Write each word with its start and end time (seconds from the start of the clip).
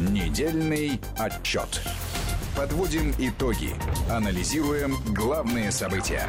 Недельный 0.00 1.00
отчет. 1.18 1.82
Подводим 2.56 3.10
итоги. 3.18 3.70
Анализируем 4.08 4.92
главные 5.12 5.72
события. 5.72 6.22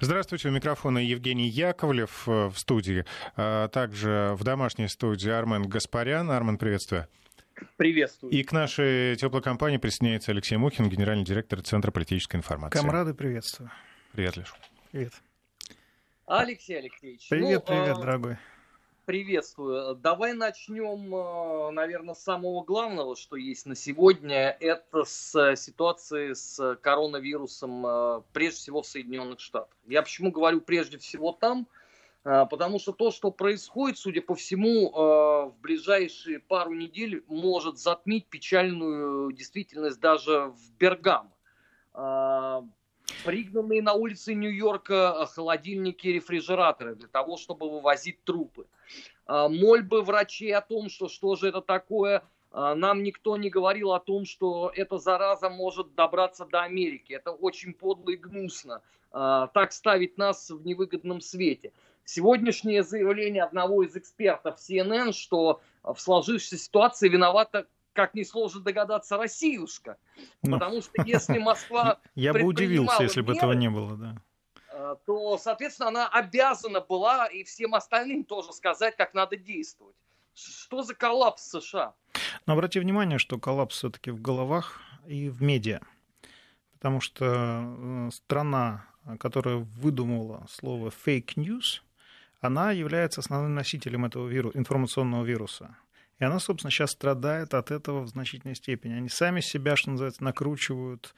Здравствуйте, 0.00 0.48
у 0.48 0.52
микрофона 0.52 0.98
Евгений 0.98 1.48
Яковлев 1.48 2.28
э, 2.28 2.48
в 2.48 2.58
студии. 2.58 3.06
А 3.36 3.68
также 3.68 4.34
в 4.38 4.44
домашней 4.44 4.88
студии 4.88 5.30
Армен 5.30 5.62
Гаспарян. 5.62 6.30
Армен, 6.30 6.58
приветствую. 6.58 7.06
Приветствую. 7.78 8.34
И 8.34 8.42
к 8.42 8.52
нашей 8.52 9.16
теплой 9.16 9.40
компании 9.40 9.78
присоединяется 9.78 10.32
Алексей 10.32 10.58
Мухин, 10.58 10.90
генеральный 10.90 11.24
директор 11.24 11.62
Центра 11.62 11.90
политической 11.90 12.36
информации. 12.36 12.78
Комрады, 12.78 13.14
приветствую. 13.14 13.70
Привет, 14.12 14.36
Леш. 14.36 14.54
Привет. 14.92 15.14
Алексей 16.26 16.78
Алексеевич. 16.78 17.30
Привет, 17.30 17.64
ну, 17.66 17.74
привет, 17.74 17.96
а... 17.96 18.00
дорогой 18.00 18.36
приветствую. 19.08 19.94
Давай 19.94 20.34
начнем, 20.34 21.14
э, 21.14 21.70
наверное, 21.70 22.12
с 22.12 22.22
самого 22.22 22.62
главного, 22.62 23.16
что 23.16 23.36
есть 23.36 23.64
на 23.64 23.74
сегодня. 23.74 24.54
Это 24.60 25.04
с 25.04 25.56
ситуации 25.56 26.34
с 26.34 26.76
коронавирусом, 26.82 27.86
э, 27.86 28.20
прежде 28.34 28.58
всего 28.58 28.82
в 28.82 28.86
Соединенных 28.86 29.40
Штатах. 29.40 29.74
Я 29.86 30.02
почему 30.02 30.30
говорю 30.30 30.60
прежде 30.60 30.98
всего 30.98 31.32
там? 31.32 31.66
Э, 32.24 32.44
потому 32.50 32.78
что 32.78 32.92
то, 32.92 33.10
что 33.10 33.30
происходит, 33.30 33.96
судя 33.96 34.20
по 34.20 34.34
всему, 34.34 34.90
в 34.90 35.54
ближайшие 35.62 36.38
пару 36.38 36.74
недель 36.74 37.24
может 37.28 37.78
затмить 37.78 38.26
печальную 38.26 39.32
действительность 39.32 40.00
даже 40.00 40.52
в 40.54 40.72
Бергамо 40.78 41.32
пригнанные 43.24 43.82
на 43.82 43.92
улицы 43.94 44.34
Нью-Йорка 44.34 45.26
холодильники 45.26 46.06
и 46.06 46.12
рефрижераторы 46.14 46.94
для 46.94 47.08
того, 47.08 47.36
чтобы 47.36 47.70
вывозить 47.70 48.22
трупы. 48.24 48.66
А, 49.26 49.48
мольбы 49.48 50.02
врачей 50.02 50.54
о 50.54 50.60
том, 50.60 50.88
что 50.88 51.08
что 51.08 51.36
же 51.36 51.48
это 51.48 51.60
такое, 51.60 52.22
а, 52.50 52.74
нам 52.74 53.02
никто 53.02 53.36
не 53.36 53.50
говорил 53.50 53.92
о 53.92 54.00
том, 54.00 54.24
что 54.24 54.72
эта 54.74 54.98
зараза 54.98 55.50
может 55.50 55.94
добраться 55.94 56.46
до 56.46 56.62
Америки. 56.62 57.12
Это 57.12 57.30
очень 57.30 57.74
подло 57.74 58.10
и 58.10 58.16
гнусно. 58.16 58.82
А, 59.10 59.48
так 59.48 59.72
ставить 59.72 60.18
нас 60.18 60.50
в 60.50 60.64
невыгодном 60.66 61.20
свете. 61.20 61.72
Сегодняшнее 62.04 62.82
заявление 62.82 63.42
одного 63.42 63.82
из 63.82 63.94
экспертов 63.94 64.56
CNN, 64.58 65.12
что 65.12 65.60
в 65.82 65.98
сложившейся 65.98 66.56
ситуации 66.56 67.08
виновата 67.08 67.66
как 67.98 68.14
несложно 68.14 68.60
догадаться, 68.60 69.16
Россиюшка. 69.16 69.96
Ну. 70.42 70.52
Потому 70.52 70.82
что 70.82 71.02
если 71.04 71.38
Москва 71.50 71.98
Я 72.14 72.32
бы 72.32 72.42
удивился, 72.42 73.02
если 73.02 73.22
бы 73.22 73.34
этого 73.34 73.54
не 73.54 73.68
было, 73.68 73.96
да 73.96 74.14
э, 74.72 74.94
то, 75.04 75.36
соответственно, 75.36 75.88
она 75.88 76.08
обязана 76.08 76.80
была 76.80 77.26
и 77.26 77.42
всем 77.42 77.74
остальным 77.74 78.22
тоже 78.22 78.52
сказать, 78.52 78.96
как 78.96 79.14
надо 79.14 79.36
действовать. 79.36 79.96
Что 80.32 80.84
за 80.84 80.94
коллапс 80.94 81.42
США? 81.42 81.94
Но 82.46 82.52
обрати 82.52 82.78
внимание, 82.78 83.18
что 83.18 83.36
коллапс 83.40 83.74
все-таки 83.74 84.12
в 84.12 84.22
головах 84.22 84.80
и 85.04 85.28
в 85.28 85.42
медиа. 85.42 85.80
Потому 86.74 87.00
что 87.00 87.24
э, 87.26 88.10
страна, 88.12 88.86
которая 89.18 89.56
выдумала 89.56 90.46
слово 90.48 90.90
fake 90.90 91.34
news, 91.34 91.82
она 92.40 92.70
является 92.70 93.22
основным 93.22 93.56
носителем 93.56 94.04
этого 94.04 94.28
виру, 94.28 94.52
информационного 94.54 95.24
вируса. 95.24 95.76
И 96.18 96.24
она, 96.24 96.38
собственно, 96.38 96.70
сейчас 96.70 96.90
страдает 96.90 97.54
от 97.54 97.70
этого 97.70 98.02
в 98.02 98.08
значительной 98.08 98.56
степени. 98.56 98.94
Они 98.94 99.08
сами 99.08 99.40
себя, 99.40 99.76
что 99.76 99.90
называется, 99.90 100.24
накручивают, 100.24 101.14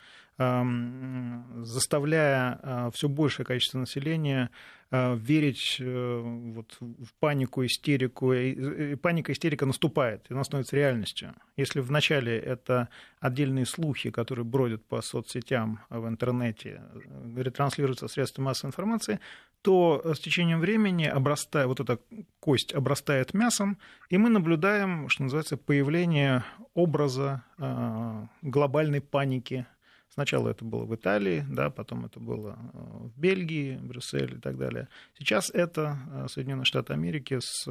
заставляя 1.62 2.58
а, 2.62 2.90
все 2.92 3.08
большее 3.08 3.44
количество 3.44 3.78
населения 3.78 4.50
а, 4.90 5.14
верить 5.14 5.76
э, 5.78 6.20
вот, 6.22 6.78
в 6.80 7.12
панику, 7.20 7.64
истерику. 7.66 8.32
И 8.32 8.94
паника, 8.94 9.32
истерика 9.32 9.66
наступает, 9.66 10.24
и 10.30 10.32
она 10.32 10.42
становится 10.42 10.76
реальностью. 10.76 11.34
Если 11.56 11.80
вначале 11.80 12.38
это 12.38 12.88
отдельные 13.20 13.66
слухи, 13.66 14.10
которые 14.10 14.46
бродят 14.46 14.82
по 14.86 15.02
соцсетям 15.02 15.80
в 15.90 16.08
интернете, 16.08 16.80
э, 16.80 17.42
ретранслируются 17.42 18.08
средства 18.08 18.41
массовой 18.41 18.70
информации, 18.70 19.20
то 19.62 20.03
с 20.15 20.21
течением 20.21 20.60
времени 20.60 21.04
обрастая, 21.04 21.66
вот 21.66 21.81
эта 21.81 21.98
кость 22.41 22.72
обрастает 22.72 23.34
мясом, 23.34 23.78
и 24.09 24.19
мы 24.19 24.31
наблюдаем, 24.31 25.09
что 25.09 25.25
называется, 25.25 25.56
появление 25.56 26.44
образа 26.75 27.44
э, 27.59 28.26
глобальной 28.43 29.00
паники. 29.00 29.66
Сначала 30.09 30.49
это 30.49 30.65
было 30.65 30.84
в 30.84 30.94
Италии, 30.94 31.44
да, 31.49 31.70
потом 31.70 32.06
это 32.06 32.20
было 32.20 32.59
э, 32.59 32.78
в 33.09 33.20
Бельгии, 33.20 33.76
Брюсселе 33.76 34.37
и 34.37 34.41
так 34.41 34.56
далее. 34.56 34.88
Сейчас 35.19 35.50
это 35.50 35.99
э, 36.10 36.26
Соединенные 36.28 36.65
Штаты 36.65 36.94
Америки 36.94 37.38
с 37.41 37.69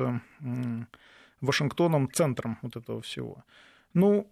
Вашингтоном 1.42 2.12
центром 2.12 2.60
вот 2.62 2.76
этого 2.76 3.02
всего. 3.02 3.44
Ну, 3.94 4.32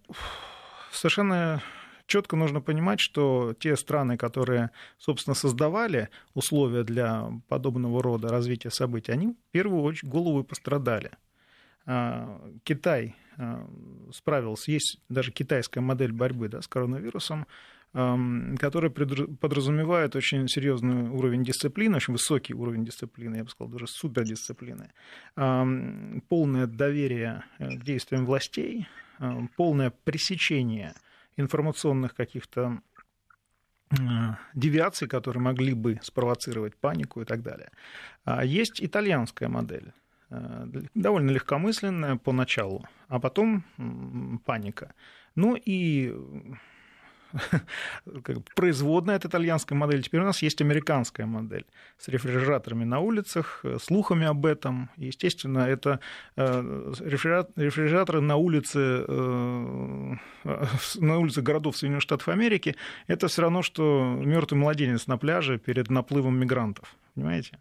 совершенно 0.92 1.62
четко 2.08 2.36
нужно 2.36 2.60
понимать, 2.60 2.98
что 2.98 3.54
те 3.60 3.76
страны, 3.76 4.16
которые, 4.16 4.70
собственно, 4.98 5.34
создавали 5.34 6.08
условия 6.34 6.82
для 6.82 7.30
подобного 7.48 8.02
рода 8.02 8.28
развития 8.28 8.70
событий, 8.70 9.12
они 9.12 9.28
в 9.28 9.52
первую 9.52 9.82
очередь 9.82 10.10
голову 10.10 10.42
пострадали. 10.42 11.12
А, 11.86 12.40
Китай 12.64 13.14
а, 13.36 13.64
справился, 14.12 14.72
есть 14.72 14.98
даже 15.08 15.30
китайская 15.30 15.80
модель 15.80 16.12
борьбы 16.12 16.48
да, 16.48 16.60
с 16.60 16.66
коронавирусом, 16.66 17.46
которая 17.90 18.90
подразумевает 18.90 20.14
очень 20.14 20.46
серьезный 20.46 21.08
уровень 21.08 21.42
дисциплины, 21.42 21.96
очень 21.96 22.12
высокий 22.12 22.52
уровень 22.52 22.84
дисциплины, 22.84 23.36
я 23.36 23.44
бы 23.44 23.48
сказал, 23.48 23.72
даже 23.72 23.86
супердисциплины, 23.86 24.90
полное 25.34 26.66
доверие 26.66 27.44
э, 27.58 27.76
к 27.78 27.82
действиям 27.82 28.26
властей, 28.26 28.86
полное 29.56 29.90
пресечение 30.04 30.92
информационных 31.38 32.14
каких-то 32.14 32.80
э, 33.90 33.96
девиаций, 34.54 35.08
которые 35.08 35.42
могли 35.42 35.74
бы 35.74 35.98
спровоцировать 36.02 36.76
панику 36.76 37.22
и 37.22 37.24
так 37.24 37.42
далее. 37.42 37.70
А 38.24 38.44
есть 38.44 38.82
итальянская 38.82 39.48
модель, 39.48 39.92
э, 40.30 40.66
довольно 40.94 41.30
легкомысленная 41.30 42.16
поначалу, 42.16 42.86
а 43.08 43.18
потом 43.18 43.64
паника. 44.44 44.94
Ну 45.34 45.56
и 45.56 46.14
производная 48.54 49.16
от 49.16 49.24
итальянской 49.24 49.76
модели. 49.76 50.02
Теперь 50.02 50.20
у 50.20 50.24
нас 50.24 50.42
есть 50.42 50.60
американская 50.60 51.26
модель 51.26 51.66
с 51.98 52.08
рефрижераторами 52.08 52.84
на 52.84 53.00
улицах, 53.00 53.60
э, 53.64 53.78
слухами 53.80 54.26
об 54.26 54.46
этом. 54.46 54.90
Естественно, 54.96 55.60
это 55.60 56.00
э, 56.36 56.92
рефрижераторы 57.00 58.20
на 58.20 58.36
улице, 58.36 59.04
э, 59.06 60.14
на 60.96 61.18
улице 61.18 61.42
городов 61.42 61.76
Соединенных 61.76 62.02
Штатов 62.02 62.28
Америки. 62.28 62.76
Это 63.06 63.28
все 63.28 63.42
равно, 63.42 63.62
что 63.62 64.18
мертвый 64.18 64.60
младенец 64.60 65.06
на 65.06 65.18
пляже 65.18 65.58
перед 65.58 65.90
наплывом 65.90 66.38
мигрантов. 66.38 66.94
Понимаете? 67.14 67.58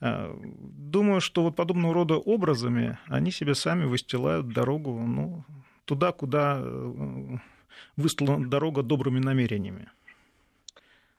Думаю, 0.00 1.20
что 1.20 1.44
вот 1.44 1.54
подобного 1.54 1.94
рода 1.94 2.14
образами 2.14 2.98
они 3.06 3.30
себе 3.30 3.54
сами 3.54 3.84
выстилают 3.84 4.48
дорогу 4.48 4.98
ну, 4.98 5.44
туда, 5.84 6.10
куда 6.10 6.60
выстлана 7.96 8.48
дорога 8.48 8.82
добрыми 8.82 9.18
намерениями. 9.18 9.90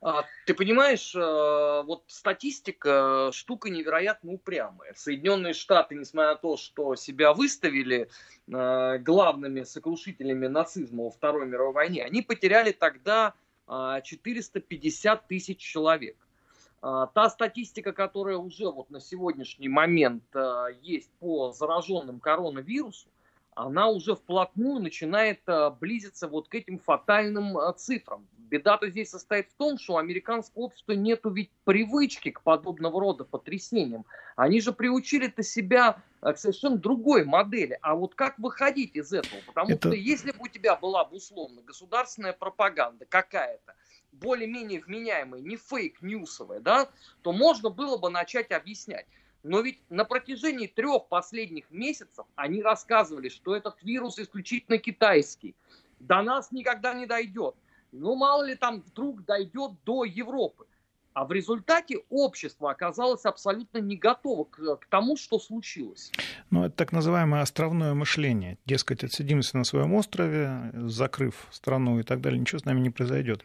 А, 0.06 0.26
ты 0.46 0.54
понимаешь, 0.54 1.16
э, 1.16 1.84
вот 1.86 2.04
статистика 2.08 3.30
штука 3.32 3.70
невероятно 3.70 4.34
упрямая. 4.34 4.94
Соединенные 4.96 5.54
Штаты, 5.54 5.96
несмотря 5.96 6.32
на 6.32 6.36
то, 6.36 6.58
что 6.58 6.96
себя 6.96 7.34
выставили 7.34 8.10
э, 8.48 8.98
главными 8.98 9.64
сокрушителями 9.64 10.48
нацизма 10.48 11.04
во 11.04 11.10
Второй 11.10 11.46
мировой 11.46 11.74
войне, 11.74 12.04
они 12.04 12.22
потеряли 12.22 12.74
тогда 12.74 13.34
450 13.68 15.20
а, 15.20 15.24
тысяч 15.26 15.60
человек. 15.60 16.18
А, 16.82 17.08
та 17.08 17.30
статистика, 17.30 17.94
которая 17.94 18.36
уже 18.36 18.70
вот 18.70 18.90
на 18.90 19.00
сегодняшний 19.00 19.70
момент 19.70 20.24
э, 20.34 20.66
есть 20.82 21.10
по 21.22 21.54
зараженным 21.54 22.20
коронавирусу, 22.20 23.08
она 23.56 23.90
уже 23.90 24.16
вплотную 24.16 24.82
начинает 24.82 25.42
а, 25.48 25.70
близиться 25.70 26.28
вот 26.28 26.48
к 26.48 26.56
этим 26.56 26.80
фатальным 26.80 27.58
а, 27.58 27.74
цифрам. 27.74 28.28
Беда-то 28.38 28.90
здесь 28.90 29.10
состоит 29.10 29.50
в 29.50 29.54
том, 29.56 29.80
что 29.80 29.94
у 29.94 29.98
американского 29.98 30.64
общества 30.64 30.92
нету 30.92 31.32
ведь 31.32 31.50
привычки 31.64 32.30
к 32.30 32.42
подобного 32.42 33.02
рода 33.02 33.24
потрясениям. 33.24 34.06
Они 34.36 34.62
же 34.62 34.74
приучили-то 34.74 35.42
себя 35.42 36.02
а, 36.22 36.34
к 36.34 36.38
совершенно 36.38 36.78
другой 36.78 37.26
модели. 37.26 37.78
А 37.82 37.96
вот 37.96 38.16
как 38.16 38.38
выходить 38.38 38.96
из 38.96 39.12
этого? 39.12 39.42
Потому 39.48 39.72
Это... 39.72 39.90
что 39.90 39.98
если 39.98 40.32
бы 40.32 40.38
у 40.42 40.48
тебя 40.48 40.76
была 40.76 41.06
бы 41.06 41.18
условно 41.18 41.62
государственная 41.62 42.34
пропаганда 42.34 43.06
какая-то, 43.06 43.76
более-менее 44.12 44.82
вменяемая, 44.82 45.42
не 45.42 45.58
фейк-ньюсовая, 45.58 46.60
да, 46.60 46.90
то 47.24 47.34
можно 47.34 47.70
было 47.70 47.98
бы 47.98 48.10
начать 48.10 48.52
объяснять. 48.52 49.08
Но 49.44 49.60
ведь 49.60 49.80
на 49.90 50.06
протяжении 50.06 50.68
трех 50.68 51.08
последних 51.10 51.70
месяцев 51.70 52.26
они 52.36 52.62
рассказывали, 52.62 53.28
что 53.28 53.56
этот 53.56 53.76
вирус 53.84 54.18
исключительно 54.18 54.78
китайский. 54.78 55.56
До 56.00 56.22
нас 56.22 56.52
никогда 56.52 56.94
не 56.94 57.06
дойдет. 57.06 57.56
Ну, 57.92 58.16
мало 58.16 58.44
ли 58.44 58.56
там 58.56 58.82
вдруг 58.82 59.26
дойдет 59.26 59.72
до 59.86 60.06
Европы. 60.06 60.66
А 61.14 61.26
в 61.26 61.32
результате 61.32 62.00
общество 62.10 62.72
оказалось 62.72 63.24
абсолютно 63.26 63.78
не 63.78 63.98
готово 63.98 64.46
к, 64.46 64.78
к 64.78 64.86
тому, 64.88 65.16
что 65.16 65.40
случилось. 65.40 66.12
Ну, 66.50 66.66
это 66.66 66.76
так 66.76 66.92
называемое 66.92 67.42
островное 67.42 67.94
мышление. 67.94 68.58
Дескать, 68.66 69.04
отсидимся 69.04 69.58
на 69.58 69.64
своем 69.64 69.94
острове, 69.94 70.72
закрыв 70.74 71.48
страну 71.52 72.00
и 72.00 72.04
так 72.04 72.20
далее, 72.22 72.40
ничего 72.40 72.60
с 72.60 72.66
нами 72.66 72.80
не 72.80 72.90
произойдет. 72.90 73.44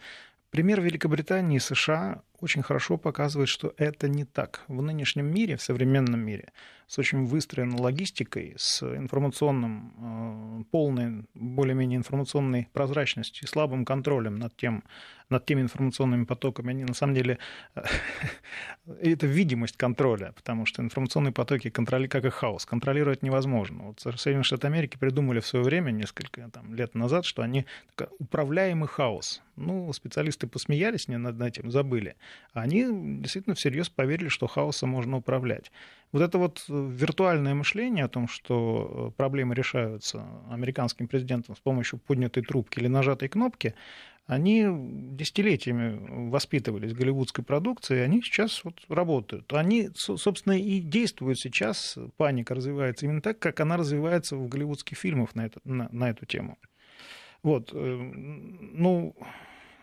Пример 0.50 0.80
Великобритании 0.80 1.56
и 1.56 1.60
США 1.60 2.22
очень 2.40 2.62
хорошо 2.62 2.96
показывает, 2.96 3.50
что 3.50 3.74
это 3.76 4.08
не 4.08 4.24
так. 4.24 4.64
В 4.66 4.80
нынешнем 4.80 5.26
мире, 5.26 5.56
в 5.56 5.62
современном 5.62 6.20
мире, 6.20 6.52
с 6.86 6.98
очень 6.98 7.26
выстроенной 7.26 7.78
логистикой, 7.78 8.54
с 8.56 8.82
информационным, 8.82 10.62
э, 10.62 10.64
полной, 10.70 11.26
более-менее 11.34 11.98
информационной 11.98 12.68
прозрачностью 12.72 13.46
и 13.46 13.50
слабым 13.50 13.84
контролем 13.84 14.36
над, 14.36 14.56
тем, 14.56 14.84
над 15.30 15.44
теми 15.44 15.60
информационными 15.60 16.24
потоками, 16.24 16.70
они 16.70 16.84
на 16.84 16.94
самом 16.94 17.14
деле, 17.14 17.38
это 19.00 19.26
видимость 19.26 19.76
контроля, 19.76 20.32
потому 20.34 20.66
что 20.66 20.82
информационные 20.82 21.32
потоки, 21.32 21.70
контроли, 21.70 22.06
как 22.06 22.24
и 22.24 22.30
хаос, 22.30 22.64
контролировать 22.66 23.22
невозможно. 23.22 23.84
Вот 23.84 24.00
Соединенные 24.00 24.44
Штаты 24.44 24.66
Америки 24.66 24.96
придумали 24.98 25.40
в 25.40 25.46
свое 25.46 25.64
время, 25.64 25.90
несколько 25.90 26.48
там, 26.50 26.74
лет 26.74 26.94
назад, 26.94 27.24
что 27.24 27.42
они 27.42 27.66
управляемый 28.18 28.88
хаос. 28.88 29.42
Ну, 29.56 29.92
специалисты 29.92 30.46
посмеялись 30.46 31.08
над 31.08 31.40
этим, 31.42 31.70
забыли. 31.70 32.14
Они 32.52 32.86
действительно 33.20 33.54
всерьез 33.54 33.88
поверили, 33.88 34.28
что 34.28 34.46
хаосом 34.46 34.90
можно 34.90 35.16
управлять. 35.16 35.72
Вот 36.12 36.22
это 36.22 36.38
вот 36.38 36.64
э, 36.68 36.90
виртуальное 36.90 37.54
мышление 37.54 38.04
о 38.04 38.08
том, 38.08 38.28
что 38.28 39.10
э, 39.10 39.16
проблемы 39.16 39.54
решаются 39.54 40.24
американским 40.48 41.06
президентом 41.06 41.54
с 41.54 41.58
помощью 41.58 41.98
поднятой 41.98 42.42
трубки 42.42 42.78
или 42.78 42.86
нажатой 42.86 43.28
кнопки, 43.28 43.74
они 44.28 44.66
десятилетиями 45.16 46.28
воспитывались 46.28 46.92
голливудской 46.92 47.42
продукции, 47.42 47.96
и 47.96 48.02
они 48.02 48.20
сейчас 48.20 48.62
вот 48.62 48.78
работают. 48.88 49.50
Они, 49.54 49.88
собственно, 49.94 50.52
и 50.52 50.80
действуют 50.80 51.38
сейчас, 51.38 51.96
паника 52.18 52.54
развивается 52.54 53.06
именно 53.06 53.22
так, 53.22 53.38
как 53.38 53.58
она 53.60 53.78
развивается 53.78 54.36
в 54.36 54.46
голливудских 54.46 54.98
фильмах 54.98 55.34
на, 55.34 55.46
это, 55.46 55.60
на, 55.64 55.88
на 55.92 56.10
эту 56.10 56.26
тему. 56.26 56.58
Вот, 57.42 57.70
э, 57.72 57.76
ну, 57.76 59.16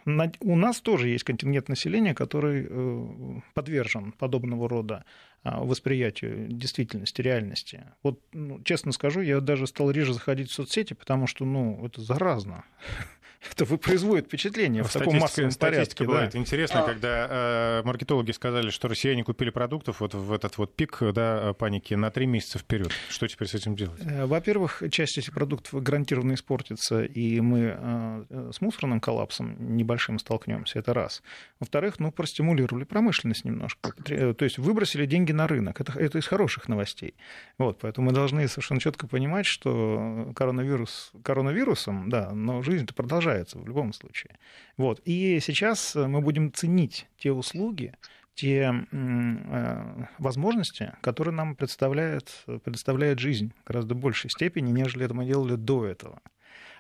у 0.06 0.56
нас 0.56 0.80
тоже 0.80 1.10
есть 1.10 1.24
контингент 1.24 1.68
населения, 1.68 2.14
который 2.14 2.68
э, 2.70 3.42
подвержен 3.56 4.12
подобного 4.12 4.70
рода 4.70 5.06
а, 5.42 5.64
восприятию 5.64 6.50
действительности, 6.50 7.22
реальности. 7.22 7.86
Вот, 8.04 8.20
ну, 8.32 8.62
честно 8.62 8.92
скажу, 8.92 9.22
я 9.22 9.40
даже 9.40 9.66
стал 9.66 9.90
реже 9.90 10.14
заходить 10.14 10.52
в 10.52 10.54
соцсети, 10.54 10.94
потому 10.94 11.26
что, 11.26 11.46
ну, 11.46 11.84
это 11.84 12.02
заразно 12.02 12.64
это 13.54 13.66
производит 13.78 14.26
впечатление 14.26 14.84
в 14.84 14.92
таком 14.92 15.18
массовом 15.18 15.52
порядке. 15.54 16.06
Бывает 16.06 16.32
да. 16.32 16.40
интересно, 16.40 16.82
а... 16.82 16.86
когда 16.86 17.28
э, 17.30 17.82
маркетологи 17.84 18.32
сказали, 18.32 18.70
что 18.70 18.88
россияне 18.88 19.24
купили 19.24 19.50
продуктов 19.50 20.00
вот 20.00 20.14
в 20.14 20.32
этот 20.34 20.58
вот 20.58 20.76
пик 20.76 21.00
да, 21.14 21.54
паники 21.54 21.94
на 21.94 22.12
три 22.12 22.26
месяца 22.26 22.60
вперед. 22.60 22.92
Что 23.10 23.28
теперь 23.28 23.48
с 23.48 23.54
этим 23.54 23.76
делать? 23.76 24.02
Э, 24.06 24.26
во-первых, 24.26 24.84
часть 24.92 25.18
этих 25.18 25.34
продуктов 25.34 25.82
гарантированно 25.82 26.34
испортится, 26.34 27.04
и 27.04 27.40
мы 27.40 27.76
э, 27.78 28.52
с 28.54 28.62
мусорным 28.62 29.00
коллапсом 29.00 29.76
небольшим 29.76 30.20
столкнемся. 30.20 30.80
Это 30.80 30.94
раз. 30.94 31.22
Во-вторых, 31.60 32.00
ну, 32.00 32.12
простимулировали 32.12 32.84
промышленность 32.84 33.46
немножко. 33.46 33.94
Э, 34.08 34.34
то 34.34 34.46
есть 34.46 34.58
выбросили 34.58 35.06
деньги 35.06 35.32
на 35.32 35.48
рынок. 35.48 35.82
Это, 35.82 35.98
это 36.00 36.18
из 36.18 36.28
хороших 36.28 36.68
новостей. 36.68 37.16
Вот, 37.58 37.80
поэтому 37.82 38.08
мы 38.08 38.14
должны 38.14 38.48
совершенно 38.48 38.80
четко 38.80 39.08
понимать, 39.08 39.46
что 39.46 40.32
коронавирус 40.36 41.12
коронавирусом, 41.24 42.10
да, 42.10 42.32
но 42.32 42.62
жизнь-то 42.62 42.94
продолжается 42.94 43.35
продолжается 43.36 43.60
в 43.60 43.68
любом 43.68 43.94
случае. 43.94 44.38
Вот. 44.78 45.02
И 45.06 45.40
сейчас 45.40 45.96
мы 45.96 46.22
будем 46.22 46.52
ценить 46.54 47.08
те 47.18 47.32
услуги, 47.32 47.94
те 48.34 48.74
э, 48.92 50.06
возможности, 50.18 50.94
которые 51.02 51.34
нам 51.34 51.56
представляет, 51.56 52.44
предоставляет 52.64 53.20
жизнь 53.20 53.54
в 53.64 53.68
гораздо 53.68 53.96
большей 53.96 54.30
степени, 54.30 54.72
нежели 54.72 55.06
это 55.06 55.14
мы 55.14 55.26
делали 55.26 55.56
до 55.56 55.86
этого. 55.86 56.22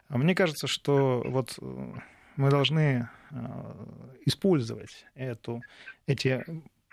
А 0.09 0.17
мне 0.17 0.35
кажется, 0.35 0.67
что 0.67 1.23
вот 1.25 1.57
э, 1.61 1.93
мы 2.35 2.49
должны 2.49 3.07
э, 3.31 3.35
использовать 4.25 5.05
эту, 5.15 5.61
эти 6.07 6.43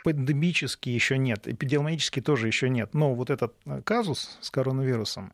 пандемические 0.02 0.94
еще 0.94 1.18
нет, 1.18 1.46
эпидемиологические 1.46 2.22
тоже 2.22 2.46
еще 2.46 2.68
нет, 2.68 2.94
но 2.94 3.14
вот 3.14 3.30
этот 3.30 3.54
казус 3.84 4.38
с 4.40 4.50
коронавирусом, 4.50 5.32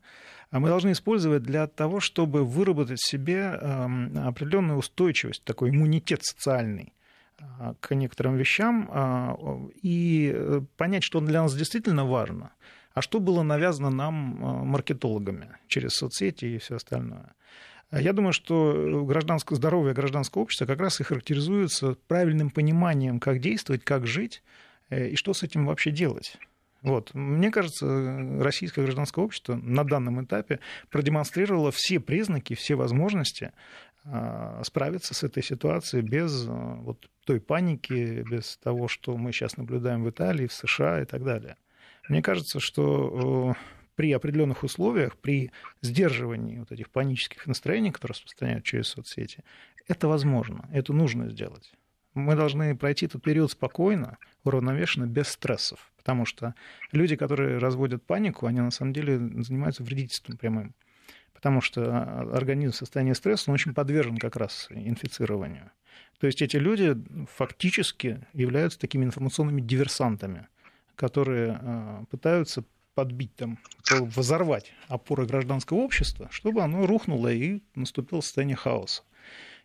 а 0.51 0.59
мы 0.59 0.67
должны 0.67 0.93
использовать 0.93 1.43
для 1.43 1.67
того, 1.67 1.99
чтобы 1.99 2.43
выработать 2.43 2.99
в 2.99 3.07
себе 3.07 3.59
эм, 3.61 4.27
определенную 4.27 4.79
устойчивость, 4.79 5.43
такой 5.43 5.69
иммунитет 5.69 6.23
социальный 6.23 6.93
а, 7.37 7.75
к 7.79 7.93
некоторым 7.93 8.35
вещам 8.35 8.89
а, 8.91 9.37
и 9.81 10.31
э, 10.33 10.61
понять, 10.75 11.03
что 11.03 11.21
для 11.21 11.43
нас 11.43 11.55
действительно 11.55 12.05
важно, 12.05 12.51
а 12.93 13.01
что 13.01 13.19
было 13.19 13.43
навязано 13.43 13.89
нам 13.89 14.43
э, 14.43 14.63
маркетологами 14.65 15.49
через 15.67 15.91
соцсети 15.91 16.45
и 16.45 16.57
все 16.57 16.77
остальное. 16.77 17.33
Я 17.91 18.13
думаю, 18.13 18.33
что 18.33 19.03
гражданское 19.05 19.55
здоровье 19.55 19.93
гражданского 19.93 20.43
общества 20.43 20.65
как 20.65 20.79
раз 20.79 20.99
и 20.99 21.03
характеризуется 21.03 21.95
правильным 22.07 22.51
пониманием, 22.51 23.19
как 23.19 23.39
действовать, 23.39 23.83
как 23.83 24.05
жить 24.05 24.43
э, 24.89 25.09
и 25.09 25.15
что 25.15 25.33
с 25.33 25.41
этим 25.41 25.65
вообще 25.65 25.89
делать. 25.89 26.37
Вот. 26.81 27.13
Мне 27.13 27.51
кажется, 27.51 28.39
российское 28.39 28.83
гражданское 28.83 29.23
общество 29.23 29.55
на 29.55 29.83
данном 29.83 30.23
этапе 30.23 30.59
продемонстрировало 30.89 31.71
все 31.71 31.99
признаки, 31.99 32.53
все 32.53 32.75
возможности 32.75 33.51
а, 34.05 34.61
справиться 34.63 35.13
с 35.13 35.23
этой 35.23 35.43
ситуацией 35.43 36.03
без 36.03 36.45
а, 36.47 36.75
вот 36.75 37.09
той 37.25 37.41
паники, 37.41 38.23
без 38.29 38.57
того, 38.57 38.87
что 38.87 39.17
мы 39.17 39.33
сейчас 39.33 39.57
наблюдаем 39.57 40.03
в 40.03 40.09
Италии, 40.09 40.47
в 40.47 40.53
США 40.53 41.01
и 41.01 41.05
так 41.05 41.23
далее. 41.23 41.57
Мне 42.07 42.21
кажется, 42.21 42.59
что 42.59 43.55
при 43.99 44.13
определенных 44.13 44.63
условиях, 44.63 45.17
при 45.17 45.51
сдерживании 45.81 46.59
вот 46.59 46.71
этих 46.71 46.89
панических 46.89 47.45
настроений, 47.47 47.91
которые 47.91 48.13
распространяют 48.13 48.63
через 48.63 48.87
соцсети, 48.87 49.43
это 49.89 50.07
возможно, 50.07 50.69
это 50.71 50.93
нужно 50.93 51.29
сделать. 51.29 51.73
Мы 52.13 52.37
должны 52.37 52.77
пройти 52.77 53.07
этот 53.07 53.21
период 53.21 53.51
спокойно, 53.51 54.17
уравновешенно, 54.45 55.05
без 55.05 55.27
стрессов. 55.27 55.91
Потому 55.97 56.25
что 56.25 56.55
люди, 56.93 57.17
которые 57.17 57.57
разводят 57.57 58.01
панику, 58.01 58.45
они 58.45 58.61
на 58.61 58.71
самом 58.71 58.93
деле 58.93 59.17
занимаются 59.43 59.83
вредительством 59.83 60.37
прямым. 60.37 60.75
Потому 61.33 61.59
что 61.59 61.83
а, 61.83 62.37
организм 62.37 62.75
в 62.75 62.77
состоянии 62.77 63.11
стресса, 63.11 63.51
он 63.51 63.55
очень 63.55 63.73
подвержен 63.73 64.15
как 64.15 64.37
раз 64.37 64.67
инфицированию. 64.69 65.71
То 66.21 66.27
есть 66.27 66.41
эти 66.41 66.55
люди 66.55 66.95
фактически 67.35 68.25
являются 68.31 68.79
такими 68.79 69.03
информационными 69.03 69.59
диверсантами, 69.59 70.47
которые 70.95 71.59
а, 71.61 72.05
пытаются 72.09 72.63
подбить, 72.99 73.33
там, 73.35 73.57
взорвать 73.89 74.73
опоры 74.89 75.25
гражданского 75.25 75.77
общества, 75.77 76.27
чтобы 76.31 76.63
оно 76.63 76.85
рухнуло 76.85 77.31
и 77.31 77.61
наступило 77.75 78.19
состояние 78.19 78.57
хаоса. 78.57 79.03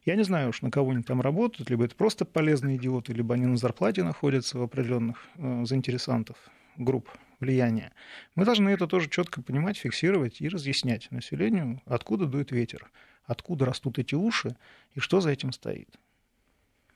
Я 0.04 0.14
не 0.14 0.22
знаю 0.22 0.50
уж, 0.50 0.62
на 0.62 0.70
кого 0.70 0.92
они 0.92 1.02
там 1.02 1.20
работают, 1.20 1.68
либо 1.68 1.84
это 1.84 1.96
просто 1.96 2.24
полезные 2.24 2.76
идиоты, 2.76 3.12
либо 3.12 3.34
они 3.34 3.46
на 3.46 3.56
зарплате 3.56 4.04
находятся 4.04 4.56
в 4.58 4.62
определенных 4.62 5.16
э, 5.34 5.64
заинтересантов 5.64 6.36
групп 6.76 7.10
влияния. 7.40 7.90
Мы 8.36 8.44
должны 8.44 8.68
это 8.68 8.86
тоже 8.86 9.10
четко 9.10 9.42
понимать, 9.42 9.78
фиксировать 9.78 10.40
и 10.40 10.48
разъяснять 10.48 11.10
населению, 11.10 11.82
откуда 11.84 12.26
дует 12.26 12.52
ветер, 12.52 12.88
откуда 13.24 13.64
растут 13.64 13.98
эти 13.98 14.14
уши 14.14 14.56
и 14.94 15.00
что 15.00 15.20
за 15.20 15.30
этим 15.30 15.50
стоит. 15.50 15.88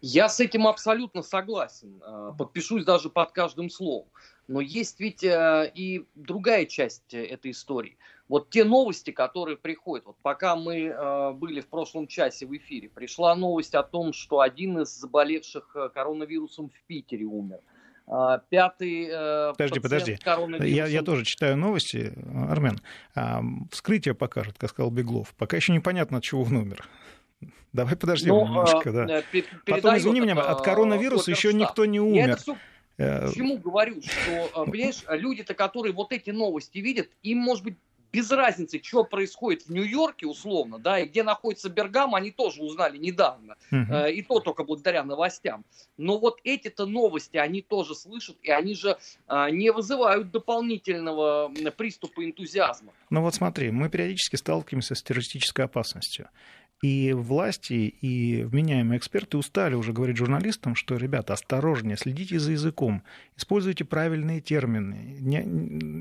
Я 0.01 0.29
с 0.29 0.39
этим 0.39 0.69
абсолютно 0.69 1.23
согласен. 1.23 2.01
Э, 2.07 2.33
подпишусь 2.39 2.85
даже 2.85 3.11
под 3.11 3.33
каждым 3.33 3.71
словом. 3.71 4.07
Но 4.49 4.61
есть 4.61 4.99
ведь 4.99 5.23
э, 5.23 5.71
и 5.75 6.07
другая 6.15 6.67
часть 6.67 7.15
э, 7.15 7.25
этой 7.25 7.53
истории 7.53 7.97
вот 8.29 8.51
те 8.51 8.65
новости, 8.65 9.11
которые 9.11 9.57
приходят. 9.57 10.07
Вот 10.07 10.17
пока 10.23 10.55
мы 10.55 10.85
э, 10.85 11.33
были 11.33 11.61
в 11.61 11.69
прошлом 11.69 12.07
часе 12.07 12.47
в 12.47 12.57
эфире, 12.57 12.89
пришла 12.89 13.35
новость 13.35 13.75
о 13.75 13.83
том, 13.83 14.13
что 14.13 14.41
один 14.41 14.79
из 14.79 14.89
заболевших 14.89 15.75
э, 15.75 15.89
коронавирусом 15.89 16.69
в 16.69 16.87
Питере 16.87 17.25
умер. 17.25 17.61
А, 18.07 18.39
пятый 18.39 19.09
э, 19.11 19.53
Подожди, 19.53 19.81
подожди. 19.81 20.19
Я, 20.67 20.87
я 20.87 21.03
тоже 21.03 21.25
читаю 21.25 21.57
новости, 21.57 22.13
Армен. 22.49 22.81
А, 23.15 23.43
вскрытие 23.71 24.15
покажет, 24.15 24.57
как 24.59 24.71
сказал 24.71 24.91
Беглов. 24.91 25.35
Пока 25.37 25.57
еще 25.57 25.73
непонятно, 25.73 26.19
от 26.19 26.25
чего 26.25 26.43
он 26.43 26.57
умер. 26.57 26.87
Давай 27.73 27.97
подождем 27.97 28.35
ну, 28.35 28.45
немножко. 28.47 28.93
Да. 28.93 29.19
Э, 29.19 29.43
Потом, 29.67 29.97
извини 29.97 30.21
меня, 30.21 30.35
от 30.35 30.63
коронавируса 30.63 31.31
еще 31.31 31.53
никто 31.53 31.85
не 31.85 32.01
умер. 32.01 32.39
Все 32.99 33.21
Почему 33.29 33.59
говорю, 33.59 34.03
что, 34.03 34.65
понимаешь, 34.67 35.05
люди-то, 35.09 35.55
которые 35.55 35.93
вот 35.93 36.13
эти 36.13 36.31
новости 36.31 36.79
видят, 36.79 37.09
им, 37.23 37.39
может 37.39 37.63
быть, 37.63 37.77
без 38.13 38.31
разницы, 38.31 38.81
что 38.83 39.05
происходит 39.05 39.63
в 39.67 39.71
Нью-Йорке, 39.71 40.27
условно, 40.27 40.79
да, 40.79 40.99
и 40.99 41.07
где 41.07 41.23
находится 41.23 41.69
Бергам, 41.69 42.15
они 42.15 42.31
тоже 42.31 42.63
узнали 42.63 42.97
недавно, 42.97 43.57
uh-huh. 43.71 44.07
э, 44.07 44.13
и 44.13 44.23
то 44.23 44.41
только 44.41 44.65
благодаря 44.65 45.05
новостям. 45.05 45.65
Но 45.97 46.19
вот 46.19 46.39
эти-то 46.45 46.87
новости 46.87 47.37
они 47.37 47.63
тоже 47.63 47.95
слышат, 47.95 48.37
и 48.43 48.51
они 48.51 48.75
же 48.75 48.97
э, 49.29 49.51
не 49.51 49.71
вызывают 49.71 50.31
дополнительного 50.31 51.53
приступа 51.77 52.25
энтузиазма. 52.25 52.93
Ну 53.11 53.21
вот 53.21 53.35
смотри, 53.35 53.71
мы 53.71 53.91
периодически 53.91 54.37
сталкиваемся 54.37 54.95
с 54.95 55.03
террористической 55.03 55.67
опасностью. 55.67 56.29
И 56.81 57.13
власти, 57.13 57.73
и 58.01 58.45
вменяемые 58.45 58.99
эксперты 58.99 59.37
устали 59.37 59.75
уже 59.75 59.93
говорить 59.93 60.17
журналистам, 60.17 60.77
что, 60.77 60.97
ребята, 60.97 61.33
осторожнее, 61.33 61.97
следите 61.97 62.39
за 62.39 62.53
языком, 62.53 63.03
используйте 63.37 63.85
правильные 63.85 64.41
термины. 64.41 65.17
Не, 65.21 65.39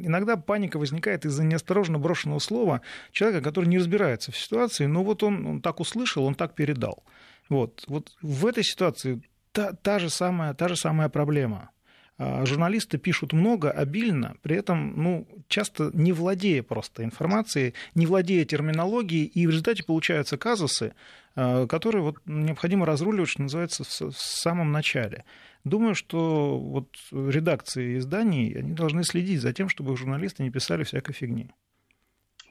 иногда 0.06 0.38
паника 0.38 0.78
возникает 0.78 1.26
из-за 1.26 1.44
неосторожно 1.44 1.98
брошенного 1.98 2.38
слова 2.38 2.82
человека, 3.12 3.42
который 3.42 3.66
не 3.66 3.80
разбирается 3.80 4.32
в 4.32 4.38
ситуации, 4.38 4.86
но 4.86 5.04
вот 5.04 5.24
он, 5.24 5.48
он 5.48 5.62
так 5.62 5.80
услышал, 5.80 6.26
он 6.26 6.36
так 6.36 6.54
передал. 6.54 7.04
Вот, 7.50 7.84
вот 7.88 8.16
в 8.22 8.46
этой 8.46 8.64
ситуации 8.64 9.22
та, 9.52 9.74
та, 9.74 9.98
же 9.98 10.12
самая, 10.12 10.54
та 10.54 10.68
же 10.68 10.76
самая 10.76 11.10
проблема. 11.10 11.72
А, 12.20 12.46
журналисты 12.46 12.98
пишут 12.98 13.34
много, 13.34 13.70
обильно, 13.70 14.38
при 14.42 14.56
этом 14.56 15.02
ну, 15.02 15.28
часто 15.48 15.92
не 15.94 16.14
владея 16.14 16.64
просто 16.64 17.04
информацией, 17.04 17.76
не 17.94 18.08
владея 18.08 18.44
терминологией, 18.44 19.26
и 19.26 19.46
в 19.46 19.52
результате 19.52 19.84
получаются 19.84 20.38
казусы, 20.38 20.96
а, 21.36 21.68
которые 21.68 22.02
вот 22.02 22.18
необходимо 22.26 22.86
разруливать, 22.86 23.30
что 23.30 23.44
называется, 23.44 23.84
в 23.84 24.18
самом 24.18 24.72
начале. 24.72 25.26
Думаю, 25.64 25.96
что 25.96 26.58
вот 26.58 26.88
редакции 27.12 27.98
изданий 27.98 28.58
они 28.58 28.74
должны 28.74 29.04
следить 29.04 29.42
за 29.42 29.54
тем, 29.54 29.70
чтобы 29.70 29.96
журналисты 29.96 30.42
не 30.42 30.50
писали 30.50 30.84
всякой 30.84 31.14
фигни. 31.14 31.52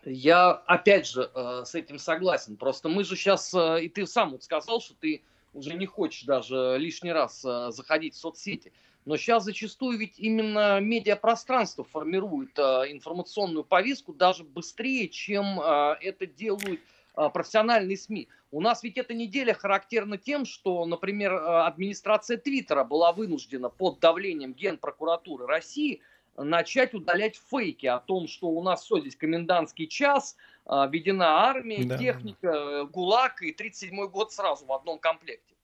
Я 0.04 0.52
опять 0.52 1.08
же 1.08 1.28
э, 1.34 1.62
с 1.64 1.74
этим 1.74 1.98
согласен. 1.98 2.56
Просто 2.56 2.88
мы 2.88 3.02
же 3.02 3.16
сейчас, 3.16 3.52
э, 3.52 3.84
и 3.84 3.88
ты 3.88 4.06
сам 4.06 4.30
вот 4.30 4.44
сказал, 4.44 4.80
что 4.80 4.94
ты 4.94 5.24
уже 5.52 5.74
не 5.74 5.86
хочешь 5.86 6.22
даже 6.22 6.76
лишний 6.78 7.10
раз 7.10 7.44
э, 7.44 7.70
заходить 7.72 8.14
в 8.14 8.18
соцсети. 8.18 8.72
Но 9.06 9.16
сейчас 9.16 9.44
зачастую 9.44 9.98
ведь 9.98 10.18
именно 10.18 10.80
медиапространство 10.80 11.84
формирует 11.84 12.58
э, 12.58 12.90
информационную 12.90 13.62
повестку 13.62 14.12
даже 14.12 14.42
быстрее, 14.42 15.08
чем 15.08 15.60
э, 15.60 15.96
это 16.00 16.26
делают 16.26 16.80
э, 17.16 17.30
профессиональные 17.32 17.96
СМИ. 17.96 18.28
У 18.50 18.60
нас 18.60 18.82
ведь 18.82 18.98
эта 18.98 19.14
неделя 19.14 19.54
характерна 19.54 20.18
тем, 20.18 20.44
что, 20.44 20.84
например, 20.86 21.34
администрация 21.34 22.36
Твиттера 22.36 22.82
была 22.82 23.12
вынуждена 23.12 23.68
под 23.68 24.00
давлением 24.00 24.54
Генпрокуратуры 24.54 25.46
России 25.46 26.02
начать 26.36 26.92
удалять 26.92 27.40
фейки 27.48 27.86
о 27.86 28.00
том, 28.00 28.26
что 28.26 28.48
у 28.48 28.60
нас 28.62 28.82
все 28.82 28.98
здесь 29.00 29.14
комендантский 29.14 29.86
час, 29.86 30.36
введена 30.66 31.46
армия, 31.48 31.84
да. 31.84 31.96
техника, 31.96 32.84
ГУЛАГ 32.84 33.42
и 33.42 33.52
37-й 33.52 34.08
год 34.08 34.32
сразу 34.32 34.66
в 34.66 34.72
одном 34.72 34.98
комплекте. 34.98 35.55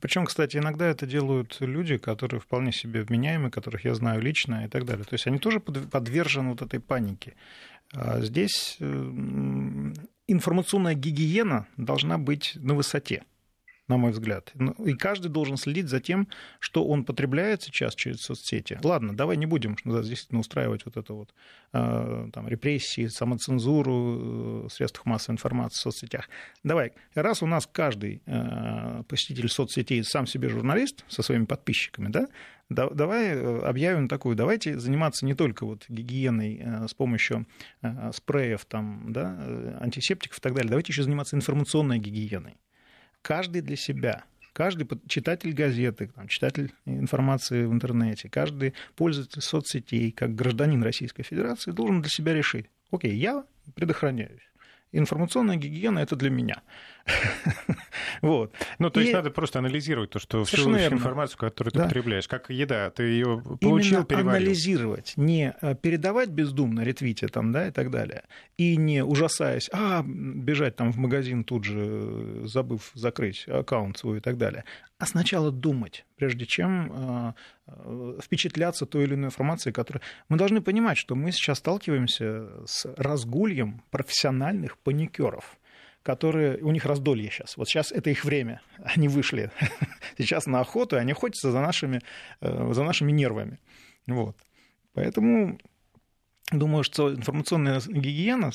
Причем, 0.00 0.24
кстати, 0.24 0.56
иногда 0.56 0.86
это 0.86 1.06
делают 1.06 1.56
люди, 1.60 1.96
которые 1.96 2.40
вполне 2.40 2.72
себе 2.72 3.02
вменяемы, 3.02 3.50
которых 3.50 3.84
я 3.84 3.94
знаю 3.94 4.20
лично 4.20 4.64
и 4.64 4.68
так 4.68 4.84
далее. 4.84 5.04
То 5.04 5.14
есть 5.14 5.26
они 5.26 5.38
тоже 5.38 5.60
подвержены 5.60 6.50
вот 6.50 6.62
этой 6.62 6.80
панике. 6.80 7.34
А 7.92 8.20
здесь 8.20 8.76
э, 8.80 8.84
информационная 10.28 10.94
гигиена 10.94 11.66
должна 11.76 12.18
быть 12.18 12.52
на 12.56 12.74
высоте 12.74 13.24
на 13.90 13.96
мой 13.96 14.12
взгляд. 14.12 14.52
Ну, 14.54 14.70
и 14.84 14.94
каждый 14.94 15.28
должен 15.28 15.56
следить 15.56 15.88
за 15.88 16.00
тем, 16.00 16.28
что 16.60 16.86
он 16.86 17.04
потребляет 17.04 17.62
сейчас 17.62 17.94
через 17.96 18.22
соцсети. 18.22 18.78
Ладно, 18.82 19.16
давай 19.16 19.36
не 19.36 19.46
будем 19.46 19.76
действительно 19.84 20.40
устраивать 20.40 20.84
вот 20.84 20.96
это 20.96 21.12
вот 21.12 21.34
а, 21.72 22.28
там, 22.32 22.46
репрессии, 22.46 23.08
самоцензуру 23.08 24.62
э, 24.64 24.68
в 24.68 24.70
средствах 24.70 25.06
массовой 25.06 25.34
информации 25.34 25.78
в 25.78 25.80
соцсетях. 25.80 26.28
Давай, 26.62 26.92
раз 27.14 27.42
у 27.42 27.46
нас 27.46 27.68
каждый 27.70 28.22
э, 28.26 29.02
посетитель 29.08 29.48
соцсетей 29.48 30.04
сам 30.04 30.26
себе 30.26 30.48
журналист 30.48 31.04
со 31.08 31.22
своими 31.22 31.46
подписчиками, 31.46 32.08
да, 32.08 32.28
давай 32.68 33.30
э, 33.30 33.58
объявим 33.62 34.06
такую, 34.06 34.36
давайте 34.36 34.78
заниматься 34.78 35.26
не 35.26 35.34
только 35.34 35.66
вот 35.66 35.84
гигиеной 35.88 36.86
с 36.86 36.94
помощью 36.94 37.46
спреев, 38.12 38.64
там, 38.66 39.12
да, 39.12 39.36
антисептиков 39.80 40.38
и 40.38 40.40
так 40.40 40.54
далее, 40.54 40.70
давайте 40.70 40.92
еще 40.92 41.02
заниматься 41.02 41.34
информационной 41.34 41.98
гигиеной 41.98 42.56
каждый 43.22 43.62
для 43.62 43.76
себя. 43.76 44.24
Каждый 44.52 44.88
читатель 45.06 45.52
газеты, 45.52 46.10
читатель 46.28 46.72
информации 46.84 47.64
в 47.64 47.72
интернете, 47.72 48.28
каждый 48.28 48.74
пользователь 48.96 49.40
соцсетей, 49.40 50.10
как 50.10 50.34
гражданин 50.34 50.82
Российской 50.82 51.22
Федерации, 51.22 51.70
должен 51.70 52.02
для 52.02 52.10
себя 52.10 52.34
решить, 52.34 52.66
окей, 52.90 53.14
я 53.14 53.44
предохраняюсь 53.74 54.49
информационная 54.92 55.56
гигиена 55.56 56.00
это 56.00 56.16
для 56.16 56.30
меня. 56.30 56.62
вот. 58.22 58.54
Ну, 58.78 58.90
то 58.90 59.00
есть 59.00 59.12
надо 59.12 59.30
просто 59.30 59.58
анализировать 59.58 60.10
то, 60.10 60.18
что 60.18 60.44
всю 60.44 60.70
информацию, 60.70 61.38
которую 61.38 61.72
ты 61.72 61.78
да. 61.78 61.84
потребляешь, 61.86 62.28
как 62.28 62.50
еда, 62.50 62.90
ты 62.90 63.04
ее 63.04 63.42
получил, 63.60 63.92
Именно 63.92 64.04
переварил. 64.04 64.30
анализировать, 64.30 65.12
не 65.16 65.54
э, 65.60 65.74
передавать 65.74 66.28
бездумно 66.28 66.82
ретвите 66.82 67.28
там, 67.28 67.52
да, 67.52 67.68
и 67.68 67.70
так 67.70 67.90
далее, 67.90 68.24
и 68.56 68.76
не 68.76 69.04
ужасаясь, 69.04 69.70
а, 69.72 70.02
бежать 70.04 70.76
там 70.76 70.92
в 70.92 70.98
магазин 70.98 71.44
тут 71.44 71.64
же, 71.64 71.78
э, 71.78 72.42
забыв 72.46 72.90
закрыть 72.94 73.46
аккаунт 73.48 73.98
свой 73.98 74.18
и 74.18 74.20
так 74.20 74.36
далее, 74.36 74.64
а 74.98 75.06
сначала 75.06 75.50
думать, 75.50 76.04
прежде 76.16 76.46
чем 76.46 76.92
э, 76.92 77.32
впечатляться 78.22 78.86
той 78.86 79.04
или 79.04 79.14
иной 79.14 79.26
информацией, 79.26 79.72
которая... 79.72 80.02
Мы 80.28 80.36
должны 80.36 80.60
понимать, 80.60 80.98
что 80.98 81.14
мы 81.14 81.32
сейчас 81.32 81.58
сталкиваемся 81.58 82.66
с 82.66 82.86
разгульем 82.96 83.82
профессиональных 83.90 84.78
паникеров 84.78 85.56
которые, 86.02 86.56
у 86.62 86.70
них 86.70 86.86
раздолье 86.86 87.30
сейчас. 87.30 87.58
Вот 87.58 87.68
сейчас 87.68 87.92
это 87.92 88.08
их 88.08 88.24
время. 88.24 88.62
Они 88.96 89.08
вышли 89.08 89.50
сейчас 90.18 90.46
на 90.46 90.60
охоту, 90.60 90.96
и 90.96 90.98
они 90.98 91.12
охотятся 91.12 91.50
за 91.50 91.60
нашими, 91.60 92.00
э, 92.40 92.72
за 92.72 92.82
нашими 92.84 93.12
нервами. 93.12 93.58
Вот. 94.06 94.36
Поэтому 94.94 95.58
Думаю, 96.50 96.82
что 96.82 97.14
информационная 97.14 97.80
гигиена 97.80 98.50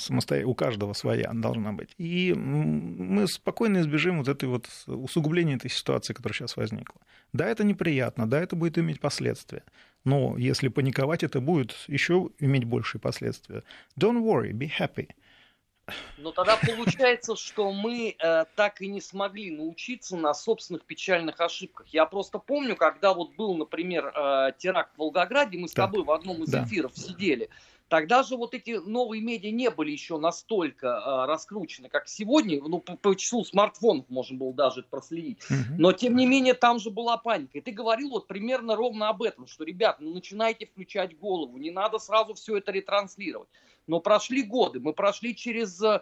у 0.46 0.54
каждого 0.54 0.94
своя 0.94 1.32
должна 1.34 1.72
быть. 1.72 1.92
И 1.98 2.34
мы 2.34 3.26
спокойно 3.28 3.80
избежим 3.80 4.18
вот 4.18 4.28
этой 4.28 4.50
вот 4.50 4.68
усугубления 4.86 5.56
этой 5.56 5.70
ситуации, 5.70 6.14
которая 6.14 6.34
сейчас 6.34 6.58
возникла. 6.58 7.00
Да, 7.32 7.48
это 7.48 7.64
неприятно, 7.64 8.30
да, 8.30 8.42
это 8.42 8.56
будет 8.58 8.78
иметь 8.78 9.00
последствия. 9.00 9.64
Но 10.04 10.38
если 10.38 10.68
паниковать, 10.68 11.24
это 11.24 11.40
будет 11.40 11.74
еще 11.88 12.30
иметь 12.40 12.66
большие 12.66 13.00
последствия. 13.00 13.64
Don't 13.98 14.22
worry, 14.22 14.52
be 14.52 14.70
happy. 14.80 15.10
Но 16.18 16.32
тогда 16.32 16.58
получается, 16.58 17.36
что 17.36 17.72
мы 17.72 18.16
э, 18.18 18.46
так 18.56 18.82
и 18.82 18.88
не 18.88 19.02
смогли 19.02 19.52
научиться 19.52 20.18
на 20.18 20.34
собственных 20.34 20.84
печальных 20.84 21.40
ошибках. 21.40 21.88
Я 21.88 22.06
просто 22.06 22.40
помню, 22.40 22.76
когда 22.76 23.14
вот 23.14 23.36
был, 23.36 23.56
например, 23.56 24.08
э, 24.08 24.52
теракт 24.58 24.96
в 24.96 24.98
Волгограде, 24.98 25.58
мы 25.58 25.68
с 25.68 25.74
так, 25.74 25.86
тобой 25.86 26.04
в 26.04 26.12
одном 26.12 26.44
из 26.44 26.50
да. 26.50 26.64
эфиров 26.64 26.98
сидели. 26.98 27.50
Тогда 27.88 28.24
же 28.24 28.36
вот 28.36 28.56
эти 28.56 28.72
новые 28.72 29.22
медиа 29.22 29.52
не 29.52 29.70
были 29.70 29.92
еще 29.92 30.18
настолько 30.18 30.88
э, 30.88 31.26
раскручены, 31.28 31.88
как 31.88 32.08
сегодня. 32.08 32.60
Ну, 32.62 32.80
по, 32.80 32.98
по 32.98 33.16
числу 33.16 33.46
смартфонов 33.46 34.10
можно 34.10 34.38
было 34.38 34.54
даже 34.54 34.80
это 34.80 34.90
проследить. 34.90 35.40
Uh-huh. 35.50 35.76
Но, 35.78 35.94
тем 35.94 36.16
не 36.16 36.26
менее, 36.26 36.56
там 36.56 36.80
же 36.80 36.90
была 36.90 37.18
паника. 37.18 37.60
И 37.60 37.62
ты 37.62 37.72
говорил 37.72 38.10
вот 38.10 38.28
примерно 38.28 38.76
ровно 38.76 39.10
об 39.10 39.22
этом, 39.22 39.46
что, 39.46 39.64
ребят, 39.64 39.98
ну, 40.00 40.14
начинайте 40.14 40.66
включать 40.66 41.18
голову, 41.18 41.58
не 41.58 41.70
надо 41.70 42.00
сразу 42.00 42.34
все 42.34 42.58
это 42.58 42.72
ретранслировать. 42.72 43.50
Но 43.86 44.00
прошли 44.00 44.42
годы, 44.42 44.80
мы 44.80 44.94
прошли 44.94 45.36
через 45.36 45.80
э, 45.82 46.02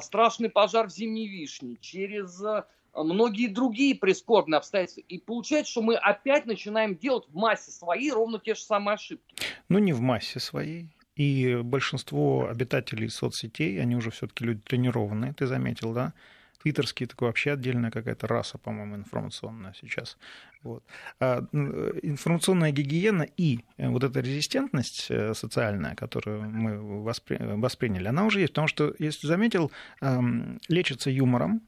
страшный 0.00 0.50
пожар 0.50 0.88
в 0.88 0.90
Зимней 0.90 1.28
Вишне, 1.28 1.76
через... 1.80 2.42
Э, 2.42 2.64
многие 2.92 3.46
другие 3.46 3.94
прискорбные 3.94 4.58
обстоятельства. 4.58 5.02
И 5.02 5.18
получается, 5.18 5.70
что 5.70 5.82
мы 5.82 5.94
опять 5.94 6.46
начинаем 6.46 6.96
делать 6.96 7.28
в 7.28 7.36
массе 7.36 7.70
своей 7.70 8.10
ровно 8.10 8.40
те 8.40 8.54
же 8.54 8.62
самые 8.62 8.94
ошибки. 8.94 9.36
Ну, 9.68 9.78
не 9.78 9.92
в 9.92 10.00
массе 10.00 10.40
своей. 10.40 10.88
И 11.20 11.60
большинство 11.62 12.48
обитателей 12.48 13.10
соцсетей, 13.10 13.78
они 13.82 13.94
уже 13.94 14.10
все-таки 14.10 14.42
люди 14.42 14.62
тренированные, 14.62 15.34
ты 15.34 15.46
заметил, 15.46 15.92
да? 15.92 16.14
Твиттерские 16.62 17.08
такой 17.08 17.28
вообще 17.28 17.52
отдельная 17.52 17.90
какая-то 17.90 18.26
раса, 18.26 18.56
по-моему, 18.56 18.96
информационная 18.96 19.74
сейчас. 19.78 20.16
Вот. 20.62 20.82
А 21.18 21.44
информационная 21.52 22.72
гигиена 22.72 23.26
и 23.36 23.60
вот 23.76 24.02
эта 24.02 24.20
резистентность 24.20 25.10
э, 25.10 25.34
социальная, 25.34 25.94
которую 25.94 26.50
мы 26.50 27.02
воспри... 27.02 27.36
восприняли, 27.38 28.08
она 28.08 28.24
уже 28.24 28.40
есть. 28.40 28.52
Потому 28.54 28.68
что, 28.68 28.94
если 28.98 29.26
заметил, 29.26 29.70
лечится 30.68 31.10
юмором, 31.10 31.60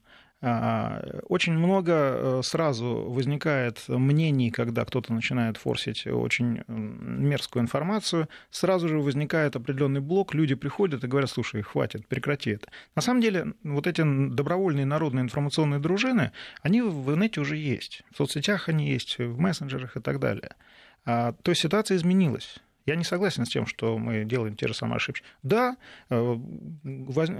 очень 0.42 1.52
много 1.52 1.92
э, 1.92 2.40
сразу 2.42 3.06
возникает 3.08 3.84
мнений, 3.86 4.50
когда 4.50 4.84
кто-то 4.84 5.12
начинает 5.12 5.56
форсить 5.56 6.04
очень 6.06 6.64
мерзкую 6.66 7.62
информацию, 7.62 8.28
сразу 8.50 8.88
же 8.88 8.98
возникает 8.98 9.54
определенный 9.54 10.00
блок, 10.00 10.34
люди 10.34 10.56
приходят 10.56 11.04
и 11.04 11.06
говорят, 11.06 11.30
слушай, 11.30 11.62
хватит, 11.62 12.08
прекрати 12.08 12.50
это. 12.50 12.66
На 12.96 13.02
самом 13.02 13.20
деле, 13.20 13.52
вот 13.62 13.86
эти 13.86 14.02
добровольные 14.02 14.84
народные 14.84 15.22
информационные 15.22 15.78
дружины, 15.78 16.32
они 16.62 16.82
в 16.82 17.14
инете 17.14 17.40
уже 17.40 17.56
есть, 17.56 18.02
в 18.12 18.16
соцсетях 18.16 18.68
они 18.68 18.90
есть, 18.90 19.18
в 19.18 19.38
мессенджерах 19.38 19.96
и 19.96 20.00
так 20.00 20.18
далее. 20.18 20.56
А, 21.04 21.34
то 21.42 21.52
есть 21.52 21.62
ситуация 21.62 21.96
изменилась. 21.96 22.58
Я 22.86 22.96
не 22.96 23.04
согласен 23.04 23.44
с 23.46 23.48
тем, 23.48 23.66
что 23.66 23.98
мы 23.98 24.24
делаем 24.24 24.56
те 24.56 24.68
же 24.68 24.74
самые 24.74 24.96
ошибки. 24.96 25.22
Да, 25.42 25.76
э, 26.10 26.36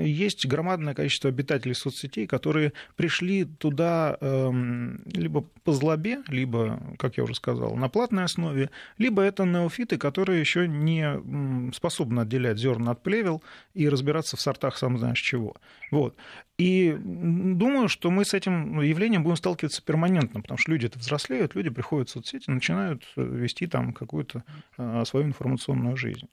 есть 0.01 0.47
громадное 0.47 0.95
количество 0.95 1.29
обитателей 1.29 1.75
соцсетей, 1.75 2.27
которые 2.27 2.73
пришли 2.97 3.45
туда 3.45 4.17
эм, 4.21 5.03
либо 5.07 5.43
по 5.65 5.73
злобе, 5.73 6.23
либо, 6.29 6.81
как 6.99 7.17
я 7.17 7.25
уже 7.25 7.35
сказал, 7.35 7.75
на 7.77 7.89
платной 7.89 8.25
основе, 8.25 8.71
либо 8.99 9.23
это 9.23 9.45
неофиты, 9.45 9.99
которые 9.99 10.41
еще 10.41 10.69
не 10.69 11.73
способны 11.73 12.21
отделять 12.21 12.59
зерна 12.59 12.93
от 12.93 13.03
плевел 13.03 13.43
и 13.75 13.89
разбираться 13.89 14.37
в 14.37 14.41
сортах 14.41 14.77
сам 14.77 14.99
знаешь 14.99 15.21
чего. 15.21 15.57
Вот. 15.91 16.17
И 16.59 16.97
думаю, 17.03 17.89
что 17.89 18.11
мы 18.11 18.25
с 18.25 18.35
этим 18.35 18.81
явлением 18.81 19.25
будем 19.25 19.37
сталкиваться 19.37 19.83
перманентно, 19.83 20.41
потому 20.43 20.59
что 20.59 20.71
люди 20.71 20.87
это 20.87 20.99
взрослеют, 20.99 21.55
люди 21.55 21.71
приходят 21.71 22.09
в 22.09 22.13
соцсети, 22.13 22.51
начинают 22.51 23.03
э, 23.17 23.23
вести 23.23 23.67
там 23.67 23.93
какую-то 23.93 24.45
э, 24.77 25.05
свою 25.07 25.27
информационную 25.33 25.97
жизнь. 25.97 26.29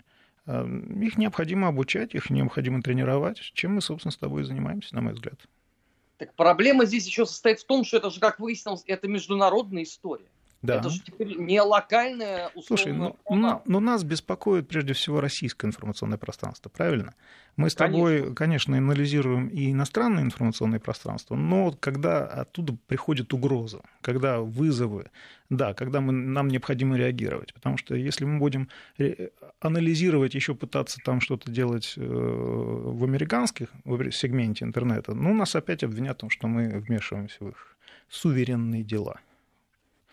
Э, 0.46 0.66
их 1.02 1.18
необходимо 1.18 1.68
обучать, 1.68 2.16
их 2.16 2.30
необходимо 2.30 2.82
тренировать, 2.82 3.40
чем 3.54 3.76
мы, 3.76 3.82
собственно, 3.82 4.12
с 4.12 4.18
тобой 4.18 4.44
занимаемся, 4.44 4.96
на 4.96 5.02
мой 5.02 5.14
взгляд. 5.14 5.40
Так 6.18 6.34
проблема 6.36 6.86
здесь 6.86 7.08
еще 7.08 7.26
состоит 7.26 7.60
в 7.60 7.66
том, 7.66 7.86
что 7.86 7.98
это 7.98 8.10
же, 8.10 8.20
как 8.20 8.40
выяснилось, 8.40 8.84
это 8.86 9.08
международная 9.08 9.84
история. 9.84 10.28
Да. 10.62 10.76
Это 10.76 10.90
же 10.90 11.02
теперь 11.02 11.38
не 11.38 11.62
локальная 11.62 12.48
условно. 12.50 12.64
Слушай, 12.68 12.94
ну, 12.94 13.16
но, 13.30 13.62
но 13.66 13.80
нас 13.80 14.04
беспокоит 14.04 14.68
прежде 14.68 14.94
всего 14.94 15.22
российское 15.22 15.68
информационное 15.68 16.18
пространство, 16.18 16.70
правильно? 16.70 17.14
Мы 17.56 17.70
с 17.70 17.76
тобой, 17.76 18.20
конечно, 18.20 18.36
конечно 18.36 18.78
анализируем 18.78 19.48
и 19.48 19.72
иностранное 19.72 20.24
информационное 20.24 20.80
пространство, 20.80 21.36
но 21.36 21.72
когда 21.72 22.26
оттуда 22.26 22.76
приходит 22.88 23.34
угроза, 23.34 23.82
когда 24.02 24.40
вызовы, 24.40 25.12
да, 25.50 25.74
когда 25.74 26.02
мы, 26.02 26.12
нам 26.12 26.50
необходимо 26.50 26.98
реагировать. 26.98 27.54
Потому 27.54 27.78
что 27.78 27.96
если 27.96 28.26
мы 28.26 28.40
будем 28.40 28.70
анализировать, 29.62 30.36
еще 30.36 30.56
пытаться 30.56 31.00
там 31.04 31.22
что-то 31.22 31.50
делать 31.52 31.94
э, 31.96 32.02
в 32.02 33.04
американских 33.04 33.70
в 33.86 34.12
сегменте 34.12 34.66
интернета, 34.66 35.14
ну, 35.14 35.34
нас 35.34 35.56
опять 35.56 35.84
обвинят 35.84 36.18
в 36.18 36.20
том, 36.22 36.30
что 36.30 36.48
мы 36.48 36.80
вмешиваемся 36.80 37.38
в 37.40 37.50
их 37.50 37.78
суверенные 38.10 38.84
дела. 38.84 39.20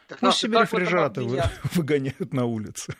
Так 0.08 0.20
Пусть 0.20 0.38
себе 0.38 0.60
рефрижератор 0.60 1.24
выгоняют 1.74 2.32
на 2.32 2.44
улице. 2.44 2.94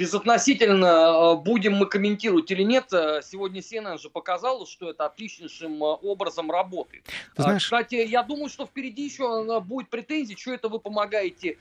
Безотносительно, 0.00 0.86
э, 0.86 1.36
будем 1.36 1.74
мы 1.74 1.84
комментировать 1.84 2.50
или 2.50 2.62
нет, 2.62 2.90
э, 2.90 3.20
сегодня 3.22 3.60
CNN 3.60 3.98
же 3.98 4.08
показала, 4.08 4.66
что 4.66 4.88
это 4.88 5.04
отличнейшим 5.04 5.84
э, 5.84 5.86
образом 5.86 6.50
работает. 6.50 7.04
Ты 7.36 7.42
знаешь... 7.42 7.64
Кстати, 7.64 7.96
я 7.96 8.22
думаю, 8.22 8.48
что 8.48 8.64
впереди 8.64 9.04
еще 9.04 9.60
будет 9.60 9.90
претензии, 9.90 10.34
что 10.34 10.54
это 10.54 10.70
вы 10.70 10.78
помогаете 10.78 11.58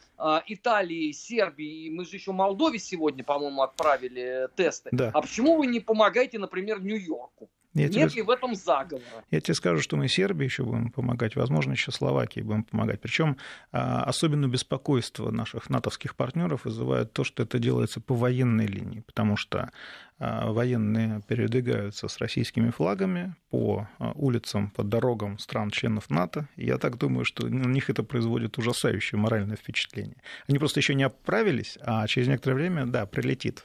Италии, 0.47 1.11
Сербии, 1.11 1.89
мы 1.89 2.05
же 2.05 2.15
еще 2.15 2.31
Молдове 2.31 2.79
сегодня, 2.79 3.25
по-моему, 3.25 3.61
отправили 3.61 4.47
тесты. 4.55 4.89
Да. 4.93 5.11
А 5.13 5.21
почему 5.21 5.57
вы 5.57 5.67
не 5.67 5.81
помогаете, 5.81 6.39
например, 6.39 6.81
Нью-Йорку? 6.81 7.49
Я 7.79 7.87
Нет 7.87 8.11
тебе... 8.11 8.21
ли 8.21 8.21
в 8.23 8.29
этом 8.29 8.55
заговора? 8.55 9.23
Я 9.31 9.41
тебе 9.41 9.53
скажу, 9.53 9.81
что 9.81 9.97
мы 9.97 10.07
Сербии 10.07 10.45
еще 10.45 10.63
будем 10.63 10.91
помогать, 10.91 11.35
возможно, 11.35 11.71
еще 11.71 11.91
Словакии 11.91 12.41
будем 12.41 12.63
помогать. 12.63 12.99
Причем 12.99 13.37
а, 13.71 14.03
особенно 14.03 14.47
беспокойство 14.47 15.31
наших 15.31 15.69
натовских 15.69 16.15
партнеров 16.15 16.65
вызывает 16.65 17.13
то, 17.13 17.23
что 17.23 17.43
это 17.43 17.59
делается 17.59 18.01
по 18.01 18.15
военной 18.15 18.67
линии, 18.67 19.01
потому 19.01 19.37
что 19.37 19.71
а, 20.19 20.51
военные 20.51 21.21
передвигаются 21.27 22.09
с 22.09 22.17
российскими 22.17 22.71
флагами 22.71 23.35
по 23.49 23.87
а, 23.99 24.11
улицам, 24.15 24.69
по 24.71 24.83
дорогам 24.83 25.39
стран-членов 25.39 26.09
НАТО. 26.09 26.49
И 26.57 26.65
я 26.65 26.77
так 26.77 26.97
думаю, 26.97 27.23
что 27.23 27.47
на 27.47 27.67
них 27.67 27.89
это 27.89 28.03
производит 28.03 28.57
ужасающее 28.57 29.17
моральное 29.17 29.55
впечатление. 29.55 30.17
Они 30.49 30.59
просто 30.59 30.81
еще 30.81 30.93
не 30.93 31.03
оправились, 31.03 31.77
а 31.81 32.05
через 32.07 32.27
некоторое 32.27 32.55
время, 32.55 32.85
да, 32.85 33.05
прилетит 33.05 33.63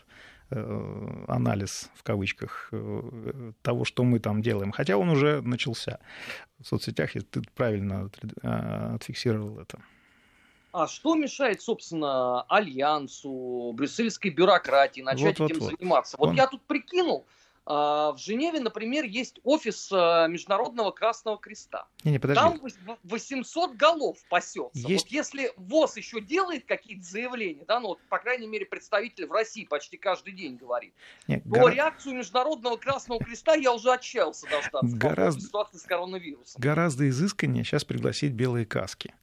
анализ, 1.28 1.90
в 1.94 2.02
кавычках, 2.02 2.68
э, 2.72 3.52
того, 3.62 3.84
что 3.84 4.04
мы 4.04 4.18
там 4.18 4.42
делаем. 4.42 4.72
Хотя 4.72 4.96
он 4.96 5.08
уже 5.08 5.40
начался 5.42 5.98
в 6.58 6.66
соцсетях, 6.66 7.16
и 7.16 7.20
ты 7.20 7.42
правильно 7.54 8.10
э, 8.42 8.94
отфиксировал 8.94 9.58
это. 9.58 9.78
А 10.72 10.88
что 10.88 11.14
мешает, 11.14 11.62
собственно, 11.62 12.42
альянсу, 12.42 13.72
брюссельской 13.74 14.32
бюрократии 14.32 15.02
начать 15.02 15.38
вот, 15.38 15.50
этим 15.50 15.60
вот, 15.60 15.70
заниматься? 15.70 16.16
Вот 16.18 16.30
он... 16.30 16.34
я 16.34 16.48
тут 16.48 16.62
прикинул, 16.62 17.24
а, 17.24 17.43
в 17.66 18.16
Женеве, 18.18 18.60
например, 18.60 19.04
есть 19.04 19.40
офис 19.42 19.90
а, 19.90 20.26
Международного 20.26 20.90
Красного 20.90 21.38
Креста. 21.38 21.86
Не, 22.04 22.12
не, 22.12 22.18
подожди. 22.18 22.42
Там 22.42 22.60
800 23.04 23.76
голов 23.76 24.18
пасется. 24.28 24.86
Есть... 24.86 25.06
Вот 25.06 25.12
если 25.12 25.52
ВОЗ 25.56 25.96
еще 25.96 26.20
делает 26.20 26.66
какие-то 26.66 27.04
заявления, 27.04 27.64
да, 27.66 27.80
ну 27.80 27.88
вот, 27.88 28.00
по 28.10 28.18
крайней 28.18 28.46
мере, 28.46 28.66
представитель 28.66 29.26
в 29.26 29.32
России 29.32 29.64
почти 29.64 29.96
каждый 29.96 30.34
день 30.34 30.56
говорит, 30.56 30.92
Нет, 31.26 31.42
то 31.44 31.50
гора... 31.50 31.74
реакцию 31.74 32.16
Международного 32.16 32.76
Красного 32.76 33.22
Креста 33.22 33.54
я 33.54 33.72
уже 33.72 33.92
отчаялся 33.92 34.46
дождаться 34.46 34.96
гораздо... 34.96 35.40
ситуации 35.40 35.78
с 35.78 35.82
коронавирусом. 35.82 36.60
Гораздо 36.60 37.08
изысканнее 37.08 37.64
сейчас 37.64 37.84
пригласить 37.84 38.32
белые 38.32 38.66
каски. 38.66 39.14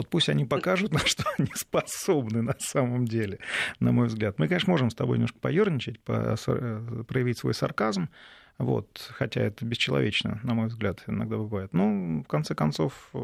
Вот 0.00 0.08
пусть 0.08 0.30
они 0.30 0.46
покажут, 0.46 0.92
на 0.94 1.00
что 1.00 1.24
они 1.38 1.50
способны 1.54 2.40
на 2.40 2.56
самом 2.58 3.04
деле, 3.04 3.38
на 3.80 3.92
мой 3.92 4.06
взгляд. 4.06 4.38
Мы, 4.38 4.48
конечно, 4.48 4.70
можем 4.70 4.88
с 4.88 4.94
тобой 4.94 5.18
немножко 5.18 5.38
поерничать, 5.38 6.00
по, 6.00 6.36
э, 6.46 7.04
проявить 7.06 7.36
свой 7.36 7.52
сарказм, 7.52 8.08
вот, 8.56 9.10
хотя 9.12 9.42
это 9.42 9.66
бесчеловечно, 9.66 10.40
на 10.42 10.54
мой 10.54 10.68
взгляд, 10.68 11.02
иногда 11.06 11.36
бывает. 11.36 11.74
Но, 11.74 12.22
в 12.22 12.28
конце 12.28 12.54
концов, 12.54 13.10
э, 13.12 13.18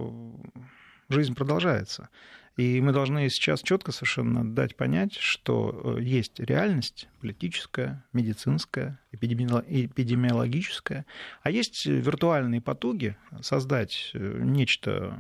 жизнь 1.08 1.34
продолжается. 1.34 2.10
И 2.56 2.80
мы 2.80 2.92
должны 2.92 3.28
сейчас 3.28 3.62
четко 3.62 3.92
совершенно 3.92 4.42
дать 4.44 4.76
понять, 4.76 5.14
что 5.14 5.96
э, 5.98 6.02
есть 6.02 6.40
реальность 6.40 7.08
политическая, 7.20 8.04
медицинская, 8.12 8.98
эпидемиологическая, 9.12 11.04
а 11.42 11.50
есть 11.50 11.84
виртуальные 11.84 12.62
потуги 12.62 13.16
создать 13.42 14.10
нечто 14.14 15.18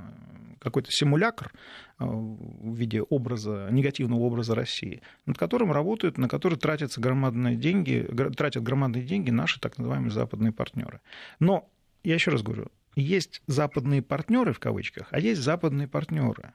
какой-то 0.66 0.90
симулятор 0.90 1.52
э, 1.98 2.04
в 2.04 2.74
виде 2.74 3.00
образа, 3.02 3.68
негативного 3.70 4.20
образа 4.20 4.54
России, 4.54 5.02
над 5.24 5.38
которым 5.38 5.72
работают, 5.72 6.18
на 6.18 6.28
который 6.28 6.58
тратятся 6.58 7.00
громадные 7.00 7.56
деньги, 7.56 8.06
тратят 8.36 8.62
громадные 8.62 9.04
деньги 9.04 9.30
наши 9.30 9.60
так 9.60 9.78
называемые 9.78 10.10
западные 10.10 10.52
партнеры. 10.52 11.00
Но, 11.38 11.68
я 12.02 12.14
еще 12.14 12.30
раз 12.30 12.42
говорю, 12.42 12.66
есть 12.96 13.42
западные 13.46 14.02
партнеры 14.02 14.52
в 14.52 14.58
кавычках, 14.58 15.08
а 15.10 15.20
есть 15.20 15.40
западные 15.42 15.86
партнеры. 15.86 16.52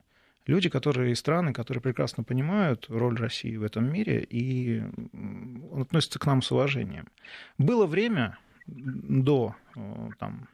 Люди, 0.48 0.70
которые 0.70 1.12
из 1.12 1.20
страны, 1.20 1.54
которые 1.54 1.82
прекрасно 1.82 2.24
понимают 2.24 2.88
роль 2.90 3.18
России 3.18 3.56
в 3.58 3.64
этом 3.64 3.92
мире 3.92 4.24
и 4.24 4.84
относятся 5.76 6.20
к 6.20 6.26
нам 6.26 6.42
с 6.42 6.52
уважением. 6.52 7.08
Было 7.58 7.86
время 7.86 8.38
до 8.68 9.56
э, 9.76 10.10
там, 10.18 10.48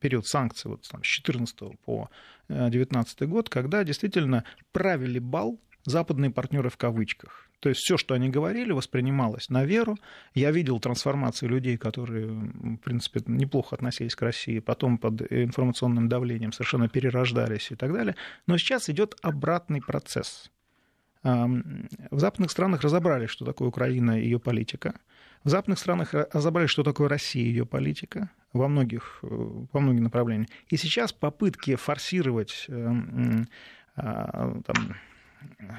период 0.00 0.26
санкций 0.26 0.70
вот, 0.70 0.88
там, 0.88 1.02
с 1.02 1.06
14 1.06 1.78
по 1.84 2.10
19 2.48 3.28
год, 3.28 3.48
когда 3.48 3.84
действительно 3.84 4.44
правили 4.72 5.18
бал 5.18 5.60
западные 5.84 6.30
партнеры 6.30 6.70
в 6.70 6.76
кавычках. 6.76 7.47
То 7.60 7.68
есть 7.68 7.80
все, 7.80 7.96
что 7.96 8.14
они 8.14 8.28
говорили, 8.28 8.72
воспринималось 8.72 9.48
на 9.48 9.64
веру. 9.64 9.96
Я 10.34 10.50
видел 10.50 10.78
трансформацию 10.78 11.48
людей, 11.48 11.76
которые, 11.76 12.26
в 12.28 12.76
принципе, 12.76 13.20
неплохо 13.26 13.74
относились 13.74 14.14
к 14.14 14.22
России, 14.22 14.60
потом 14.60 14.98
под 14.98 15.22
информационным 15.32 16.08
давлением 16.08 16.52
совершенно 16.52 16.88
перерождались 16.88 17.70
и 17.70 17.74
так 17.74 17.92
далее. 17.92 18.14
Но 18.46 18.58
сейчас 18.58 18.88
идет 18.88 19.16
обратный 19.22 19.80
процесс. 19.80 20.50
В 21.22 22.18
западных 22.18 22.50
странах 22.50 22.82
разобрались, 22.82 23.30
что 23.30 23.44
такое 23.44 23.68
Украина 23.68 24.20
и 24.20 24.24
ее 24.24 24.38
политика. 24.38 24.94
В 25.44 25.48
западных 25.48 25.78
странах 25.78 26.14
разобрались, 26.14 26.70
что 26.70 26.82
такое 26.84 27.08
Россия 27.08 27.44
и 27.44 27.48
ее 27.48 27.66
политика 27.66 28.30
во 28.52 28.68
многих, 28.68 29.18
э, 29.22 29.26
во 29.28 29.80
многих 29.80 30.02
направлениях. 30.02 30.48
И 30.68 30.76
сейчас 30.76 31.12
попытки 31.12 31.76
форсировать 31.76 32.66
э, 32.68 32.92
а, 33.96 34.60
там, 34.64 34.96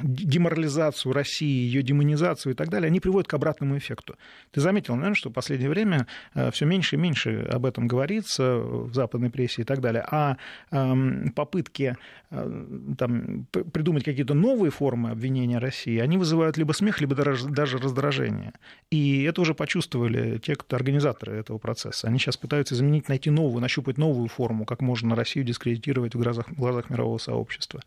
деморализацию 0.02 1.13
России, 1.13 1.65
ее 1.65 1.82
демонизацию 1.82 2.54
и 2.54 2.56
так 2.56 2.69
далее, 2.69 2.88
они 2.88 3.00
приводят 3.00 3.28
к 3.28 3.34
обратному 3.34 3.78
эффекту. 3.78 4.15
Ты 4.52 4.62
заметил, 4.62 4.95
наверное, 4.95 5.15
что 5.15 5.30
в 5.30 5.34
последнее 5.34 5.69
время 5.69 6.08
э, 6.34 6.52
все 6.52 6.65
меньше 6.65 6.95
и 6.95 7.00
меньше 7.00 7.48
об 7.52 7.65
этом 7.65 7.88
говорится 7.88 8.58
в 8.58 8.93
западной 8.93 9.30
прессе 9.30 9.62
и 9.62 9.65
так 9.65 9.82
далее, 9.82 10.06
а 10.10 10.38
эм, 10.72 11.32
попытки 11.36 11.98
э, 12.32 12.65
там, 12.98 13.45
придумать 13.52 14.04
какие-то 14.04 14.34
новые 14.34 14.72
формы 14.72 15.12
обвинения 15.12 15.60
России, 15.60 15.98
они 16.00 16.17
вызывают 16.17 16.58
либо 16.58 16.74
смех, 16.74 17.02
либо 17.02 17.15
даже 17.15 17.78
раздражение. 17.78 18.54
И 18.91 19.24
это 19.24 19.41
уже 19.41 19.54
почувствовали 19.54 20.38
те, 20.38 20.56
кто 20.56 20.76
организаторы 20.76 21.34
этого 21.34 21.58
процесса. 21.58 22.08
Они 22.08 22.19
сейчас 22.19 22.38
пытаются 22.38 22.76
заменить, 22.76 23.10
найти 23.10 23.30
новую, 23.30 23.62
нащупать 23.62 23.98
новую 23.98 24.28
форму, 24.28 24.65
как 24.65 24.82
можно 24.82 25.15
Россию 25.15 25.45
дискредитировать 25.45 26.15
в 26.15 26.19
глазах, 26.19 26.50
в 26.50 26.56
глазах 26.56 26.89
мирового 26.89 27.17
сообщества. 27.17 27.82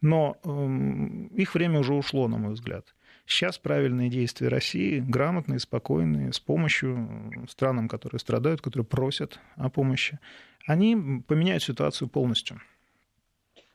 Но 0.00 0.36
эм, 0.44 1.26
их 1.28 1.54
время 1.54 1.80
уже 1.80 1.94
ушло, 1.94 2.28
на 2.28 2.38
мой 2.38 2.54
взгляд. 2.54 2.94
Сейчас 3.26 3.58
правильные 3.58 4.08
действия 4.08 4.48
России, 4.48 5.00
грамотные, 5.00 5.58
спокойные, 5.58 6.32
с 6.32 6.38
помощью 6.38 7.32
странам, 7.48 7.88
которые 7.88 8.20
страдают, 8.20 8.60
которые 8.60 8.86
просят 8.86 9.40
о 9.56 9.68
помощи, 9.68 10.20
они 10.66 11.22
поменяют 11.26 11.62
ситуацию 11.62 12.08
полностью. 12.08 12.60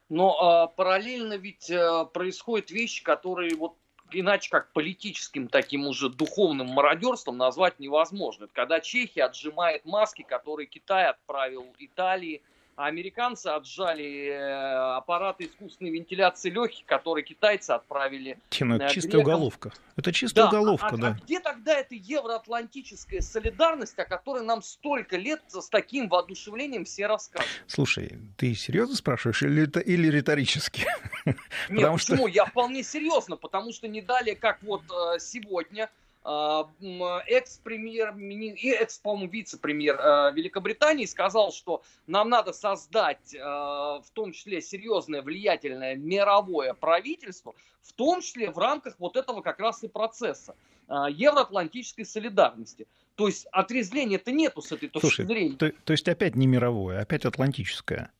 Но 0.07 0.37
а, 0.39 0.67
параллельно 0.67 1.37
ведь 1.37 1.69
а, 1.71 2.05
происходят 2.05 2.71
вещи, 2.71 3.03
которые 3.03 3.55
вот 3.55 3.75
иначе 4.11 4.49
как 4.49 4.73
политическим 4.73 5.47
таким 5.47 5.87
уже 5.87 6.09
духовным 6.09 6.67
мародерством 6.67 7.37
назвать 7.37 7.79
невозможно. 7.79 8.45
Это 8.45 8.53
когда 8.53 8.79
Чехия 8.79 9.23
отжимает 9.23 9.85
маски, 9.85 10.23
которые 10.23 10.67
Китай 10.67 11.07
отправил 11.07 11.73
Италии, 11.79 12.41
а 12.81 12.87
американцы 12.87 13.45
отжали 13.45 14.29
э, 14.29 14.95
аппараты 14.97 15.45
искусственной 15.45 15.91
вентиляции 15.91 16.49
легких, 16.49 16.83
которые 16.87 17.23
китайцы 17.23 17.69
отправили. 17.69 18.39
Тина, 18.49 18.73
это 18.73 18.89
чистая 18.89 19.21
уголовка. 19.21 19.71
Это 19.97 20.11
чистая 20.11 20.45
да, 20.45 20.49
уголовка, 20.49 20.87
а, 20.87 20.97
да. 20.97 21.07
А 21.09 21.23
где 21.23 21.39
тогда 21.39 21.77
эта 21.77 21.93
евроатлантическая 21.93 23.21
солидарность, 23.21 23.99
о 23.99 24.05
которой 24.05 24.43
нам 24.43 24.63
столько 24.63 25.15
лет 25.15 25.43
с 25.47 25.69
таким 25.69 26.09
воодушевлением 26.09 26.85
все 26.85 27.05
рассказывают? 27.05 27.51
Слушай, 27.67 28.17
ты 28.35 28.55
серьезно 28.55 28.95
спрашиваешь 28.95 29.43
или, 29.43 29.69
или 29.81 30.07
риторически? 30.07 30.87
Нет, 31.25 31.37
потому 31.69 31.97
почему? 31.97 32.17
Что... 32.17 32.27
Я 32.29 32.45
вполне 32.45 32.81
серьезно, 32.81 33.35
потому 33.35 33.73
что 33.73 33.87
не 33.87 34.01
далее, 34.01 34.35
как 34.35 34.57
вот 34.63 34.81
э, 34.89 35.19
сегодня 35.19 35.83
а, 35.83 36.00
экс-премьер, 36.23 38.15
и 38.17 38.69
экс, 38.71 38.99
по-моему, 38.99 39.31
вице-премьер 39.31 39.99
а, 39.99 40.31
Великобритании 40.31 41.05
сказал, 41.05 41.51
что 41.51 41.81
нам 42.05 42.29
надо 42.29 42.53
создать 42.53 43.35
а, 43.35 44.01
в 44.01 44.09
том 44.11 44.31
числе 44.31 44.61
серьезное 44.61 45.23
влиятельное 45.23 45.95
мировое 45.95 46.73
правительство, 46.73 47.55
в 47.81 47.93
том 47.93 48.21
числе 48.21 48.51
в 48.51 48.59
рамках 48.59 48.95
вот 48.99 49.17
этого 49.17 49.41
как 49.41 49.59
раз 49.59 49.83
и 49.83 49.87
процесса 49.87 50.55
евроатлантической 50.87 52.05
солидарности. 52.05 52.85
То 53.15 53.27
есть 53.27 53.47
отрезвления-то 53.51 54.31
нету 54.31 54.61
с 54.61 54.71
этой 54.71 54.89
точки 54.89 55.07
Слушай, 55.07 55.25
зрения. 55.25 55.55
То, 55.55 55.71
то 55.71 55.93
есть 55.93 56.07
опять 56.07 56.35
не 56.35 56.47
мировое, 56.47 56.99
опять 56.99 57.23
атлантическое. 57.25 58.11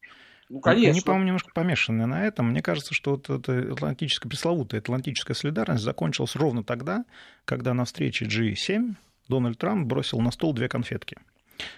Ну, 0.51 0.59
конечно. 0.59 0.89
Они, 0.89 1.01
по-моему, 1.01 1.27
немножко 1.27 1.51
помешаны 1.53 2.05
на 2.05 2.25
этом. 2.27 2.49
Мне 2.49 2.61
кажется, 2.61 2.93
что 2.93 3.11
вот 3.11 3.29
эта 3.29 3.71
атлантическая, 3.71 4.29
пресловутая 4.29 4.81
атлантическая 4.81 5.33
солидарность 5.33 5.81
закончилась 5.81 6.35
ровно 6.35 6.61
тогда, 6.61 7.05
когда 7.45 7.73
на 7.73 7.85
встрече 7.85 8.25
G7 8.25 8.95
Дональд 9.29 9.57
Трамп 9.57 9.87
бросил 9.87 10.19
на 10.19 10.29
стол 10.31 10.53
две 10.53 10.67
конфетки. 10.67 11.17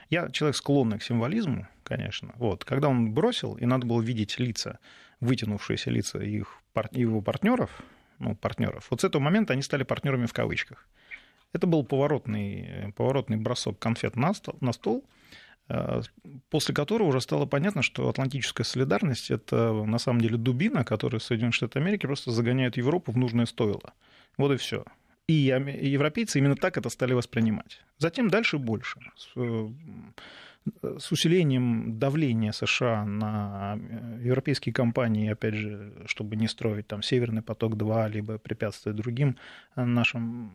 Я 0.09 0.29
человек 0.31 0.55
склонный 0.55 0.97
к 0.97 1.03
символизму, 1.03 1.67
конечно. 1.83 2.33
Вот. 2.37 2.65
Когда 2.65 2.89
он 2.89 3.13
бросил, 3.13 3.53
и 3.57 3.65
надо 3.67 3.85
было 3.85 4.01
видеть 4.01 4.39
лица, 4.39 4.79
вытянувшиеся 5.19 5.91
лица 5.91 6.17
их, 6.17 6.57
его 6.93 7.21
партнеров, 7.21 7.69
ну, 8.17 8.35
партнеров, 8.35 8.87
вот 8.89 9.01
с 9.01 9.03
этого 9.03 9.21
момента 9.21 9.53
они 9.53 9.61
стали 9.61 9.83
партнерами 9.83 10.25
в 10.25 10.33
кавычках. 10.33 10.87
Это 11.51 11.67
был 11.67 11.83
поворотный, 11.83 12.91
поворотный 12.95 13.37
бросок 13.37 13.77
конфет 13.77 14.15
на 14.15 14.33
стол, 14.33 14.57
на 14.61 14.73
стол 14.73 15.05
Э, 15.05 15.07
после 16.49 16.75
которого 16.75 17.07
уже 17.07 17.21
стало 17.21 17.45
понятно, 17.45 17.81
что 17.81 18.09
атлантическая 18.09 18.65
солидарность— 18.65 19.31
это 19.31 19.71
на 19.73 19.97
самом 19.97 20.21
деле 20.21 20.37
дубина, 20.37 20.83
которая 20.83 21.19
Соединенные 21.19 21.53
Штаты 21.53 21.79
Америки 21.79 22.05
просто 22.05 22.31
загоняет 22.31 22.77
Европу 22.77 23.11
в 23.11 23.17
нужное 23.17 23.45
стоило. 23.45 23.93
Вот 24.37 24.51
и 24.51 24.57
все. 24.57 24.83
И 25.27 25.33
европейцы 25.33 26.39
именно 26.39 26.55
так 26.55 26.77
это 26.77 26.89
стали 26.89 27.13
воспринимать. 27.13 27.81
Затем 27.97 28.29
дальше 28.29 28.57
больше. 28.57 28.99
С, 29.15 29.31
э, 29.37 29.69
с 30.99 31.11
усилением 31.11 31.97
давления 31.97 32.51
США 32.51 33.05
на 33.05 33.77
э, 33.77 34.19
европейские 34.23 34.73
компании, 34.73 35.31
опять 35.31 35.53
же, 35.53 35.93
чтобы 36.07 36.35
не 36.35 36.49
строить 36.49 36.87
там 36.87 37.01
Северный 37.01 37.41
поток-2, 37.41 38.09
либо 38.09 38.37
препятствовать 38.37 38.97
другим 38.97 39.37
нашим 39.77 40.51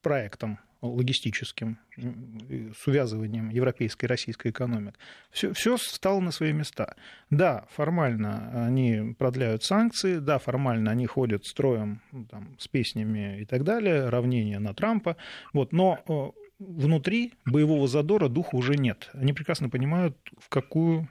проектам 0.00 0.58
логистическим, 0.82 1.78
с 1.96 2.86
увязыванием 2.86 3.48
европейской 3.50 4.04
и 4.04 4.08
российской 4.08 4.50
экономик. 4.50 4.98
Все, 5.30 5.52
все 5.52 5.76
стало 5.76 6.20
на 6.20 6.30
свои 6.30 6.52
места. 6.52 6.96
Да, 7.30 7.66
формально 7.70 8.66
они 8.66 9.14
продляют 9.18 9.62
санкции, 9.62 10.18
да, 10.18 10.38
формально 10.38 10.90
они 10.90 11.06
ходят 11.06 11.44
строем 11.44 12.00
там, 12.30 12.56
с 12.58 12.68
песнями 12.68 13.40
и 13.40 13.44
так 13.44 13.64
далее, 13.64 14.08
равнение 14.08 14.58
на 14.58 14.74
Трампа, 14.74 15.16
вот, 15.52 15.72
но 15.72 15.98
э, 16.06 16.30
внутри 16.58 17.34
боевого 17.44 17.88
задора 17.88 18.28
духа 18.28 18.56
уже 18.56 18.74
нет. 18.76 19.10
Они 19.12 19.32
прекрасно 19.32 19.68
понимают, 19.68 20.16
в 20.38 20.48
какую 20.48 21.08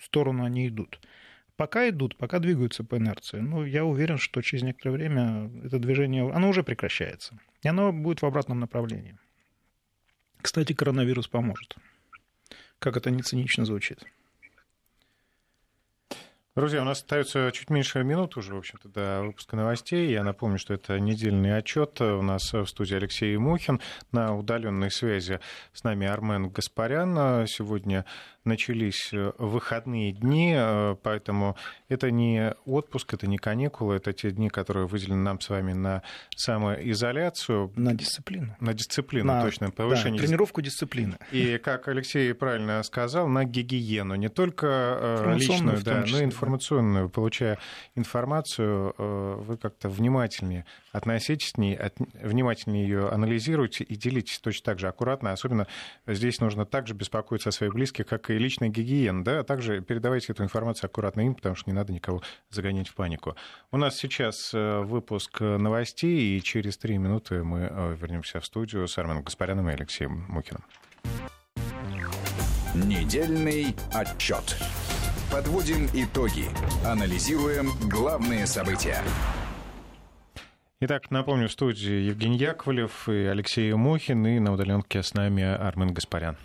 сторону 0.00 0.44
они 0.44 0.68
идут. 0.68 1.00
Пока 1.56 1.88
идут, 1.88 2.16
пока 2.16 2.38
двигаются 2.38 2.84
по 2.84 2.98
инерции. 2.98 3.38
Ну, 3.38 3.64
я 3.64 3.84
уверен, 3.84 4.18
что 4.18 4.42
через 4.42 4.62
некоторое 4.62 4.92
время 4.92 5.50
это 5.64 5.78
движение, 5.78 6.30
оно 6.30 6.50
уже 6.50 6.62
прекращается. 6.62 7.38
И 7.62 7.68
оно 7.68 7.92
будет 7.92 8.20
в 8.20 8.26
обратном 8.26 8.60
направлении. 8.60 9.16
Кстати, 10.42 10.74
коронавирус 10.74 11.28
поможет. 11.28 11.76
Как 12.78 12.96
это 12.98 13.10
не 13.10 13.22
цинично 13.22 13.64
звучит. 13.64 14.04
Друзья, 16.56 16.80
у 16.80 16.84
нас 16.86 17.02
остается 17.02 17.50
чуть 17.52 17.68
меньше 17.68 18.02
минут 18.02 18.38
уже, 18.38 18.54
в 18.54 18.56
общем-то, 18.56 18.88
до 18.88 19.20
выпуска 19.24 19.56
новостей. 19.56 20.10
Я 20.10 20.24
напомню, 20.24 20.58
что 20.58 20.72
это 20.72 20.98
недельный 20.98 21.54
отчет. 21.54 22.00
У 22.00 22.22
нас 22.22 22.50
в 22.50 22.64
студии 22.64 22.94
Алексей 22.96 23.36
Мухин. 23.36 23.78
На 24.10 24.34
удаленной 24.34 24.90
связи 24.90 25.40
с 25.74 25.84
нами 25.84 26.06
Армен 26.06 26.48
Гаспарян. 26.48 27.46
Сегодня 27.46 28.06
начались 28.44 29.10
выходные 29.12 30.12
дни, 30.12 30.56
поэтому 31.02 31.56
это 31.88 32.10
не 32.12 32.54
отпуск, 32.64 33.12
это 33.12 33.26
не 33.26 33.38
каникулы, 33.38 33.96
это 33.96 34.12
те 34.12 34.30
дни, 34.30 34.48
которые 34.48 34.86
выделены 34.86 35.20
нам 35.20 35.40
с 35.40 35.50
вами 35.50 35.72
на 35.74 36.02
самоизоляцию. 36.36 37.72
На 37.76 37.92
дисциплину. 37.92 38.56
На 38.60 38.72
дисциплину, 38.72 39.26
на, 39.26 39.42
точно. 39.42 39.72
Повышение. 39.72 40.20
Да, 40.20 40.26
тренировку 40.26 40.62
дисциплины. 40.62 41.18
И, 41.32 41.58
как 41.58 41.88
Алексей 41.88 42.32
правильно 42.32 42.82
сказал, 42.82 43.28
на 43.28 43.44
гигиену. 43.44 44.14
Не 44.14 44.28
только 44.28 45.34
личную, 45.36 45.82
да, 45.82 46.04
но 46.06 46.20
и 46.20 46.24
информационную 46.24 46.45
информационную, 46.46 47.08
получая 47.08 47.58
информацию, 47.94 48.94
э, 48.96 49.34
вы 49.38 49.56
как-то 49.56 49.88
внимательнее 49.88 50.64
относитесь 50.92 51.52
к 51.52 51.58
ней, 51.58 51.74
от, 51.74 51.94
внимательнее 52.22 52.86
ее 52.86 53.08
анализируйте 53.08 53.84
и 53.84 53.96
делитесь 53.96 54.38
точно 54.38 54.64
так 54.64 54.78
же 54.78 54.88
аккуратно. 54.88 55.32
Особенно 55.32 55.66
здесь 56.06 56.40
нужно 56.40 56.64
также 56.64 56.94
беспокоиться 56.94 57.48
о 57.48 57.52
своих 57.52 57.74
близких, 57.74 58.06
как 58.06 58.30
и 58.30 58.38
личной 58.38 58.68
гигиены, 58.68 59.24
да, 59.24 59.40
а 59.40 59.44
также 59.44 59.80
передавайте 59.80 60.32
эту 60.32 60.44
информацию 60.44 60.86
аккуратно 60.86 61.22
им, 61.22 61.34
потому 61.34 61.56
что 61.56 61.68
не 61.68 61.74
надо 61.74 61.92
никого 61.92 62.22
загонять 62.50 62.88
в 62.88 62.94
панику. 62.94 63.36
У 63.72 63.76
нас 63.76 63.96
сейчас 63.96 64.52
э, 64.54 64.80
выпуск 64.80 65.40
новостей, 65.40 66.38
и 66.38 66.42
через 66.42 66.78
три 66.78 66.98
минуты 66.98 67.42
мы 67.42 67.68
э, 67.70 67.96
вернемся 68.00 68.40
в 68.40 68.46
студию 68.46 68.86
с 68.86 68.96
Арменом 68.98 69.24
Гаспаряном 69.24 69.68
и 69.68 69.72
Алексеем 69.72 70.26
Мухиным. 70.28 70.64
Недельный 72.74 73.74
отчет. 73.92 74.56
Подводим 75.30 75.86
итоги. 75.92 76.44
Анализируем 76.84 77.70
главные 77.90 78.46
события. 78.46 79.02
Итак, 80.78 81.10
напомню, 81.10 81.48
в 81.48 81.52
студии 81.52 81.92
Евгений 81.92 82.38
Яковлев 82.38 83.08
и 83.08 83.24
Алексей 83.24 83.72
Мухин, 83.72 84.24
и 84.26 84.38
на 84.38 84.52
удаленке 84.52 85.02
с 85.02 85.14
нами 85.14 85.42
Армен 85.42 85.92
Гаспарян. 85.92 86.36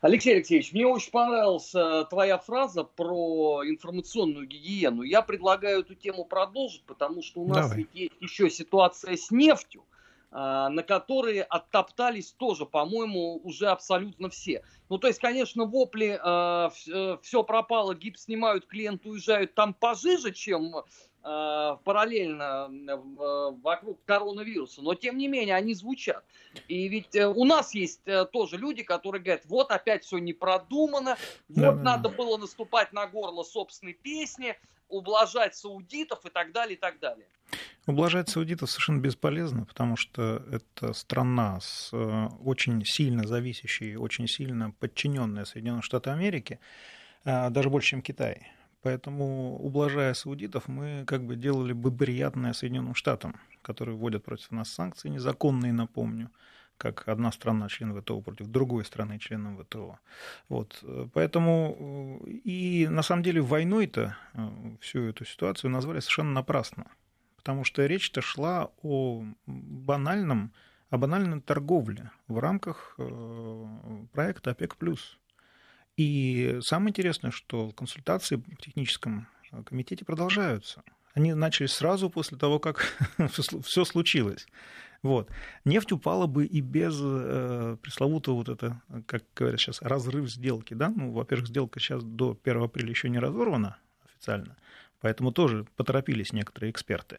Алексей 0.00 0.34
Алексеевич, 0.34 0.72
мне 0.72 0.86
очень 0.86 1.10
понравилась 1.10 1.72
твоя 2.08 2.38
фраза 2.38 2.82
про 2.82 3.62
информационную 3.64 4.46
гигиену. 4.46 5.02
Я 5.02 5.20
предлагаю 5.20 5.80
эту 5.80 5.94
тему 5.94 6.24
продолжить, 6.24 6.84
потому 6.84 7.22
что 7.22 7.40
у 7.40 7.48
нас 7.48 7.68
Давай. 7.68 7.76
ведь 7.78 7.88
есть 7.92 8.12
еще 8.20 8.48
ситуация 8.48 9.16
с 9.16 9.30
нефтью. 9.30 9.84
А, 10.34 10.70
на 10.70 10.82
которые 10.82 11.42
оттоптались 11.42 12.32
тоже, 12.32 12.64
по-моему, 12.64 13.38
уже 13.44 13.66
абсолютно 13.66 14.30
все. 14.30 14.64
Ну, 14.88 14.96
то 14.96 15.06
есть, 15.06 15.20
конечно, 15.20 15.66
вопли, 15.66 16.18
э, 16.22 17.18
все 17.22 17.42
пропало, 17.42 17.94
гипс 17.94 18.24
снимают, 18.24 18.66
клиенты 18.66 19.10
уезжают 19.10 19.54
там 19.54 19.74
пожиже, 19.74 20.32
чем 20.32 20.74
э, 20.74 21.76
параллельно 21.84 22.70
э, 22.70 22.96
вокруг 23.62 24.02
коронавируса, 24.06 24.80
но 24.80 24.94
тем 24.94 25.18
не 25.18 25.28
менее 25.28 25.54
они 25.54 25.74
звучат. 25.74 26.24
И 26.66 26.88
ведь 26.88 27.14
э, 27.14 27.28
у 27.28 27.44
нас 27.44 27.74
есть 27.74 28.00
э, 28.06 28.24
тоже 28.24 28.56
люди, 28.56 28.82
которые 28.82 29.22
говорят, 29.22 29.44
вот 29.44 29.70
опять 29.70 30.02
все 30.02 30.16
не 30.16 30.32
продумано, 30.32 31.18
вот 31.50 31.60
да, 31.60 31.72
надо 31.72 32.08
да. 32.08 32.16
было 32.16 32.38
наступать 32.38 32.94
на 32.94 33.06
горло 33.06 33.42
собственной 33.42 33.92
песни, 33.92 34.56
ублажать 34.88 35.54
саудитов 35.54 36.24
и 36.24 36.30
так 36.30 36.52
далее, 36.52 36.76
и 36.76 36.80
так 36.80 36.98
далее. 37.00 37.26
Ублажать 37.86 38.28
саудитов 38.28 38.70
совершенно 38.70 39.00
бесполезно, 39.00 39.64
потому 39.64 39.96
что 39.96 40.44
это 40.52 40.92
страна 40.92 41.58
с 41.60 41.90
э, 41.92 42.28
очень 42.44 42.84
сильно 42.84 43.26
зависящей, 43.26 43.96
очень 43.96 44.28
сильно 44.28 44.70
подчиненная 44.70 45.44
Соединенным 45.44 45.82
Штатам 45.82 46.14
Америки, 46.14 46.60
э, 47.24 47.50
даже 47.50 47.70
больше, 47.70 47.88
чем 47.88 48.02
Китай. 48.02 48.46
Поэтому, 48.82 49.56
ублажая 49.56 50.14
саудитов, 50.14 50.68
мы 50.68 51.04
как 51.06 51.24
бы 51.24 51.34
делали 51.34 51.72
бы 51.72 51.90
приятное 51.90 52.52
Соединенным 52.52 52.94
Штатам, 52.94 53.40
которые 53.62 53.96
вводят 53.96 54.24
против 54.24 54.52
нас 54.52 54.68
санкции 54.70 55.08
незаконные, 55.08 55.72
напомню 55.72 56.30
как 56.78 57.06
одна 57.06 57.30
страна 57.30 57.68
член 57.68 58.00
ВТО 58.00 58.20
против 58.20 58.46
другой 58.46 58.84
страны 58.84 59.18
члена 59.20 59.56
ВТО. 59.56 60.00
Вот. 60.48 60.82
Поэтому 61.14 62.20
э, 62.26 62.30
и 62.30 62.88
на 62.88 63.02
самом 63.02 63.24
деле 63.24 63.40
войной-то 63.40 64.16
всю 64.80 65.08
эту 65.08 65.24
ситуацию 65.24 65.70
назвали 65.70 66.00
совершенно 66.00 66.32
напрасно. 66.32 66.86
Потому 67.42 67.64
что 67.64 67.84
речь-то 67.84 68.22
шла 68.22 68.70
о 68.82 69.24
банальном, 69.46 70.52
о 70.90 70.98
банальной 70.98 71.40
торговле 71.40 72.12
в 72.28 72.38
рамках 72.38 72.94
э, 72.98 73.66
проекта 74.12 74.52
ОПЕК+. 74.52 74.76
И 75.96 76.58
самое 76.62 76.90
интересное, 76.90 77.32
что 77.32 77.72
консультации 77.72 78.36
в 78.36 78.56
техническом 78.56 79.26
комитете 79.66 80.04
продолжаются. 80.04 80.84
Они 81.14 81.34
начались 81.34 81.72
сразу 81.72 82.08
после 82.10 82.38
того, 82.38 82.60
как 82.60 82.86
все 83.64 83.84
случилось. 83.84 84.46
Вот. 85.02 85.28
Нефть 85.64 85.90
упала 85.90 86.28
бы 86.28 86.46
и 86.46 86.60
без 86.60 86.96
э, 87.02 87.76
пресловутого 87.82 88.36
вот 88.36 88.48
это, 88.48 88.80
как 89.06 89.24
говорят 89.34 89.58
сейчас, 89.60 89.82
разрыв 89.82 90.30
сделки. 90.30 90.74
Да? 90.74 90.90
Ну, 90.90 91.10
во-первых, 91.10 91.48
сделка 91.48 91.80
сейчас 91.80 92.04
до 92.04 92.38
1 92.44 92.62
апреля 92.62 92.90
еще 92.90 93.08
не 93.08 93.18
разорвана 93.18 93.78
официально, 94.04 94.56
поэтому 95.02 95.32
тоже 95.32 95.66
поторопились 95.76 96.32
некоторые 96.32 96.70
эксперты 96.70 97.18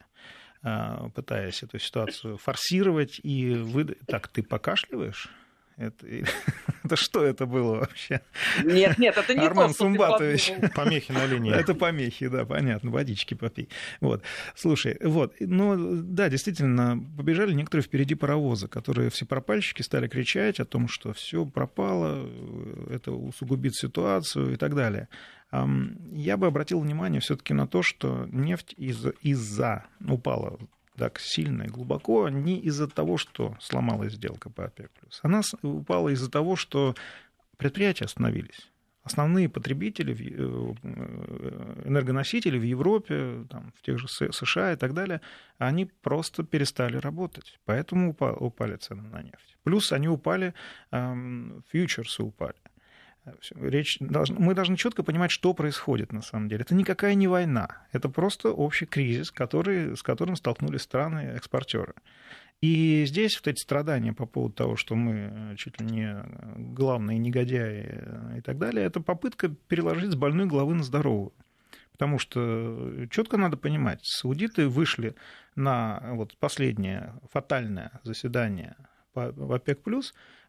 э, 0.62 1.08
пытаясь 1.14 1.62
эту 1.62 1.78
ситуацию 1.78 2.36
форсировать 2.38 3.20
и 3.22 3.54
выдать. 3.54 3.98
Так, 4.06 4.28
ты 4.28 4.42
покашливаешь? 4.42 5.30
Это, 5.76 6.06
это 6.84 6.96
что 6.96 7.24
это 7.24 7.46
было 7.46 7.80
вообще? 7.80 8.20
Нет, 8.62 8.98
нет, 8.98 9.16
это 9.16 9.34
не 9.34 9.44
Арман 9.44 9.70
то, 9.70 9.78
Сумбатович. 9.78 10.52
Помехи 10.74 11.10
на 11.10 11.26
линии. 11.26 11.52
Это 11.52 11.74
помехи, 11.74 12.28
да, 12.28 12.44
понятно, 12.44 12.90
водички 12.90 13.34
попей. 13.34 13.68
Вот. 14.00 14.22
Слушай, 14.54 14.98
вот, 15.02 15.34
ну 15.40 16.02
да, 16.02 16.28
действительно, 16.28 16.98
побежали 17.16 17.52
некоторые 17.52 17.84
впереди 17.84 18.14
паровоза, 18.14 18.68
которые 18.68 19.10
все 19.10 19.26
пропальщики 19.26 19.82
стали 19.82 20.06
кричать 20.06 20.60
о 20.60 20.64
том, 20.64 20.88
что 20.88 21.12
все 21.12 21.44
пропало, 21.44 22.28
это 22.90 23.12
усугубит 23.12 23.74
ситуацию 23.74 24.52
и 24.52 24.56
так 24.56 24.74
далее. 24.74 25.08
Я 26.12 26.36
бы 26.36 26.46
обратил 26.46 26.80
внимание 26.80 27.20
все-таки 27.20 27.54
на 27.54 27.66
то, 27.66 27.82
что 27.82 28.26
нефть 28.32 28.74
из- 28.76 29.12
из-за 29.22 29.84
упала 30.06 30.58
так 30.96 31.18
сильно 31.20 31.64
и 31.64 31.68
глубоко 31.68 32.28
не 32.28 32.58
из-за 32.60 32.88
того, 32.88 33.16
что 33.16 33.56
сломалась 33.60 34.12
сделка 34.14 34.50
по 34.50 34.64
ОПЕК+. 34.64 34.90
Она 35.22 35.42
упала 35.62 36.08
из-за 36.10 36.30
того, 36.30 36.56
что 36.56 36.94
предприятия 37.56 38.04
остановились. 38.04 38.70
Основные 39.02 39.48
потребители, 39.50 40.14
э, 40.14 40.74
энергоносители 41.84 42.58
в 42.58 42.62
Европе, 42.62 43.44
там, 43.50 43.72
в 43.76 43.82
тех 43.82 43.98
же 43.98 44.08
США 44.08 44.72
и 44.72 44.76
так 44.76 44.94
далее, 44.94 45.20
они 45.58 45.84
просто 46.02 46.42
перестали 46.42 46.96
работать. 46.96 47.58
Поэтому 47.66 48.16
упали 48.40 48.76
цены 48.76 49.02
на 49.02 49.22
нефть. 49.22 49.56
Плюс 49.62 49.92
они 49.92 50.08
упали, 50.08 50.54
фьючерсы 50.90 52.22
упали. 52.22 52.54
Речь 53.54 53.96
должна, 54.00 54.38
мы 54.38 54.54
должны 54.54 54.76
четко 54.76 55.02
понимать, 55.02 55.30
что 55.30 55.54
происходит 55.54 56.12
на 56.12 56.20
самом 56.20 56.48
деле. 56.48 56.62
Это 56.62 56.74
никакая 56.74 57.14
не 57.14 57.26
война, 57.26 57.86
это 57.92 58.08
просто 58.08 58.50
общий 58.50 58.86
кризис, 58.86 59.30
который, 59.30 59.96
с 59.96 60.02
которым 60.02 60.36
столкнулись 60.36 60.82
страны-экспортеры. 60.82 61.94
И 62.60 63.04
здесь 63.06 63.36
вот 63.36 63.48
эти 63.48 63.60
страдания 63.60 64.12
по 64.12 64.26
поводу 64.26 64.54
того, 64.54 64.76
что 64.76 64.94
мы 64.94 65.54
чуть 65.56 65.80
ли 65.80 65.86
не 65.86 66.16
главные 66.74 67.18
негодяи 67.18 68.38
и 68.38 68.40
так 68.40 68.58
далее, 68.58 68.86
это 68.86 69.00
попытка 69.00 69.48
переложить 69.48 70.12
с 70.12 70.16
больной 70.16 70.46
головы 70.46 70.74
на 70.74 70.82
здоровую. 70.82 71.32
Потому 71.92 72.18
что 72.18 73.06
четко 73.10 73.36
надо 73.36 73.56
понимать, 73.56 74.00
саудиты 74.02 74.68
вышли 74.68 75.14
на 75.54 76.02
вот 76.12 76.36
последнее 76.38 77.14
фатальное 77.30 78.00
заседание 78.02 78.76
в 79.14 79.54
ОПЕК+, 79.54 79.80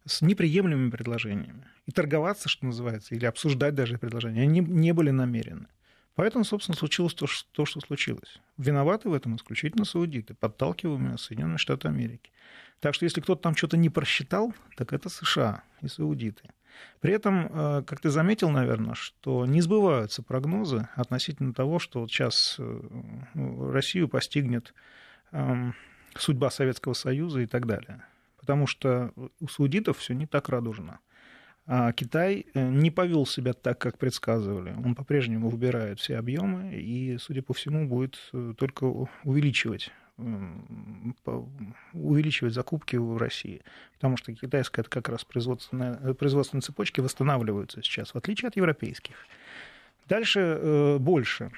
с 0.06 0.22
неприемлемыми 0.22 0.90
предложениями. 0.90 1.66
И 1.86 1.92
торговаться, 1.92 2.50
что 2.50 2.66
называется, 2.66 3.16
или 3.16 3.26
обсуждать 3.26 3.76
даже 3.76 3.98
предложения, 3.98 4.44
они 4.44 4.60
не 4.60 4.94
были 4.94 5.10
намерены. 5.10 5.68
Поэтому, 6.16 6.46
собственно, 6.46 6.78
случилось 6.78 7.14
то, 7.14 7.28
что, 7.28 7.66
случилось. 7.66 8.40
Виноваты 8.58 9.10
в 9.10 9.14
этом 9.14 9.36
исключительно 9.36 9.84
саудиты, 9.84 10.34
подталкиваемые 10.34 11.18
Соединенные 11.18 11.58
Штаты 11.58 11.90
Америки. 11.90 12.32
Так 12.80 12.94
что 12.96 13.04
если 13.04 13.20
кто-то 13.20 13.42
там 13.42 13.56
что-то 13.56 13.76
не 13.76 13.90
просчитал, 13.90 14.54
так 14.78 14.94
это 14.94 15.10
США 15.10 15.64
и 15.82 15.88
саудиты. 15.88 16.50
При 17.02 17.14
этом, 17.14 17.48
э, 17.48 17.84
как 17.84 18.00
ты 18.00 18.10
заметил, 18.10 18.50
наверное, 18.50 18.96
что 18.96 19.46
не 19.46 19.62
сбываются 19.62 20.24
прогнозы 20.24 20.88
относительно 20.96 21.54
того, 21.54 21.80
что 21.80 22.02
вот 22.02 22.12
сейчас 22.12 22.58
э, 22.60 22.82
Россию 23.72 24.08
постигнет 24.08 24.74
эм, 25.32 25.74
судьба 26.18 26.50
Советского 26.50 26.94
Союза 26.94 27.42
и 27.42 27.46
так 27.46 27.66
далее 27.66 28.04
потому 28.46 28.68
что 28.68 29.12
у 29.40 29.48
саудитов 29.48 29.98
все 29.98 30.14
не 30.14 30.28
так 30.28 30.50
радужно. 30.50 31.00
А 31.66 31.92
Китай 31.94 32.46
э, 32.54 32.70
не 32.70 32.92
повел 32.92 33.26
себя 33.26 33.54
так, 33.54 33.80
как 33.80 33.98
предсказывали. 33.98 34.76
Он 34.86 34.94
по-прежнему 34.94 35.50
выбирает 35.50 36.00
все 36.00 36.18
объемы 36.18 36.76
и, 36.76 37.18
судя 37.18 37.42
по 37.42 37.56
всему, 37.56 37.88
будет 37.88 38.20
э, 38.34 38.54
только 38.58 38.84
увеличивать 39.24 39.92
увеличивать 41.92 42.54
закупки 42.54 42.96
в 42.96 43.18
России, 43.18 43.62
потому 43.96 44.16
что 44.16 44.34
китайская 44.34 44.80
это 44.80 44.90
как 44.90 45.10
раз 45.10 45.26
производственные, 45.26 46.00
э, 46.02 46.14
производственные 46.14 46.62
цепочки 46.62 47.02
восстанавливаются 47.02 47.82
сейчас, 47.84 48.14
в 48.14 48.18
отличие 48.18 48.48
от 48.48 48.56
европейских. 48.56 49.16
Дальше 50.08 50.98
больше 51.02 51.52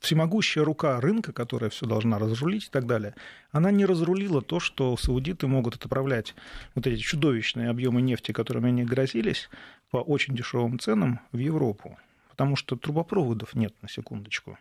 всемогущая 0.00 0.64
рука 0.64 1.00
рынка, 1.00 1.32
которая 1.32 1.70
все 1.70 1.86
должна 1.86 2.18
разрулить 2.18 2.66
и 2.66 2.70
так 2.70 2.86
далее, 2.86 3.14
она 3.50 3.70
не 3.70 3.84
разрулила 3.84 4.42
то, 4.42 4.60
что 4.60 4.96
саудиты 4.96 5.46
могут 5.46 5.76
отправлять 5.76 6.34
вот 6.74 6.86
эти 6.86 7.00
чудовищные 7.00 7.70
объемы 7.70 8.02
нефти, 8.02 8.32
которыми 8.32 8.68
они 8.68 8.84
грозились, 8.84 9.48
по 9.90 9.98
очень 9.98 10.34
дешевым 10.34 10.78
ценам 10.78 11.20
в 11.32 11.38
Европу. 11.38 11.98
Потому 12.30 12.56
что 12.56 12.76
трубопроводов 12.76 13.54
нет, 13.54 13.74
на 13.82 13.88
секундочку. 13.88 14.58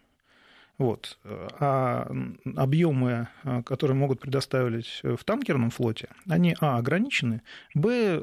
Вот. 0.82 1.20
А 1.60 2.12
объемы, 2.56 3.28
а, 3.44 3.62
которые 3.62 3.96
могут 3.96 4.20
предоставить 4.20 5.02
в 5.04 5.24
танкерном 5.24 5.70
флоте, 5.70 6.10
они, 6.28 6.56
а, 6.60 6.80
ограничены, 6.80 7.44
б, 7.76 8.16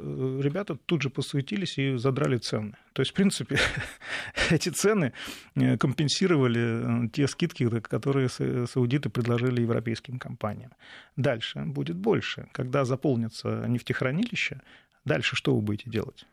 ребята 0.43 0.75
тут 0.75 1.03
же 1.03 1.09
посуетились 1.09 1.79
и 1.79 1.97
задрали 1.97 2.39
цены. 2.39 2.73
То 2.95 3.03
есть, 3.03 3.13
в 3.13 3.15
принципе, 3.15 3.59
эти 4.51 4.71
цены 4.71 5.13
э, 5.55 5.79
компенсировали 5.79 7.05
э, 7.07 7.09
те 7.11 7.29
скидки, 7.29 7.69
которые 7.81 8.29
саудиты 8.29 9.09
предложили 9.09 9.61
европейским 9.61 10.19
компаниям. 10.19 10.73
Дальше 11.15 11.61
будет 11.61 11.97
больше. 11.97 12.49
Когда 12.51 12.85
заполнится 12.85 13.67
нефтехранилище, 13.69 14.63
дальше 15.05 15.37
что 15.37 15.55
вы 15.55 15.63
будете 15.63 15.89
делать? 15.91 16.27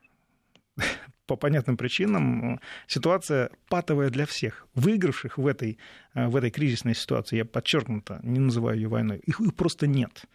По 1.26 1.36
понятным 1.36 1.78
причинам 1.78 2.60
ситуация 2.88 3.50
патовая 3.70 4.10
для 4.10 4.26
всех. 4.26 4.68
Выигравших 4.76 5.38
в 5.38 5.48
этой, 5.48 5.78
э, 6.14 6.28
в 6.28 6.36
этой 6.36 6.52
кризисной 6.52 6.96
ситуации, 6.96 7.38
я 7.38 7.46
подчеркнуто 7.46 8.20
не 8.24 8.40
называю 8.40 8.78
ее 8.78 8.88
войной, 8.88 9.20
их, 9.26 9.40
их 9.40 9.56
просто 9.56 9.88
нет. 9.88 10.26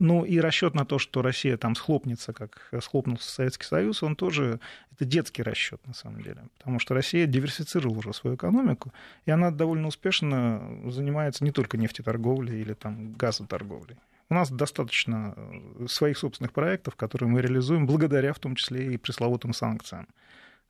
Ну 0.00 0.24
и 0.24 0.38
расчет 0.38 0.74
на 0.74 0.84
то, 0.84 0.98
что 0.98 1.22
Россия 1.22 1.56
там 1.56 1.76
схлопнется, 1.76 2.32
как 2.32 2.68
схлопнулся 2.80 3.30
Советский 3.30 3.64
Союз, 3.64 4.02
он 4.02 4.16
тоже, 4.16 4.58
это 4.92 5.04
детский 5.04 5.42
расчет 5.42 5.80
на 5.86 5.94
самом 5.94 6.20
деле. 6.22 6.42
Потому 6.58 6.80
что 6.80 6.94
Россия 6.94 7.26
диверсифицировала 7.26 7.98
уже 7.98 8.12
свою 8.12 8.34
экономику, 8.34 8.92
и 9.24 9.30
она 9.30 9.50
довольно 9.50 9.86
успешно 9.86 10.80
занимается 10.90 11.44
не 11.44 11.52
только 11.52 11.76
нефтеторговлей 11.76 12.60
или 12.60 12.74
там 12.74 13.12
газоторговлей. 13.12 13.96
У 14.34 14.36
нас 14.36 14.50
достаточно 14.50 15.32
э, 15.36 15.86
своих 15.86 16.18
собственных 16.18 16.52
проектов, 16.52 16.96
которые 16.96 17.28
мы 17.28 17.40
реализуем 17.40 17.86
благодаря 17.86 18.32
в 18.32 18.40
том 18.40 18.56
числе 18.56 18.92
и 18.92 18.96
пресловутым 18.96 19.52
санкциям. 19.52 20.08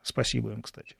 Спасибо 0.02 0.52
им, 0.52 0.60
кстати. 0.60 0.96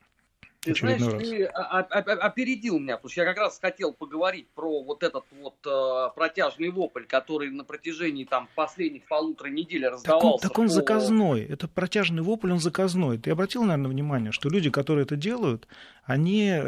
Ты 0.64 0.74
знаешь, 0.74 1.02
раз. 1.02 1.22
ты 1.22 1.44
опередил 1.44 2.78
меня, 2.78 2.96
потому 2.96 3.10
что 3.10 3.20
я 3.20 3.26
как 3.26 3.36
раз 3.36 3.58
хотел 3.60 3.92
поговорить 3.92 4.48
про 4.54 4.82
вот 4.82 5.02
этот 5.02 5.24
вот 5.32 5.54
э, 5.66 6.14
протяжный 6.14 6.70
вопль, 6.70 7.04
который 7.04 7.50
на 7.50 7.64
протяжении 7.64 8.24
там 8.24 8.48
последних 8.54 9.06
полутора 9.06 9.48
недель 9.48 9.86
раздавался. 9.86 10.26
Так 10.26 10.34
он, 10.34 10.38
так 10.40 10.58
он 10.58 10.66
по... 10.66 10.72
заказной. 10.72 11.44
Это 11.44 11.68
протяжный 11.68 12.22
вопль, 12.22 12.50
он 12.50 12.60
заказной. 12.60 13.18
Ты 13.18 13.30
обратил, 13.30 13.62
наверное, 13.62 13.90
внимание, 13.90 14.32
что 14.32 14.48
люди, 14.48 14.70
которые 14.70 15.04
это 15.04 15.16
делают, 15.16 15.68
они 16.04 16.48
э, 16.50 16.64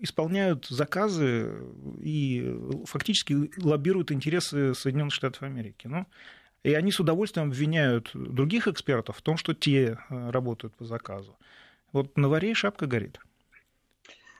исполняют 0.00 0.66
заказы 0.66 1.52
и 2.00 2.56
фактически 2.86 3.50
лоббируют 3.62 4.12
интересы 4.12 4.74
Соединенных 4.74 5.12
Штатов 5.12 5.42
Америки. 5.42 5.86
Ну, 5.86 6.06
и 6.64 6.72
они 6.72 6.90
с 6.90 6.98
удовольствием 6.98 7.48
обвиняют 7.48 8.10
других 8.14 8.66
экспертов 8.66 9.18
в 9.18 9.22
том, 9.22 9.36
что 9.36 9.52
те 9.52 9.98
э, 10.08 10.30
работают 10.30 10.74
по 10.74 10.84
заказу. 10.84 11.36
Вот 11.94 12.18
на 12.18 12.28
варе 12.28 12.54
шапка 12.54 12.86
горит. 12.86 13.20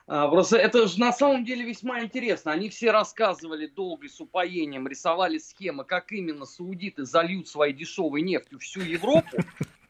А, 0.08 0.28
просто 0.28 0.56
это 0.56 0.88
же 0.88 0.98
на 0.98 1.12
самом 1.12 1.44
деле 1.44 1.64
весьма 1.64 2.00
интересно. 2.02 2.50
Они 2.50 2.68
все 2.68 2.90
рассказывали 2.90 3.68
долго 3.68 4.06
и 4.06 4.08
с 4.08 4.20
упоением, 4.20 4.88
рисовали 4.88 5.38
схемы, 5.38 5.84
как 5.84 6.10
именно 6.10 6.46
саудиты 6.46 7.04
зальют 7.04 7.48
своей 7.48 7.72
дешевой 7.72 8.22
нефтью 8.22 8.58
всю 8.58 8.80
Европу. 8.80 9.38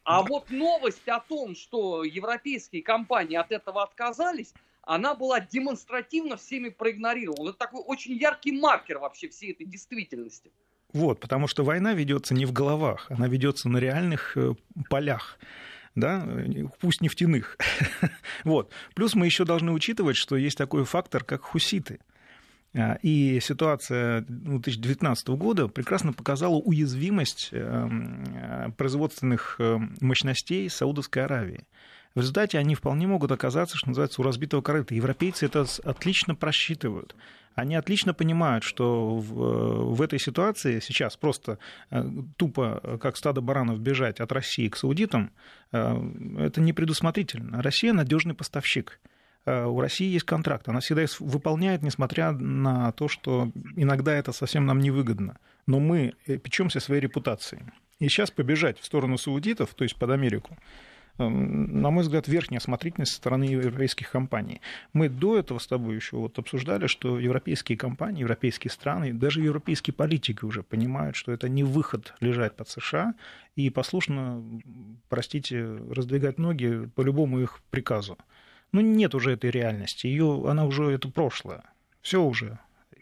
А 0.07 0.22
вот 0.22 0.50
новость 0.50 1.09
о 1.09 1.18
том, 1.18 1.55
что 1.55 2.05
европейские 2.05 2.83
компании 2.83 3.37
от 3.38 3.50
этого 3.50 3.83
отказались, 3.83 4.53
она 4.83 5.14
была 5.14 5.40
демонстративно 5.40 6.37
всеми 6.37 6.68
проигнорирована. 6.68 7.48
Это 7.48 7.59
такой 7.59 7.81
очень 7.81 8.12
яркий 8.12 8.53
маркер 8.53 8.98
вообще 8.98 9.31
всей 9.31 9.53
этой 9.53 9.64
действительности. 9.64 10.53
Вот, 10.92 11.20
потому 11.20 11.48
что 11.48 11.64
война 11.64 11.94
ведется 11.94 12.35
не 12.35 12.44
в 12.44 12.53
головах, 12.53 13.11
она 13.11 13.29
ведется 13.29 13.70
на 13.70 13.79
реальных 13.79 14.37
э, 14.37 14.53
полях 14.90 15.38
да, 15.95 16.27
пусть 16.81 17.01
нефтяных. 17.01 17.59
вот. 18.45 18.71
Плюс 18.95 19.15
мы 19.15 19.27
еще 19.27 19.45
должны 19.45 19.73
учитывать, 19.73 20.17
что 20.17 20.37
есть 20.37 20.59
такой 20.59 20.85
фактор, 20.85 21.25
как 21.25 21.43
хуситы. 21.43 22.01
А, 22.77 22.99
и 23.03 23.39
ситуация 23.41 24.23
2019 24.29 25.29
года 25.29 25.69
прекрасно 25.69 26.13
показала 26.13 26.57
уязвимость 26.57 27.51
эм, 27.53 28.75
производственных 28.77 29.57
эм, 29.61 29.95
мощностей 30.01 30.69
Саудовской 30.69 31.25
Аравии. 31.25 31.65
В 32.15 32.21
результате 32.21 32.59
они 32.59 32.75
вполне 32.75 33.07
могут 33.07 33.33
оказаться, 33.33 33.77
что 33.77 33.89
называется, 33.89 34.21
у 34.21 34.25
разбитого 34.25 34.63
корыта. 34.63 34.95
Европейцы 34.95 35.47
это 35.47 35.67
отлично 35.85 36.35
просчитывают. 36.35 37.15
Они 37.55 37.77
отлично 37.77 38.14
понимают, 38.14 38.64
что 38.64 39.17
в, 39.17 39.95
в 39.95 40.03
этой 40.03 40.19
ситуации 40.19 40.81
сейчас 40.81 41.17
просто 41.17 41.59
э, 41.90 42.05
тупо, 42.37 42.99
как 43.01 43.17
стадо 43.17 43.40
баранов, 43.40 43.79
бежать 43.81 44.21
от 44.21 44.33
России 44.33 44.69
к 44.69 44.77
саудитам, 44.77 45.31
э, 45.73 45.97
это 46.38 46.61
не 46.61 46.73
предусмотрительно. 46.73 47.62
Россия 47.62 47.93
надежный 47.93 48.35
поставщик. 48.35 49.01
Э, 49.47 49.67
у 49.67 49.81
России 49.81 50.12
есть 50.12 50.27
контракт, 50.27 50.69
она 50.69 50.81
всегда 50.81 51.05
выполняет, 51.21 51.83
несмотря 51.83 52.33
на 52.33 52.90
то, 52.93 53.09
что 53.09 53.53
иногда 53.77 54.12
это 54.14 54.33
совсем 54.33 54.67
нам 54.67 54.81
невыгодно. 54.81 55.38
Но 55.67 55.79
мы 55.79 56.14
печемся 56.27 56.81
своей 56.81 57.01
репутацией. 57.01 57.62
И 58.01 58.09
сейчас 58.09 58.33
побежать 58.33 58.81
в 58.81 58.85
сторону 58.85 59.17
саудитов, 59.17 59.75
то 59.75 59.85
есть 59.85 59.97
под 59.97 60.11
Америку, 60.11 60.59
на 61.18 61.90
мой 61.90 62.03
взгляд, 62.03 62.27
верхняя 62.27 62.59
осмотрительность 62.59 63.12
со 63.12 63.18
стороны 63.18 63.44
европейских 63.44 64.11
компаний. 64.11 64.61
Мы 64.92 65.09
до 65.09 65.38
этого 65.38 65.59
с 65.59 65.66
тобой 65.66 65.94
еще 65.94 66.16
вот 66.16 66.38
обсуждали, 66.38 66.87
что 66.87 67.18
европейские 67.20 67.79
компании, 67.79 68.20
европейские 68.20 68.70
страны, 68.70 69.12
даже 69.12 69.40
европейские 69.40 69.94
политики 69.94 70.44
уже 70.44 70.62
понимают, 70.62 71.16
что 71.16 71.33
это 71.33 71.48
не 71.48 71.62
выход 71.62 72.14
лежать 72.20 72.57
под 72.57 72.68
США 72.68 73.14
и 73.55 73.70
послушно, 73.70 74.42
простите, 75.09 75.64
раздвигать 75.90 76.38
ноги 76.38 76.90
по 76.94 77.03
любому 77.03 77.40
их 77.40 77.61
приказу. 77.70 78.18
Ну, 78.72 78.81
нет 78.81 79.14
уже 79.14 79.33
этой 79.33 79.50
реальности, 79.50 80.09
ее, 80.09 80.44
она 80.48 80.64
уже, 80.64 80.90
это 80.90 81.09
прошлое. 81.09 81.62
Все 82.03 82.20
уже, 82.20 82.59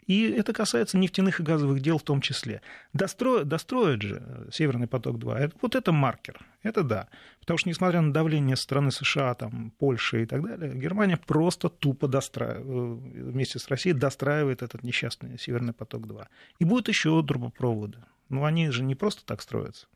и 0.07 0.29
это 0.31 0.53
касается 0.53 0.97
нефтяных 0.97 1.39
и 1.39 1.43
газовых 1.43 1.79
дел 1.81 1.97
в 1.97 2.03
том 2.03 2.21
числе. 2.21 2.61
Достроят, 2.93 3.47
достроят 3.47 4.01
же 4.01 4.47
Северный 4.51 4.87
поток-2. 4.87 5.53
Вот 5.61 5.75
это 5.75 5.91
маркер. 5.91 6.39
Это 6.61 6.83
да. 6.83 7.07
Потому 7.39 7.57
что, 7.57 7.69
несмотря 7.69 8.01
на 8.01 8.13
давление 8.13 8.55
страны 8.55 8.91
США, 8.91 9.33
там, 9.35 9.71
Польши 9.79 10.23
и 10.23 10.25
так 10.25 10.43
далее, 10.43 10.73
Германия 10.73 11.17
просто 11.17 11.69
тупо 11.69 12.07
достраивает, 12.07 12.65
э, 12.65 13.21
вместе 13.31 13.59
с 13.59 13.67
Россией 13.67 13.93
достраивает 13.93 14.61
этот 14.61 14.83
несчастный 14.83 15.37
Северный 15.37 15.73
поток-2. 15.73 16.27
И 16.59 16.65
будет 16.65 16.87
еще 16.87 17.23
трубопроводы. 17.23 17.99
Но 18.29 18.45
они 18.45 18.69
же 18.71 18.83
не 18.83 18.95
просто 18.95 19.25
так 19.25 19.41
строятся. 19.41 19.87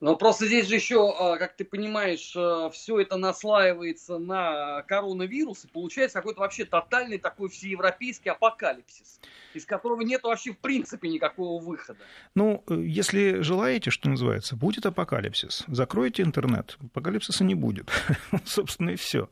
Но 0.00 0.14
просто 0.14 0.46
здесь 0.46 0.68
же 0.68 0.76
еще, 0.76 1.12
а, 1.18 1.36
как 1.38 1.56
ты 1.56 1.64
понимаешь, 1.64 2.32
а, 2.36 2.70
все 2.70 3.00
это 3.00 3.16
наслаивается 3.16 4.18
на 4.18 4.82
коронавирус, 4.82 5.64
и 5.64 5.68
получается 5.68 6.18
какой-то 6.18 6.40
вообще 6.40 6.64
тотальный 6.64 7.18
такой 7.18 7.48
всеевропейский 7.48 8.30
апокалипсис, 8.30 9.20
из 9.54 9.64
которого 9.64 10.02
нет 10.02 10.22
вообще 10.22 10.52
в 10.52 10.58
принципе 10.58 11.08
никакого 11.08 11.60
выхода. 11.60 11.98
Ну, 12.36 12.62
э, 12.68 12.80
если 12.80 13.40
желаете, 13.40 13.90
что 13.90 14.08
называется, 14.08 14.54
будет 14.54 14.86
апокалипсис, 14.86 15.64
закройте 15.66 16.22
интернет, 16.22 16.78
апокалипсиса 16.80 17.42
не 17.42 17.56
будет. 17.56 17.90
Собственно, 18.44 18.90
и 18.90 18.96
все. 18.96 19.28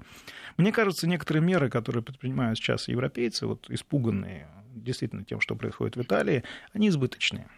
Мне 0.57 0.73
кажется, 0.73 1.07
некоторые 1.07 1.45
меры, 1.45 1.71
которые 1.71 2.03
предпринимают 2.03 2.59
сейчас 2.59 2.89
европейцы, 2.89 3.47
вот 3.47 3.71
испуганные 3.71 4.49
действительно 4.75 5.25
тем, 5.25 5.41
что 5.41 5.55
происходит 5.55 5.97
в 5.97 6.03
Италии, 6.03 6.45
они 6.73 6.89
избыточные. 6.89 7.49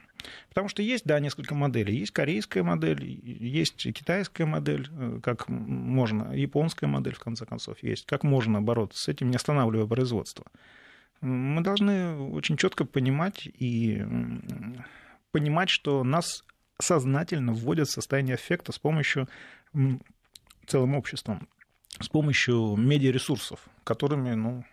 Потому 0.49 0.69
что 0.69 0.83
есть, 0.83 1.05
да, 1.05 1.21
несколько 1.21 1.55
моделей. 1.55 1.97
Есть 1.97 2.13
корейская 2.13 2.63
модель, 2.63 3.05
есть 3.05 3.77
китайская 3.93 4.47
модель, 4.47 4.89
э, 4.91 5.21
как 5.23 5.49
можно, 5.49 6.33
японская 6.33 6.89
модель, 6.89 7.15
в 7.15 7.21
конце 7.21 7.47
концов, 7.47 7.83
есть. 7.83 8.07
Как 8.07 8.25
можно 8.25 8.61
бороться 8.61 9.03
с 9.03 9.09
этим, 9.09 9.31
не 9.31 9.37
останавливая 9.37 9.87
производство. 9.87 10.47
Мы 11.21 11.63
должны 11.63 12.17
очень 12.17 12.57
четко 12.57 12.85
понимать 12.85 13.47
и 13.47 14.05
понимать, 15.33 15.69
что 15.69 16.05
нас 16.05 16.45
сознательно 16.81 17.53
вводят 17.53 17.89
в 17.89 17.93
состояние 17.93 18.37
эффекта 18.37 18.73
с 18.73 18.79
помощью 18.79 19.29
целым 20.67 20.95
обществом, 20.95 21.49
с 22.01 22.09
помощью 22.09 22.77
медиаресурсов, 22.77 23.69
которыми 23.85 24.35
ну, 24.35 24.65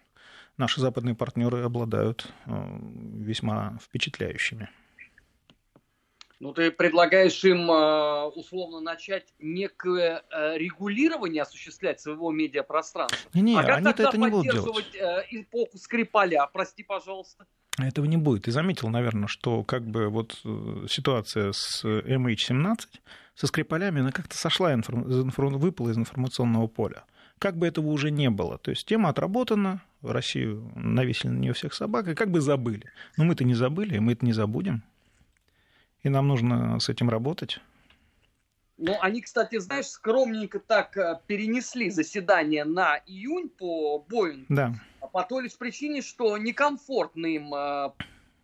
наши 0.57 0.81
западные 0.81 1.15
партнеры 1.15 1.63
обладают 1.63 2.31
э, 2.45 2.79
весьма 3.17 3.77
впечатляющими. 3.81 4.69
Ну, 6.39 6.53
ты 6.53 6.69
предлагаешь 6.69 7.43
им 7.45 7.71
а, 7.71 8.27
условно 8.27 8.81
начать 8.81 9.33
некое 9.39 10.23
э, 10.29 10.57
регулирование 10.57 11.43
осуществлять 11.43 12.01
своего 12.01 12.31
медиапространства. 12.31 13.29
Не, 13.33 13.41
не, 13.41 13.57
а 13.57 13.63
как 13.63 13.77
они 13.77 13.85
тогда 13.85 14.09
это 14.09 14.17
не 14.17 14.27
будут 14.27 14.51
делать. 14.51 14.95
Э, 14.95 15.23
эпоху 15.31 15.77
Скрипаля, 15.77 16.47
прости, 16.51 16.83
пожалуйста? 16.83 17.45
Этого 17.77 18.05
не 18.05 18.17
будет. 18.17 18.43
Ты 18.43 18.51
заметил, 18.51 18.89
наверное, 18.89 19.27
что 19.27 19.63
как 19.63 19.87
бы 19.87 20.09
вот 20.09 20.41
э, 20.43 20.87
ситуация 20.89 21.53
с 21.53 21.83
MH17, 21.85 22.79
со 23.35 23.47
Скрипалями, 23.47 24.01
она 24.01 24.11
как-то 24.11 24.37
сошла, 24.37 24.73
информ... 24.73 25.57
выпала 25.57 25.89
из 25.89 25.97
информационного 25.97 26.67
поля. 26.67 27.05
Как 27.39 27.57
бы 27.57 27.67
этого 27.67 27.87
уже 27.87 28.11
не 28.11 28.29
было. 28.29 28.57
То 28.57 28.71
есть 28.71 28.85
тема 28.85 29.09
отработана, 29.09 29.81
в 30.01 30.11
Россию 30.11 30.71
навесили 30.75 31.31
на 31.31 31.39
нее 31.39 31.53
всех 31.53 31.73
собак, 31.73 32.07
и 32.07 32.15
как 32.15 32.29
бы 32.29 32.41
забыли. 32.41 32.91
Но 33.17 33.25
мы-то 33.25 33.43
не 33.43 33.53
забыли, 33.53 33.95
и 33.95 33.99
мы 33.99 34.13
это 34.13 34.25
не 34.25 34.33
забудем 34.33 34.83
и 36.05 36.09
нам 36.09 36.27
нужно 36.27 36.79
с 36.79 36.87
этим 36.87 37.09
работать. 37.09 37.59
Ну, 38.77 38.95
они, 39.01 39.21
кстати, 39.21 39.57
знаешь, 39.57 39.87
скромненько 39.87 40.59
так 40.59 40.95
э, 40.97 41.19
перенесли 41.25 41.89
заседание 41.89 42.63
на 42.63 42.97
июнь 43.07 43.49
по 43.49 43.99
Боингу. 43.99 44.45
Да. 44.49 44.73
А 44.99 45.07
по 45.07 45.23
той 45.23 45.43
лишь 45.43 45.57
причине, 45.57 46.01
что 46.01 46.37
некомфортно 46.37 47.25
им 47.25 47.53
э, 47.55 47.91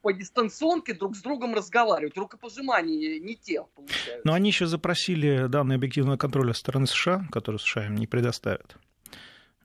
по 0.02 0.12
дистанционке 0.12 0.93
друг 0.93 1.15
с 1.15 1.21
другом 1.21 1.54
разговаривать. 1.54 2.17
Рукопожимания 2.17 3.19
не 3.19 3.36
те, 3.36 3.63
получается. 3.76 4.21
Но 4.24 4.34
они 4.34 4.50
еще 4.50 4.65
запросили 4.65 5.47
данные 5.47 5.76
объективного 5.76 6.17
контроля 6.17 6.54
со 6.54 6.62
стороны 6.62 6.88
США, 6.88 7.28
которые 7.32 7.60
США 7.60 7.86
им 7.88 7.95
не 7.95 8.08
предоставят. 8.08 8.78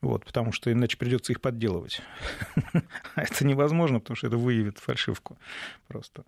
Вот, 0.07 0.25
потому 0.25 0.53
что 0.53 0.71
иначе 0.71 0.97
придется 0.97 1.33
их 1.33 1.41
подделывать. 1.41 2.01
А 3.17 3.23
это 3.23 3.45
невозможно, 3.45 3.99
потому 3.99 4.17
что 4.17 4.29
это 4.29 4.37
выявит 4.37 4.79
фальшивку 4.79 5.37
просто. 5.89 6.25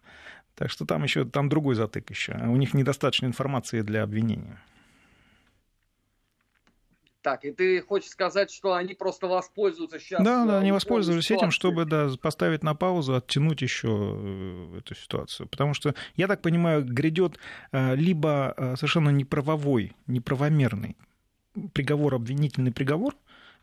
Так 0.56 0.70
что 0.70 0.84
там 0.84 1.04
еще 1.04 1.24
там 1.24 1.48
другой 1.48 1.76
затык 1.76 2.10
еще. 2.10 2.32
У 2.32 2.56
них 2.56 2.74
недостаточно 2.74 3.26
информации 3.26 3.82
для 3.82 4.02
обвинения. 4.02 4.60
Так, 7.22 7.44
и 7.44 7.52
ты 7.52 7.80
хочешь 7.82 8.10
сказать, 8.10 8.50
что 8.50 8.74
они 8.74 8.94
просто 8.94 9.28
воспользуются 9.28 10.00
сейчас? 10.00 10.24
Да, 10.24 10.44
да, 10.44 10.58
они 10.58 10.72
воспользовались 10.72 11.26
ситуации. 11.26 11.44
этим, 11.44 11.50
чтобы 11.52 11.84
да, 11.84 12.10
поставить 12.20 12.64
на 12.64 12.74
паузу, 12.74 13.14
оттянуть 13.14 13.62
еще 13.62 13.88
э, 13.90 14.78
эту 14.78 14.96
ситуацию. 14.96 15.46
Потому 15.48 15.74
что, 15.74 15.94
я 16.16 16.26
так 16.26 16.42
понимаю, 16.42 16.84
грядет 16.84 17.38
э, 17.70 17.94
либо 17.94 18.54
э, 18.56 18.74
совершенно 18.76 19.10
неправовой, 19.10 19.92
неправомерный 20.08 20.96
приговор, 21.72 22.14
обвинительный 22.14 22.72
приговор, 22.72 23.14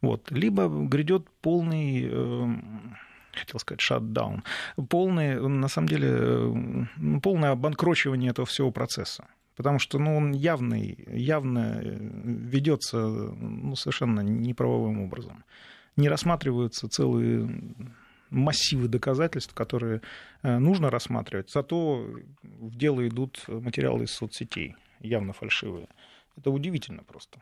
вот, 0.01 0.31
либо 0.31 0.67
грядет 0.67 1.27
полный 1.41 2.07
эм, 2.07 2.95
хотел 3.35 3.59
сказать, 3.59 3.81
шатдаун, 3.81 4.43
полное, 4.89 5.39
на 5.39 5.67
самом 5.67 5.87
деле, 5.87 7.19
полное 7.21 7.51
обанкрочивание 7.51 8.31
этого 8.31 8.45
всего 8.45 8.71
процесса. 8.71 9.27
Потому 9.55 9.79
что 9.79 9.99
ну, 9.99 10.17
он 10.17 10.33
явный, 10.33 10.97
явно 11.07 11.79
ведется 11.81 12.97
ну, 12.97 13.75
совершенно 13.75 14.19
неправовым 14.19 15.01
образом. 15.01 15.45
Не 15.95 16.09
рассматриваются 16.09 16.89
целые 16.89 17.49
массивы 18.29 18.89
доказательств, 18.89 19.53
которые 19.53 20.01
э, 20.43 20.57
нужно 20.57 20.89
рассматривать. 20.89 21.51
Зато 21.51 22.05
в 22.43 22.75
дело 22.75 23.07
идут 23.07 23.45
материалы 23.47 24.03
из 24.03 24.11
соцсетей, 24.11 24.75
явно 24.99 25.31
фальшивые. 25.31 25.87
Это 26.35 26.51
удивительно 26.51 27.03
просто 27.03 27.39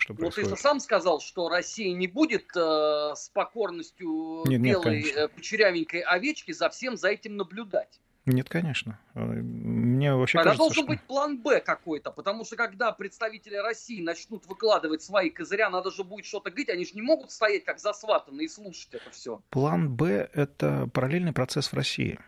что 0.00 0.14
происходит. 0.14 0.50
Ну, 0.50 0.56
ты 0.56 0.62
сам 0.62 0.80
сказал, 0.80 1.20
что 1.20 1.48
Россия 1.48 1.94
не 1.94 2.06
будет 2.06 2.46
э, 2.56 3.12
с 3.14 3.28
покорностью 3.32 4.42
нет, 4.46 4.60
белой 4.60 5.02
нет, 5.02 5.16
э, 5.16 5.28
кучерявенькой 5.28 6.00
овечки 6.00 6.52
за 6.52 6.68
всем 6.70 6.96
за 6.96 7.08
этим 7.08 7.36
наблюдать. 7.36 8.00
Нет, 8.26 8.48
конечно. 8.48 8.98
Э, 9.14 9.24
мне 9.24 10.14
вообще 10.14 10.38
Тогда 10.38 10.50
кажется, 10.50 10.64
должен 10.64 10.84
что... 10.84 10.92
быть 10.92 11.02
план 11.02 11.38
Б 11.38 11.60
какой-то, 11.60 12.10
потому 12.10 12.44
что 12.44 12.56
когда 12.56 12.92
представители 12.92 13.56
России 13.56 14.02
начнут 14.02 14.46
выкладывать 14.46 15.02
свои 15.02 15.30
козыря, 15.30 15.70
надо 15.70 15.90
же 15.90 16.04
будет 16.04 16.26
что-то 16.26 16.50
говорить, 16.50 16.68
они 16.68 16.84
же 16.84 16.92
не 16.94 17.02
могут 17.02 17.30
стоять 17.30 17.64
как 17.64 17.78
засватанные 17.78 18.46
и 18.46 18.48
слушать 18.48 18.88
это 18.92 19.10
все. 19.10 19.40
План 19.50 19.94
Б– 19.94 20.28
это 20.32 20.88
параллельный 20.92 21.32
процесс 21.32 21.68
в 21.68 21.74
России. 21.74 22.18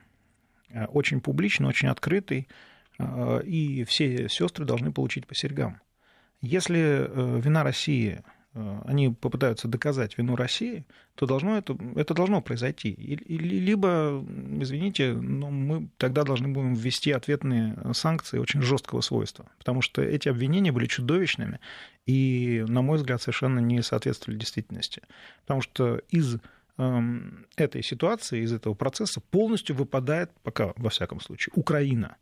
Э, 0.71 0.87
очень 0.87 1.21
публичный, 1.21 1.69
очень 1.69 1.89
открытый, 1.89 2.49
и 3.45 3.85
все 3.85 4.29
сестры 4.29 4.65
должны 4.65 4.93
получить 4.93 5.27
по 5.27 5.35
серьгам. 5.35 5.81
Если 6.43 6.81
э, 6.81 7.41
вина 7.41 7.63
России 7.63 8.23
э, 8.55 8.81
они 8.85 9.11
попытаются 9.11 9.69
доказать 9.69 10.19
вину 10.19 10.35
России, 10.35 10.85
то 11.15 11.25
должно 11.27 11.57
это, 11.57 11.79
это 11.95 12.15
должно 12.15 12.43
произойти. 12.43 12.91
И, 12.91 13.39
либо, 13.39 14.25
извините, 14.61 15.13
но 15.13 15.51
мы 15.51 15.89
тогда 15.99 16.25
должны 16.25 16.49
будем 16.49 16.75
ввести 16.75 17.13
ответные 17.13 17.77
санкции 17.93 18.39
очень 18.39 18.61
жесткого 18.61 19.03
свойства, 19.03 19.47
потому 19.59 19.83
что 19.83 20.03
эти 20.03 20.29
обвинения 20.29 20.73
были 20.73 20.87
чудовищными 20.87 21.61
и, 22.07 22.65
на 22.67 22.83
мой 22.83 22.99
взгляд, 22.99 23.23
совершенно 23.23 23.61
не 23.61 23.81
соответствовали 23.83 24.39
действительности. 24.39 25.03
Потому 25.43 25.61
что 25.61 26.01
из 26.11 26.39
эм, 26.79 27.47
этой 27.57 27.85
ситуации, 27.85 28.43
из 28.43 28.53
этого 28.53 28.75
процесса 28.75 29.21
полностью 29.21 29.77
выпадает, 29.77 30.33
пока 30.43 30.73
во 30.77 30.91
всяком 30.91 31.21
случае, 31.21 31.53
Украина, 31.55 32.17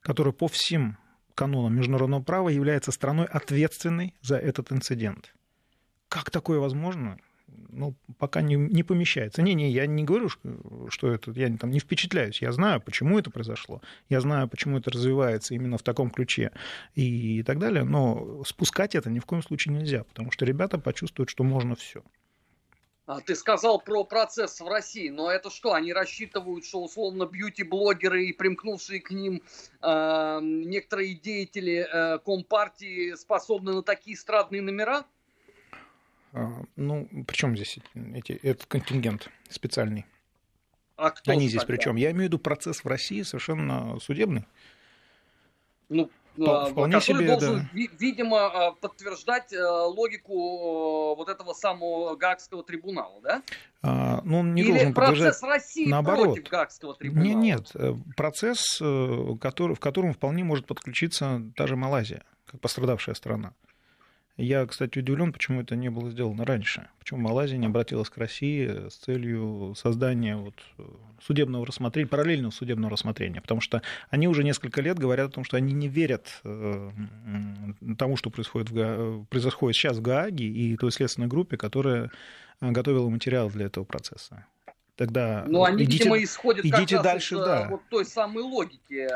которая 0.00 0.32
по 0.32 0.48
всем 0.48 0.96
канонам 1.36 1.76
международного 1.76 2.22
права 2.22 2.48
является 2.48 2.90
страной 2.90 3.26
ответственной 3.26 4.14
за 4.22 4.36
этот 4.36 4.72
инцидент. 4.72 5.32
Как 6.08 6.30
такое 6.30 6.58
возможно? 6.58 7.18
ну, 7.68 7.94
пока 8.18 8.42
не, 8.42 8.56
не 8.56 8.82
помещается. 8.82 9.42
Не-не, 9.42 9.70
я 9.70 9.86
не 9.86 10.04
говорю, 10.04 10.28
что 10.88 11.12
это, 11.12 11.30
я 11.32 11.54
там 11.56 11.70
не 11.70 11.78
впечатляюсь. 11.78 12.42
Я 12.42 12.52
знаю, 12.52 12.80
почему 12.80 13.18
это 13.18 13.30
произошло. 13.30 13.82
Я 14.08 14.20
знаю, 14.20 14.48
почему 14.48 14.78
это 14.78 14.90
развивается 14.90 15.54
именно 15.54 15.78
в 15.78 15.82
таком 15.82 16.10
ключе 16.10 16.52
и 16.94 17.42
так 17.44 17.58
далее. 17.58 17.84
Но 17.84 18.42
спускать 18.44 18.94
это 18.94 19.10
ни 19.10 19.18
в 19.18 19.26
коем 19.26 19.42
случае 19.42 19.74
нельзя, 19.74 20.04
потому 20.04 20.32
что 20.32 20.44
ребята 20.44 20.78
почувствуют, 20.78 21.30
что 21.30 21.44
можно 21.44 21.76
все. 21.76 22.02
А, 23.06 23.20
ты 23.20 23.36
сказал 23.36 23.80
про 23.80 24.02
процесс 24.02 24.60
в 24.60 24.66
России, 24.66 25.10
но 25.10 25.30
это 25.30 25.48
что, 25.48 25.74
они 25.74 25.92
рассчитывают, 25.92 26.64
что 26.64 26.82
условно 26.82 27.24
бьюти-блогеры 27.24 28.26
и 28.26 28.32
примкнувшие 28.32 29.00
к 29.00 29.12
ним 29.12 29.42
э, 29.80 30.40
некоторые 30.42 31.14
деятели 31.14 31.86
э, 31.88 32.18
Компартии 32.18 33.14
способны 33.14 33.74
на 33.74 33.82
такие 33.82 34.16
страдные 34.16 34.60
номера? 34.60 35.06
А, 36.32 36.64
ну, 36.74 37.08
причем 37.28 37.56
здесь 37.56 37.78
эти, 37.94 38.32
этот 38.42 38.66
контингент 38.66 39.30
специальный? 39.48 40.04
А 40.96 41.10
кто 41.10 41.30
Они 41.30 41.48
здесь 41.48 41.64
причем? 41.64 41.94
Я 41.94 42.10
имею 42.10 42.24
в 42.24 42.26
виду 42.32 42.38
процесс 42.40 42.82
в 42.82 42.88
России 42.88 43.22
совершенно 43.22 44.00
судебный. 44.00 44.44
Ну, 45.88 46.10
Вполне 46.36 46.98
который 46.98 47.00
себе, 47.00 47.26
должен, 47.26 47.70
да. 47.72 47.80
видимо, 47.98 48.46
а, 48.46 48.72
подтверждать 48.72 49.52
э, 49.52 49.62
логику 49.62 50.34
э, 50.34 51.16
вот 51.16 51.28
этого 51.28 51.52
самого 51.54 52.16
Гаагского 52.16 52.62
трибунала, 52.62 53.20
да? 53.22 53.42
А, 53.82 54.20
ну, 54.24 54.40
он 54.40 54.54
не 54.54 54.62
Или 54.62 54.70
должен 54.70 54.94
процесс 54.94 55.42
России 55.42 55.88
Наоборот. 55.88 56.34
против 56.34 56.50
Гаагского 56.50 56.94
трибунала? 56.94 57.26
Нет, 57.26 57.36
нет, 57.36 57.70
э, 57.74 57.94
процесс, 58.16 58.80
который, 59.40 59.74
в 59.74 59.80
котором 59.80 60.12
вполне 60.12 60.44
может 60.44 60.66
подключиться 60.66 61.42
та 61.56 61.66
же 61.66 61.76
Малайзия, 61.76 62.22
как 62.46 62.60
пострадавшая 62.60 63.14
страна. 63.14 63.54
Я, 64.36 64.66
кстати, 64.66 64.98
удивлен, 64.98 65.32
почему 65.32 65.62
это 65.62 65.76
не 65.76 65.88
было 65.88 66.10
сделано 66.10 66.44
раньше. 66.44 66.88
Почему 66.98 67.20
Малайзия 67.20 67.56
не 67.56 67.66
обратилась 67.66 68.10
к 68.10 68.18
России 68.18 68.88
с 68.88 68.94
целью 68.94 69.74
создания 69.76 70.36
вот 70.36 70.54
судебного 71.22 71.64
рассмотрения, 71.64 72.06
параллельного 72.06 72.50
судебного 72.50 72.90
рассмотрения. 72.90 73.40
Потому 73.40 73.62
что 73.62 73.80
они 74.10 74.28
уже 74.28 74.44
несколько 74.44 74.82
лет 74.82 74.98
говорят 74.98 75.30
о 75.30 75.32
том, 75.32 75.44
что 75.44 75.56
они 75.56 75.72
не 75.72 75.88
верят 75.88 76.40
э, 76.44 76.90
тому, 77.96 78.16
что 78.16 78.28
происходит, 78.28 78.70
в 78.70 79.24
происходит 79.30 79.76
сейчас 79.76 79.96
в 79.96 80.02
Гааге 80.02 80.46
и 80.46 80.76
той 80.76 80.92
следственной 80.92 81.28
группе, 81.28 81.56
которая 81.56 82.10
готовила 82.60 83.08
материал 83.08 83.50
для 83.50 83.66
этого 83.66 83.84
процесса. 83.84 84.44
Тогда 84.96 85.44
ну, 85.46 85.62
они, 85.62 85.84
идите, 85.84 86.04
видимо, 86.04 86.22
исходят 86.22 86.64
идите 86.64 87.02
дальше, 87.02 87.34
из 87.34 87.40
да. 87.40 87.68
вот 87.68 87.82
той 87.90 88.06
самой 88.06 88.42
логики 88.42 88.94
э, 88.94 89.08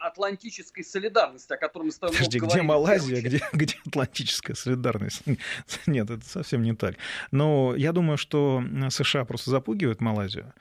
атлантической 0.00 0.84
солидарности, 0.84 1.52
о 1.52 1.56
которой 1.56 1.84
мы 1.84 1.90
с 1.90 1.98
тобой 1.98 2.14
Подожди, 2.14 2.38
где 2.38 2.62
Малайзия, 2.62 3.20
где, 3.20 3.42
где 3.52 3.74
атлантическая 3.86 4.54
солидарность? 4.54 5.24
Нет, 5.86 6.10
это 6.10 6.24
совсем 6.24 6.62
не 6.62 6.74
так. 6.74 6.94
Но 7.32 7.74
я 7.76 7.92
думаю, 7.92 8.18
что 8.18 8.62
США 8.90 9.24
просто 9.24 9.50
запугивают 9.50 10.00
Малайзию. 10.00 10.54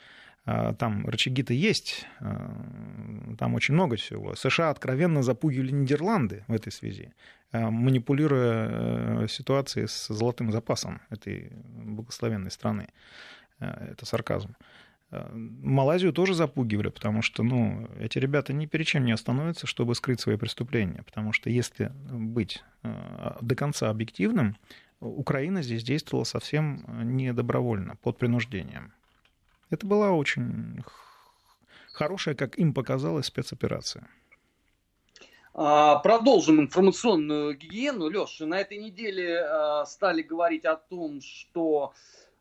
А, 0.46 0.74
там 0.74 1.08
рычаги-то 1.08 1.54
есть, 1.54 2.08
а, 2.20 3.36
там 3.38 3.56
очень 3.56 3.74
много 3.74 3.96
всего. 3.98 4.36
США 4.36 4.70
откровенно 4.70 5.24
запугивали 5.24 5.72
Нидерланды 5.72 6.44
в 6.48 6.54
этой 6.54 6.72
связи, 6.72 7.14
а, 7.52 7.72
манипулируя 7.72 9.24
э, 9.24 9.28
ситуацией 9.28 9.88
с 9.88 10.08
золотым 10.08 10.52
запасом 10.52 11.02
этой 11.10 11.52
благословенной 11.84 12.52
страны. 12.52 12.90
Э, 13.60 13.92
это 13.92 14.06
сарказм. 14.06 14.56
Э, 15.12 15.30
Малайзию 15.34 16.14
тоже 16.14 16.34
запугивали, 16.34 16.90
потому 16.90 17.22
что 17.22 17.44
ну, 17.44 17.88
эти 18.00 18.18
ребята 18.20 18.54
ни 18.54 18.66
перед 18.66 18.88
чем 18.88 19.06
не 19.06 19.12
остановятся, 19.12 19.68
чтобы 19.68 19.96
скрыть 19.96 20.20
свои 20.20 20.38
преступления. 20.38 21.04
Потому 21.04 21.34
что 21.34 21.50
если 21.50 21.92
быть 22.10 22.64
э, 22.84 23.38
до 23.42 23.56
конца 23.56 23.90
объективным, 23.90 24.58
Украина 25.00 25.62
здесь 25.62 25.84
действовала 25.84 26.24
совсем 26.24 26.84
не 27.16 27.34
добровольно, 27.34 27.96
под 28.02 28.18
принуждением. 28.18 28.94
Это 29.70 29.86
была 29.86 30.12
очень 30.12 30.84
хорошая, 31.92 32.34
как 32.34 32.58
им 32.58 32.74
показалось, 32.74 33.26
спецоперация. 33.26 34.08
А, 35.54 35.98
продолжим 36.00 36.62
информационную 36.62 37.56
гигиену. 37.58 38.10
Леша, 38.10 38.46
на 38.46 38.60
этой 38.60 38.78
неделе 38.78 39.46
стали 39.86 40.22
говорить 40.22 40.66
о 40.66 40.76
том, 40.76 41.22
что 41.22 41.94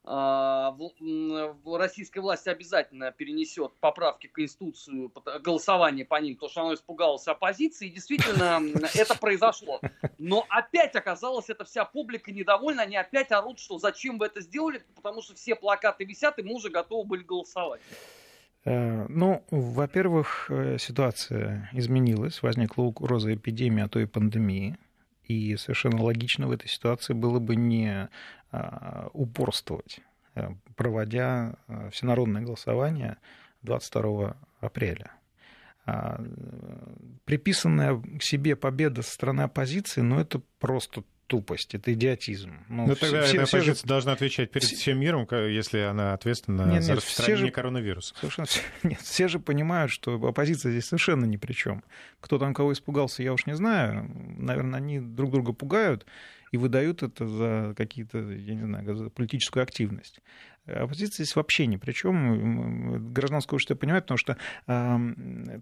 российская 0.04 2.20
власть 2.20 2.46
обязательно 2.46 3.10
перенесет 3.10 3.72
поправки 3.80 4.26
к 4.26 4.32
Конституцию, 4.32 5.10
голосование 5.42 6.04
по 6.04 6.20
ним, 6.20 6.34
потому 6.34 6.50
что 6.50 6.60
оно 6.60 6.74
испугалось 6.74 7.26
оппозиции, 7.26 7.88
и 7.88 7.90
действительно 7.90 8.60
это 8.94 9.18
произошло. 9.18 9.80
Но 10.18 10.44
опять 10.50 10.94
оказалось, 10.94 11.48
эта 11.48 11.64
вся 11.64 11.84
публика 11.84 12.32
недовольна, 12.32 12.82
они 12.82 12.96
опять 12.96 13.32
орут, 13.32 13.58
что 13.58 13.78
зачем 13.78 14.18
вы 14.18 14.26
это 14.26 14.42
сделали, 14.42 14.82
потому 14.94 15.22
что 15.22 15.34
все 15.34 15.54
плакаты 15.54 16.04
висят, 16.04 16.38
и 16.38 16.42
мы 16.42 16.54
уже 16.54 16.68
готовы 16.68 17.08
были 17.08 17.22
голосовать. 17.22 17.80
Э, 18.66 19.06
ну, 19.08 19.42
во-первых, 19.50 20.50
э, 20.50 20.76
ситуация 20.78 21.70
изменилась, 21.72 22.42
возникла 22.42 22.82
угроза 22.82 23.34
эпидемии, 23.34 23.84
а 23.84 23.88
то 23.88 24.00
и 24.00 24.06
пандемии. 24.06 24.76
И 25.24 25.56
совершенно 25.56 26.02
логично 26.02 26.46
в 26.48 26.50
этой 26.50 26.68
ситуации 26.68 27.14
было 27.14 27.38
бы 27.38 27.56
не 27.56 28.08
а, 28.50 29.08
упорствовать, 29.12 30.00
э, 30.34 30.50
проводя 30.76 31.56
э, 31.66 31.90
всенародное 31.90 32.42
голосование 32.42 33.16
22 33.62 34.36
апреля. 34.60 35.12
А, 35.86 36.22
приписанная 37.24 38.00
к 38.18 38.22
себе 38.22 38.54
победа 38.54 39.02
со 39.02 39.12
стороны 39.12 39.42
оппозиции, 39.42 40.02
ну, 40.02 40.18
это 40.18 40.40
просто 40.58 41.04
тупость, 41.26 41.74
это 41.74 41.92
идиотизм. 41.92 42.52
Ну, 42.68 42.86
ну 42.86 42.94
тогда 42.94 43.22
все, 43.22 43.36
эта 43.36 43.46
все 43.46 43.56
оппозиция 43.56 43.82
же... 43.82 43.88
должна 43.88 44.12
отвечать 44.12 44.50
перед 44.50 44.66
все... 44.66 44.76
всем 44.76 45.00
миром, 45.00 45.26
если 45.30 45.80
она 45.80 46.12
ответственна 46.12 46.62
нет, 46.62 46.82
за 46.82 46.92
нет, 46.92 46.98
распространение 46.98 47.46
же... 47.46 47.52
коронавируса. 47.52 48.14
Совершенно... 48.16 48.46
Нет, 48.82 49.00
все 49.00 49.28
же 49.28 49.38
понимают, 49.38 49.90
что 49.90 50.14
оппозиция 50.14 50.72
здесь 50.72 50.86
совершенно 50.86 51.24
ни 51.24 51.36
при 51.36 51.52
чем. 51.52 51.82
Кто 52.20 52.38
там 52.38 52.54
кого 52.54 52.72
испугался, 52.72 53.22
я 53.22 53.32
уж 53.32 53.46
не 53.46 53.56
знаю. 53.56 54.10
Наверное, 54.38 54.78
они 54.78 55.00
друг 55.00 55.30
друга 55.30 55.52
пугают 55.52 56.06
и 56.52 56.56
выдают 56.56 57.02
это 57.02 57.26
за 57.26 57.74
какие-то, 57.76 58.18
я 58.18 58.54
не 58.54 58.64
знаю, 58.64 58.94
за 58.94 59.10
политическую 59.10 59.62
активность. 59.62 60.20
Оппозиция 60.66 61.24
здесь 61.24 61.36
вообще 61.36 61.66
ни 61.66 61.76
при 61.76 61.92
чем. 61.92 63.12
Гражданское 63.12 63.56
общество 63.56 63.74
понимает, 63.74 64.04
потому 64.04 64.18
что 64.18 64.38
э, 64.66 64.98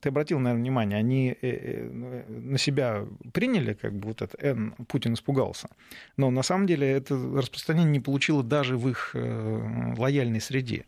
ты 0.01 0.09
обратил, 0.09 0.39
наверное, 0.39 0.63
внимание, 0.63 0.99
они 0.99 1.31
э, 1.31 1.37
э, 1.43 2.25
на 2.29 2.57
себя 2.57 3.05
приняли, 3.33 3.75
как 3.75 3.95
бы 3.95 4.09
вот 4.09 4.23
это 4.23 4.37
Н, 4.41 4.73
Путин 4.87 5.15
испугался. 5.15 5.69
Но 6.17 6.31
на 6.31 6.43
самом 6.43 6.69
деле 6.69 6.89
это 6.89 7.15
распространение 7.15 7.91
не 7.91 8.01
получило 8.01 8.45
даже 8.45 8.77
в 8.77 8.89
их 8.89 9.11
э, 9.15 9.95
лояльной 9.97 10.41
среде. 10.41 10.85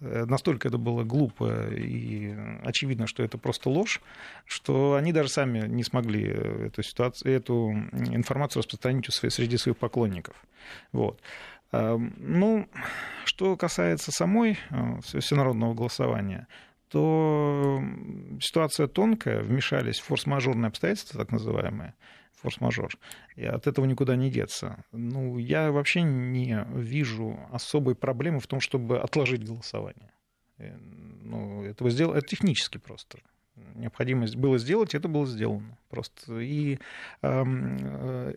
Э, 0.00 0.24
настолько 0.24 0.68
это 0.68 0.78
было 0.78 1.02
глупо 1.02 1.68
и 1.74 2.34
очевидно, 2.62 3.08
что 3.08 3.24
это 3.24 3.38
просто 3.38 3.70
ложь, 3.70 4.00
что 4.46 4.94
они 4.94 5.12
даже 5.12 5.30
сами 5.30 5.66
не 5.66 5.82
смогли 5.82 6.22
эту, 6.22 6.82
ситуацию, 6.84 7.34
эту 7.34 7.72
информацию 7.92 8.60
распространить 8.60 9.12
среди 9.12 9.56
своих 9.56 9.76
поклонников. 9.76 10.36
Вот. 10.92 11.20
Ну, 11.70 12.68
что 13.24 13.56
касается 13.56 14.10
самой 14.10 14.58
э, 14.70 15.00
всенародного 15.02 15.74
голосования, 15.74 16.46
то 16.88 17.82
ситуация 18.40 18.86
тонкая, 18.86 19.42
вмешались 19.42 20.00
форс-мажорные 20.00 20.68
обстоятельства, 20.68 21.20
так 21.20 21.30
называемые, 21.30 21.94
форс-мажор, 22.40 22.92
и 23.36 23.44
от 23.44 23.66
этого 23.66 23.84
никуда 23.84 24.16
не 24.16 24.30
деться. 24.30 24.82
Ну, 24.92 25.36
я 25.36 25.70
вообще 25.70 26.02
не 26.02 26.66
вижу 26.72 27.38
особой 27.52 27.94
проблемы 27.94 28.40
в 28.40 28.46
том, 28.46 28.60
чтобы 28.60 28.98
отложить 28.98 29.44
голосование. 29.44 30.10
Э, 30.56 30.74
ну, 31.22 31.64
этого 31.64 31.90
сделать, 31.90 32.18
это 32.18 32.28
технически 32.28 32.78
просто 32.78 33.18
необходимость 33.74 34.36
было 34.36 34.58
сделать, 34.58 34.94
это 34.94 35.08
было 35.08 35.26
сделано. 35.26 35.78
Просто 35.88 36.40
и 36.40 36.78
э, 37.22 37.44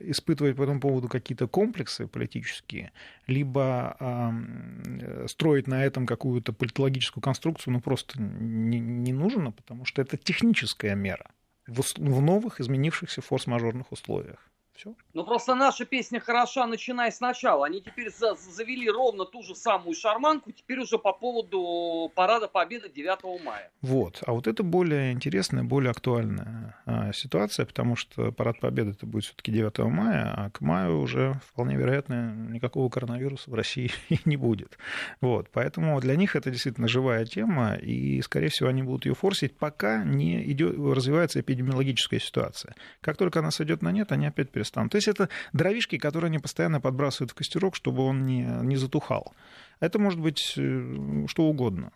испытывать 0.02 0.56
по 0.56 0.64
этому 0.64 0.80
поводу 0.80 1.08
какие-то 1.08 1.48
комплексы 1.48 2.08
политические, 2.08 2.92
либо 3.28 3.98
э, 4.00 5.28
строить 5.28 5.68
на 5.68 5.84
этом 5.84 6.06
какую-то 6.06 6.54
политологическую 6.54 7.22
конструкцию, 7.22 7.74
ну 7.74 7.82
просто 7.82 8.22
не, 8.22 8.80
не 8.80 9.14
нужно, 9.14 9.52
потому 9.52 9.86
что 9.86 10.02
это 10.02 10.18
техническая 10.18 10.96
мера 10.96 11.32
в, 11.68 11.82
в 11.98 12.22
новых 12.22 12.60
изменившихся 12.62 13.22
форс-мажорных 13.22 13.92
условиях. 13.92 14.51
Все. 14.76 14.96
Ну 15.14 15.24
просто 15.24 15.56
наша 15.56 15.86
песня 15.86 16.20
хороша, 16.20 16.66
начиная 16.66 17.12
сначала. 17.12 17.66
Они 17.66 17.82
теперь 17.82 18.10
за 18.12 18.36
завели 18.36 18.90
ровно 18.90 19.26
ту 19.26 19.44
же 19.44 19.56
самую 19.56 19.96
шарманку, 19.96 20.52
теперь 20.52 20.80
уже 20.80 20.98
по 20.98 21.14
поводу 21.14 22.12
Парада 22.16 22.48
Победы 22.48 22.90
9 22.90 23.44
мая. 23.44 23.72
Вот. 23.82 24.24
А 24.26 24.34
вот 24.34 24.48
это 24.48 24.64
более 24.64 25.12
интересная, 25.12 25.64
более 25.64 25.92
актуальная 25.92 26.76
а, 26.86 27.12
ситуация, 27.14 27.66
потому 27.66 27.96
что 27.96 28.32
Парад 28.32 28.60
Победы 28.60 28.92
это 28.92 29.06
будет 29.06 29.26
все-таки 29.26 29.52
9 29.52 29.78
мая, 29.80 30.34
а 30.36 30.50
к 30.50 30.62
маю 30.62 31.00
уже 31.00 31.40
вполне 31.48 31.76
вероятно 31.76 32.34
никакого 32.50 32.90
коронавируса 32.90 33.52
в 33.52 33.54
России 33.54 33.92
не 34.26 34.38
будет. 34.38 34.78
Вот. 35.20 35.50
Поэтому 35.52 36.00
для 36.00 36.16
них 36.16 36.36
это 36.36 36.50
действительно 36.50 36.88
живая 36.88 37.26
тема, 37.26 37.76
и, 37.76 38.22
скорее 38.22 38.50
всего, 38.50 38.70
они 38.70 38.84
будут 38.84 39.06
ее 39.06 39.16
форсить, 39.16 39.58
пока 39.58 40.04
не 40.04 40.44
идет, 40.52 40.76
развивается 40.78 41.42
эпидемиологическая 41.42 42.20
ситуация. 42.20 42.76
Как 43.02 43.18
только 43.18 43.40
она 43.40 43.52
сойдет 43.52 43.82
на 43.82 43.92
нет, 43.92 44.12
они 44.12 44.28
опять 44.28 44.50
станут. 44.64 44.92
То 44.92 44.98
есть 44.98 45.08
это 45.08 45.30
дровишки, 45.54 45.98
которые 45.98 46.30
они 46.30 46.40
постоянно 46.40 46.82
подбрасывают 46.82 47.32
в 47.32 47.36
костерок, 47.36 47.76
чтобы 47.76 48.04
он 48.04 48.26
не, 48.26 48.44
не 48.44 48.76
затухал. 48.76 49.34
Это 49.80 50.00
может 50.00 50.20
быть 50.20 50.54
э, 50.58 51.26
что 51.28 51.44
угодно. 51.44 51.92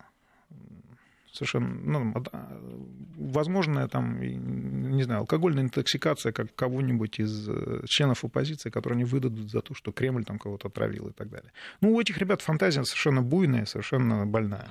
Совершенно, 1.32 1.68
ну, 1.68 2.24
возможно, 3.16 3.86
там, 3.88 4.20
не 4.20 5.02
знаю, 5.02 5.20
алкогольная 5.20 5.64
интоксикация 5.64 6.32
как 6.32 6.54
кого-нибудь 6.54 7.20
из 7.20 7.46
э, 7.46 7.82
членов 7.86 8.24
оппозиции, 8.24 8.70
которые 8.70 8.96
они 8.96 9.04
выдадут 9.04 9.50
за 9.50 9.60
то, 9.60 9.74
что 9.74 9.92
Кремль 9.92 10.24
там 10.24 10.38
кого-то 10.38 10.68
отравил 10.68 11.08
и 11.08 11.12
так 11.12 11.28
далее. 11.28 11.52
Ну, 11.82 11.92
у 11.94 12.00
этих 12.00 12.16
ребят 12.16 12.40
фантазия 12.40 12.82
совершенно 12.84 13.20
буйная, 13.20 13.66
совершенно 13.66 14.24
больная. 14.26 14.70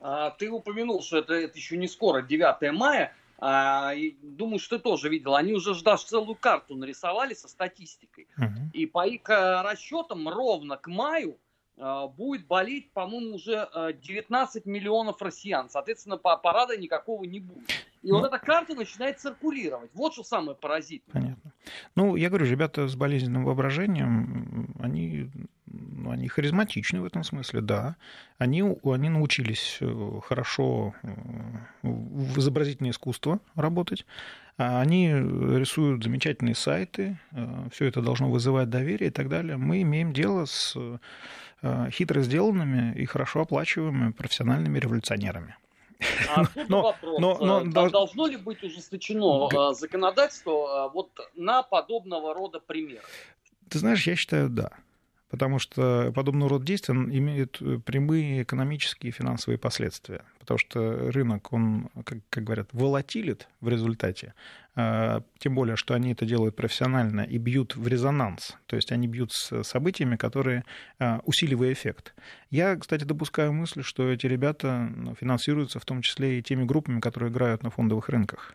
А, 0.00 0.30
ты 0.30 0.50
упомянул, 0.50 1.02
что 1.02 1.18
это, 1.18 1.34
это 1.34 1.56
еще 1.56 1.76
не 1.76 1.88
скоро, 1.88 2.22
9 2.22 2.72
мая. 2.72 3.12
А, 3.40 3.92
и, 3.94 4.16
думаю, 4.20 4.58
что 4.58 4.76
ты 4.76 4.82
тоже 4.82 5.08
видел. 5.08 5.36
Они 5.36 5.52
уже 5.52 5.80
даже 5.82 6.04
целую 6.04 6.34
карту 6.34 6.74
нарисовали 6.74 7.34
со 7.34 7.48
статистикой. 7.48 8.26
Uh-huh. 8.36 8.72
И 8.72 8.86
по 8.86 9.06
их 9.06 9.28
э, 9.30 9.62
расчетам 9.62 10.28
ровно 10.28 10.76
к 10.76 10.88
маю 10.88 11.38
а, 11.76 12.08
будет 12.08 12.46
болеть, 12.46 12.90
по-моему, 12.92 13.36
уже 13.36 13.68
19 14.02 14.66
э, 14.66 14.68
миллионов 14.68 15.22
россиян. 15.22 15.70
Соответственно, 15.70 16.16
парада 16.16 16.76
никакого 16.76 17.22
не 17.24 17.38
будет. 17.40 17.70
И 18.02 18.10
ну, 18.10 18.18
вот 18.18 18.26
эта 18.26 18.38
карта 18.38 18.74
начинает 18.74 19.20
циркулировать. 19.20 19.90
Вот 19.94 20.14
что 20.14 20.24
самое 20.24 20.56
поразительное. 20.56 21.22
Понятно. 21.22 21.52
Ну, 21.94 22.16
я 22.16 22.28
говорю, 22.28 22.46
ребята 22.46 22.88
с 22.88 22.96
болезненным 22.96 23.44
воображением, 23.44 24.74
они, 24.80 25.30
ну, 25.70 26.10
они 26.10 26.28
харизматичны 26.28 27.00
в 27.00 27.04
этом 27.04 27.24
смысле, 27.24 27.60
да. 27.60 27.96
Они, 28.38 28.62
они 28.84 29.08
научились 29.08 29.78
э, 29.80 30.20
хорошо 30.24 30.94
э, 31.02 31.08
в 31.82 32.38
изобразительное 32.38 32.92
искусство 32.92 33.40
работать. 33.54 34.06
А 34.56 34.80
они 34.80 35.08
рисуют 35.08 36.02
замечательные 36.02 36.56
сайты, 36.56 37.16
все 37.70 37.84
это 37.84 38.02
должно 38.02 38.28
вызывать 38.28 38.68
доверие 38.68 39.10
и 39.10 39.12
так 39.12 39.28
далее. 39.28 39.56
Мы 39.56 39.82
имеем 39.82 40.12
дело 40.12 40.46
с 40.46 40.76
хитро 41.92 42.22
сделанными 42.22 42.92
и 42.96 43.04
хорошо 43.04 43.42
оплачиваемыми 43.42 44.10
профессиональными 44.10 44.80
революционерами. 44.80 45.54
А 46.28 46.42
но, 46.68 46.82
вопрос, 46.82 47.20
но, 47.20 47.38
но, 47.38 47.60
но, 47.60 47.90
должно 47.90 48.26
ли 48.26 48.36
быть 48.36 48.62
ужесточено 48.62 49.48
Г... 49.48 49.74
законодательство 49.74 50.84
а, 50.84 50.88
вот 50.88 51.10
на 51.34 51.62
подобного 51.62 52.34
рода 52.34 52.60
примеры? 52.60 53.02
Ты 53.68 53.78
знаешь, 53.78 54.06
я 54.06 54.16
считаю, 54.16 54.48
да 54.48 54.70
потому 55.30 55.58
что 55.58 56.12
подобного 56.14 56.50
рода 56.50 56.64
действия 56.64 56.94
имеют 56.94 57.60
э, 57.60 57.78
прямые 57.84 58.42
экономические 58.42 59.10
и 59.10 59.12
финансовые 59.12 59.58
последствия, 59.58 60.22
потому 60.38 60.58
что 60.58 61.10
рынок, 61.10 61.52
он, 61.52 61.90
как, 62.04 62.18
как 62.30 62.44
говорят, 62.44 62.68
волатилит 62.72 63.48
в 63.60 63.68
результате, 63.68 64.34
а, 64.74 65.22
тем 65.38 65.54
более, 65.54 65.76
что 65.76 65.94
они 65.94 66.12
это 66.12 66.24
делают 66.24 66.56
профессионально 66.56 67.22
и 67.22 67.36
бьют 67.38 67.76
в 67.76 67.86
резонанс, 67.88 68.56
то 68.66 68.76
есть 68.76 68.92
они 68.92 69.08
бьют 69.08 69.32
с 69.32 69.64
событиями, 69.64 70.16
которые 70.16 70.64
а, 70.98 71.20
усиливают 71.24 71.76
эффект. 71.76 72.14
Я, 72.50 72.76
кстати, 72.76 73.04
допускаю 73.04 73.52
мысль, 73.52 73.82
что 73.82 74.08
эти 74.08 74.26
ребята 74.26 74.88
ну, 74.94 75.14
финансируются 75.14 75.80
в 75.80 75.84
том 75.84 76.00
числе 76.02 76.38
и 76.38 76.42
теми 76.42 76.64
группами, 76.64 77.00
которые 77.00 77.30
играют 77.30 77.62
на 77.62 77.70
фондовых 77.70 78.08
рынках 78.08 78.54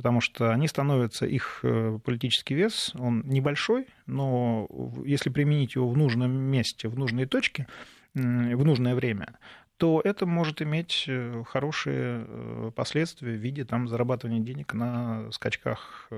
потому 0.00 0.22
что 0.22 0.50
они 0.50 0.66
становятся, 0.66 1.26
их 1.26 1.60
э, 1.62 1.98
политический 2.02 2.54
вес, 2.54 2.92
он 2.98 3.20
небольшой, 3.26 3.86
но 4.06 4.66
если 5.04 5.28
применить 5.28 5.74
его 5.74 5.90
в 5.90 5.94
нужном 5.94 6.30
месте, 6.30 6.88
в 6.88 6.98
нужной 6.98 7.26
точке, 7.26 7.66
в 8.14 8.64
нужное 8.64 8.94
время, 8.94 9.38
то 9.76 10.00
это 10.02 10.24
может 10.24 10.62
иметь 10.62 11.04
э, 11.06 11.44
хорошие 11.46 12.24
э, 12.26 12.70
последствия 12.74 13.32
в 13.32 13.40
виде 13.40 13.66
там, 13.66 13.88
зарабатывания 13.88 14.40
денег 14.40 14.72
на 14.72 15.30
скачках 15.32 16.08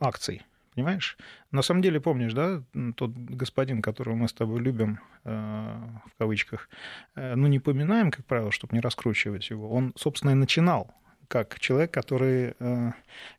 акций. 0.00 0.42
Понимаешь? 0.74 1.16
На 1.50 1.62
самом 1.62 1.80
деле, 1.80 1.98
помнишь, 1.98 2.34
да, 2.34 2.62
тот 2.96 3.12
господин, 3.12 3.80
которого 3.80 4.16
мы 4.16 4.28
с 4.28 4.34
тобой 4.34 4.60
любим, 4.60 4.98
в 5.22 6.10
кавычках, 6.18 6.68
ну, 7.14 7.46
не 7.46 7.60
поминаем, 7.60 8.10
как 8.10 8.26
правило, 8.26 8.50
чтобы 8.50 8.74
не 8.74 8.80
раскручивать 8.80 9.48
его, 9.50 9.70
он, 9.70 9.92
собственно, 9.96 10.32
и 10.32 10.34
начинал 10.34 10.94
как 11.28 11.58
человек, 11.60 11.92
который 11.92 12.54
э, 12.58 12.92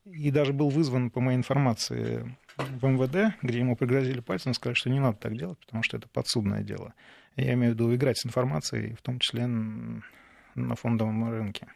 и 0.05 0.31
даже 0.31 0.53
был 0.53 0.69
вызван, 0.69 1.09
по 1.09 1.19
моей 1.19 1.37
информации, 1.37 2.35
в 2.57 2.85
МВД, 2.85 3.35
где 3.41 3.59
ему 3.59 3.75
пригрозили 3.75 4.21
пальцем, 4.21 4.53
сказали, 4.53 4.75
что 4.75 4.89
не 4.89 4.99
надо 4.99 5.17
так 5.17 5.37
делать, 5.37 5.59
потому 5.59 5.83
что 5.83 5.97
это 5.97 6.07
подсудное 6.07 6.63
дело. 6.63 6.93
Я 7.35 7.53
имею 7.53 7.73
в 7.73 7.75
виду 7.75 7.93
играть 7.93 8.17
с 8.17 8.25
информацией, 8.25 8.93
в 8.93 9.01
том 9.01 9.19
числе 9.19 9.45
на 9.45 10.75
фондовом 10.75 11.29
рынке, 11.29 11.67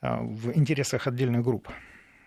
а, 0.00 0.22
в 0.22 0.56
интересах 0.56 1.06
отдельных 1.06 1.44
групп. 1.44 1.68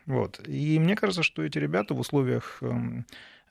Вот. 0.06 0.42
И 0.48 0.78
мне 0.80 0.96
кажется, 0.96 1.24
что 1.24 1.44
эти 1.44 1.58
ребята 1.58 1.94
в 1.94 2.00
условиях 2.00 2.60
эм, 2.62 3.06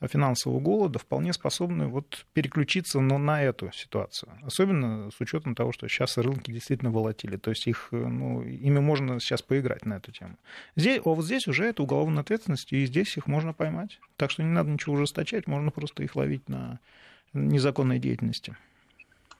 финансового 0.08 0.60
голода 0.60 0.98
вполне 0.98 1.32
способны 1.32 1.86
вот 1.86 2.26
переключиться 2.32 3.00
на, 3.00 3.18
на 3.18 3.42
эту 3.42 3.70
ситуацию. 3.72 4.32
Особенно 4.42 5.10
с 5.10 5.20
учетом 5.20 5.54
того, 5.54 5.72
что 5.72 5.88
сейчас 5.88 6.16
рынки 6.18 6.50
действительно 6.50 6.90
волатили. 6.90 7.36
То 7.36 7.50
есть 7.50 7.66
их, 7.66 7.88
ну, 7.90 8.42
ими 8.42 8.80
можно 8.80 9.20
сейчас 9.20 9.42
поиграть 9.42 9.84
на 9.86 9.94
эту 9.94 10.12
тему. 10.12 10.36
Здесь, 10.76 11.00
а 11.04 11.08
вот 11.10 11.24
здесь 11.24 11.46
уже 11.46 11.64
это 11.64 11.82
уголовная 11.82 12.22
ответственность, 12.22 12.72
и 12.72 12.86
здесь 12.86 13.16
их 13.16 13.26
можно 13.26 13.52
поймать. 13.52 13.98
Так 14.16 14.30
что 14.30 14.42
не 14.42 14.50
надо 14.50 14.70
ничего 14.70 14.94
ужесточать, 14.94 15.46
можно 15.46 15.70
просто 15.70 16.02
их 16.02 16.16
ловить 16.16 16.48
на 16.48 16.80
незаконной 17.32 17.98
деятельности. 17.98 18.56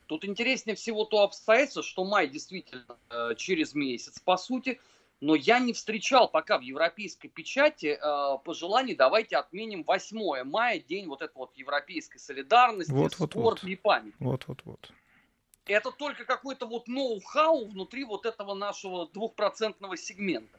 Тут 0.06 0.24
интереснее 0.24 0.76
всего 0.76 1.04
то 1.04 1.22
обстоятельство, 1.22 1.82
что 1.82 2.04
май 2.04 2.28
действительно 2.28 2.84
э, 3.10 3.34
через 3.36 3.74
месяц, 3.74 4.18
по 4.18 4.36
сути, 4.36 4.80
но 5.23 5.37
я 5.37 5.61
не 5.61 5.73
встречал 5.73 6.29
пока 6.29 6.59
в 6.59 6.62
европейской 6.62 7.29
печати 7.29 7.97
э, 7.97 8.39
пожеланий, 8.45 8.97
давайте 8.97 9.37
отменим 9.37 9.85
8 9.85 10.43
мая, 10.43 10.81
день 10.81 11.07
вот 11.07 11.23
этой 11.23 11.37
вот 11.37 11.53
европейской 11.55 12.18
солидарности, 12.18 12.91
вот, 12.91 13.12
спорт 13.12 13.62
вот, 13.62 13.64
и. 13.64 13.79
Вот, 14.18 14.49
вот, 14.49 14.62
вот. 14.64 14.93
Это 15.66 15.93
только 15.93 16.25
какой-то 16.25 16.66
вот 16.66 16.89
ноу-хау 16.89 17.68
внутри 17.68 18.03
вот 18.03 18.27
этого 18.27 18.55
нашего 18.55 19.09
двухпроцентного 19.09 19.97
сегмента. 19.97 20.59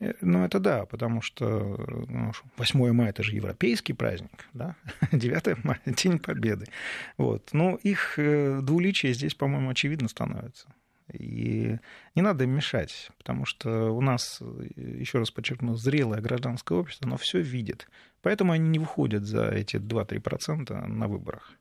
Э, 0.00 0.14
ну, 0.20 0.44
это 0.44 0.58
да, 0.58 0.86
потому 0.86 1.22
что 1.22 1.46
ну, 1.46 2.32
8 2.56 2.92
мая 2.92 3.10
это 3.10 3.22
же 3.22 3.36
европейский 3.36 3.92
праздник, 3.92 4.48
да? 4.52 4.74
9 5.12 5.64
мая 5.64 5.80
День 5.86 6.18
Победы. 6.18 6.66
Вот. 7.16 7.50
Но 7.52 7.76
их 7.76 8.18
э, 8.18 8.58
двуличие 8.60 9.12
здесь, 9.12 9.36
по-моему, 9.36 9.70
очевидно 9.70 10.08
становится. 10.08 10.66
И 11.12 11.78
не 12.14 12.22
надо 12.22 12.44
им 12.44 12.50
мешать, 12.50 13.10
потому 13.18 13.44
что 13.44 13.90
у 13.90 14.00
нас, 14.00 14.40
еще 14.76 15.18
раз 15.18 15.30
подчеркну, 15.30 15.74
зрелое 15.74 16.20
гражданское 16.20 16.78
общество, 16.78 17.06
оно 17.06 17.18
все 17.18 17.40
видит. 17.40 17.88
Поэтому 18.22 18.52
они 18.52 18.68
не 18.68 18.78
выходят 18.78 19.24
за 19.24 19.48
эти 19.48 19.76
2-3% 19.76 20.86
на 20.86 21.08
выборах. 21.08 21.52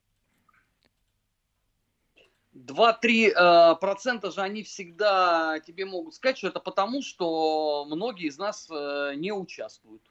2-3 2.54 3.32
э, 3.32 3.76
процента 3.82 4.32
же 4.32 4.42
они 4.42 4.64
всегда 4.64 5.60
тебе 5.60 5.86
могут 5.86 6.16
сказать, 6.16 6.38
что 6.38 6.48
это 6.48 6.60
потому, 6.60 7.02
что 7.02 7.86
многие 7.86 8.28
из 8.28 8.38
нас 8.38 8.70
э, 8.70 9.14
не 9.16 9.34
участвуют. 9.34 10.04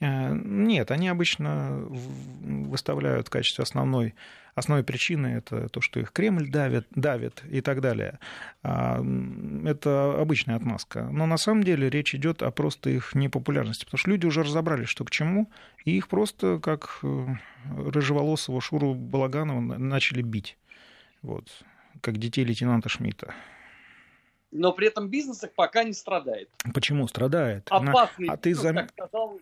Э, 0.00 0.32
нет, 0.34 0.90
они 0.90 1.08
обычно 1.08 1.86
выставляют 1.88 3.28
в 3.28 3.30
качестве 3.30 3.62
основной, 3.62 4.14
основной 4.54 4.84
причины 4.84 5.28
это 5.28 5.68
то, 5.68 5.80
что 5.80 6.00
их 6.00 6.12
Кремль 6.12 6.50
давит, 6.50 6.86
давит 6.90 7.42
и 7.48 7.60
так 7.60 7.80
далее. 7.80 8.18
А, 8.62 9.02
это 9.64 10.20
обычная 10.20 10.56
отмазка. 10.56 11.08
Но 11.10 11.26
на 11.26 11.36
самом 11.36 11.62
деле 11.62 11.88
речь 11.88 12.14
идет 12.14 12.42
о 12.42 12.50
просто 12.50 12.90
их 12.90 13.14
непопулярности, 13.14 13.84
потому 13.84 13.98
что 13.98 14.10
люди 14.10 14.26
уже 14.26 14.42
разобрались, 14.42 14.88
что 14.88 15.04
к 15.04 15.10
чему, 15.10 15.50
и 15.84 15.96
их 15.96 16.08
просто 16.08 16.58
как 16.58 16.98
э, 17.02 17.26
рыжеволосого 17.76 18.60
Шуру 18.60 18.94
Балаганова 18.94 19.60
начали 19.60 20.22
бить. 20.22 20.58
Вот, 21.22 21.48
как 22.00 22.18
детей 22.18 22.44
лейтенанта 22.44 22.88
Шмидта 22.88 23.34
но 24.54 24.72
при 24.72 24.86
этом 24.86 25.08
бизнес 25.08 25.42
их 25.42 25.52
пока 25.52 25.84
не 25.84 25.92
страдает. 25.92 26.48
Почему 26.72 27.06
страдает? 27.08 27.66
Опасный 27.70 28.28
а 28.28 28.36
бизнес, 28.36 28.40
ты 28.40 28.54
зам... 28.54 28.76
как 28.76 28.90
сказал 28.92 29.40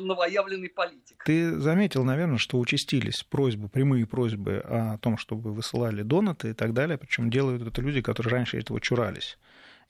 новоявленный 0.00 0.68
политик. 0.68 1.22
Ты 1.24 1.58
заметил, 1.58 2.04
наверное, 2.04 2.38
что 2.38 2.58
участились 2.58 3.22
просьбы, 3.22 3.68
прямые 3.68 4.06
просьбы 4.06 4.62
о 4.64 4.98
том, 4.98 5.16
чтобы 5.16 5.52
высылали 5.52 6.02
донаты 6.02 6.50
и 6.50 6.52
так 6.52 6.74
далее, 6.74 6.98
причем 6.98 7.30
делают 7.30 7.62
это 7.62 7.80
люди, 7.80 8.02
которые 8.02 8.32
раньше 8.32 8.58
этого 8.58 8.80
чурались. 8.80 9.38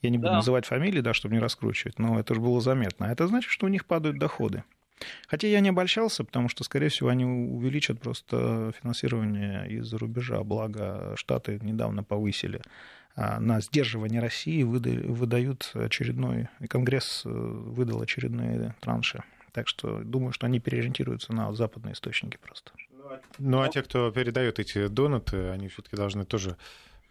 Я 0.03 0.11
не 0.11 0.19
буду 0.19 0.31
да. 0.31 0.37
называть 0.37 0.67
фамилии, 0.67 1.01
да, 1.01 1.15
чтобы 1.15 1.35
не 1.35 1.41
раскручивать, 1.41 1.99
но 1.99 2.21
это 2.21 2.35
же 2.35 2.41
было 2.41 2.61
заметно. 2.61 3.07
А 3.07 3.13
это 3.13 3.27
значит, 3.27 3.51
что 3.51 3.67
у 3.67 3.69
них 3.69 3.87
падают 3.87 4.19
доходы. 4.19 4.63
Хотя 5.29 5.49
я 5.49 5.61
не 5.61 5.71
обольщался, 5.71 6.25
потому 6.25 6.49
что, 6.49 6.65
скорее 6.65 6.89
всего, 6.89 7.09
они 7.09 7.25
увеличат 7.25 8.01
просто 8.01 8.73
финансирование 8.81 9.67
из-за 9.71 9.97
рубежа. 9.97 10.43
Благо, 10.43 11.15
Штаты 11.17 11.59
недавно 11.63 12.05
повысили 12.05 12.61
на 13.17 13.61
сдерживание 13.61 14.21
России, 14.21 14.63
выдают 14.63 15.71
очередной, 15.75 16.49
Конгресс 16.69 17.23
э, 17.25 17.29
выдал 17.29 18.01
очередные 18.01 18.75
транши. 18.81 19.23
Так 19.53 19.69
что 19.69 19.99
думаю, 20.05 20.33
что 20.33 20.47
они 20.47 20.61
переориентируются 20.61 21.33
на 21.33 21.53
западные 21.53 21.95
источники 21.95 22.39
просто. 22.41 22.73
Ну 23.39 23.61
а 23.61 23.69
те, 23.69 23.83
кто 23.83 24.11
передает 24.11 24.59
эти 24.59 24.87
донаты, 24.87 25.49
они 25.49 25.69
все-таки 25.69 25.97
должны 25.97 26.25
тоже 26.25 26.57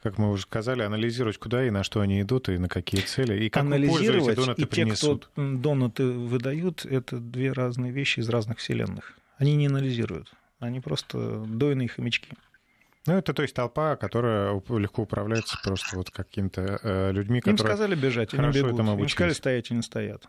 как 0.01 0.17
мы 0.17 0.31
уже 0.31 0.43
сказали, 0.43 0.81
анализировать, 0.81 1.37
куда 1.37 1.67
и 1.67 1.69
на 1.69 1.83
что 1.83 1.99
они 1.99 2.21
идут, 2.21 2.47
и 2.47 2.57
на 2.57 2.69
какие 2.69 3.01
цели, 3.01 3.43
и 3.43 3.49
как 3.49 3.63
анализировать, 3.63 4.29
эти 4.29 4.35
донаты 4.39 4.61
и 4.61 4.65
принесут. 4.65 5.23
те, 5.23 5.27
кто 5.33 5.57
донаты 5.57 6.05
выдают, 6.05 6.85
это 6.85 7.19
две 7.19 7.51
разные 7.51 7.91
вещи 7.91 8.21
из 8.21 8.29
разных 8.29 8.59
вселенных. 8.59 9.17
Они 9.37 9.57
не 9.57 9.67
анализируют, 9.67 10.31
они 10.59 10.79
просто 10.79 11.43
дойные 11.45 11.89
хомячки. 11.89 12.29
Ну, 13.05 13.13
это 13.13 13.33
то 13.33 13.43
есть 13.43 13.55
толпа, 13.55 13.95
которая 13.95 14.61
легко 14.69 15.03
управляется 15.03 15.57
просто 15.63 15.95
вот 15.95 16.11
какими-то 16.11 16.79
э, 16.83 17.11
людьми, 17.13 17.39
которые... 17.39 17.57
Им 17.57 17.65
сказали 17.65 17.95
бежать, 17.95 18.33
они 18.33 18.51
бегут. 18.51 18.77
Им 18.77 19.09
сказали 19.09 19.33
стоять, 19.33 19.71
они 19.71 19.81
стоят. 19.81 20.27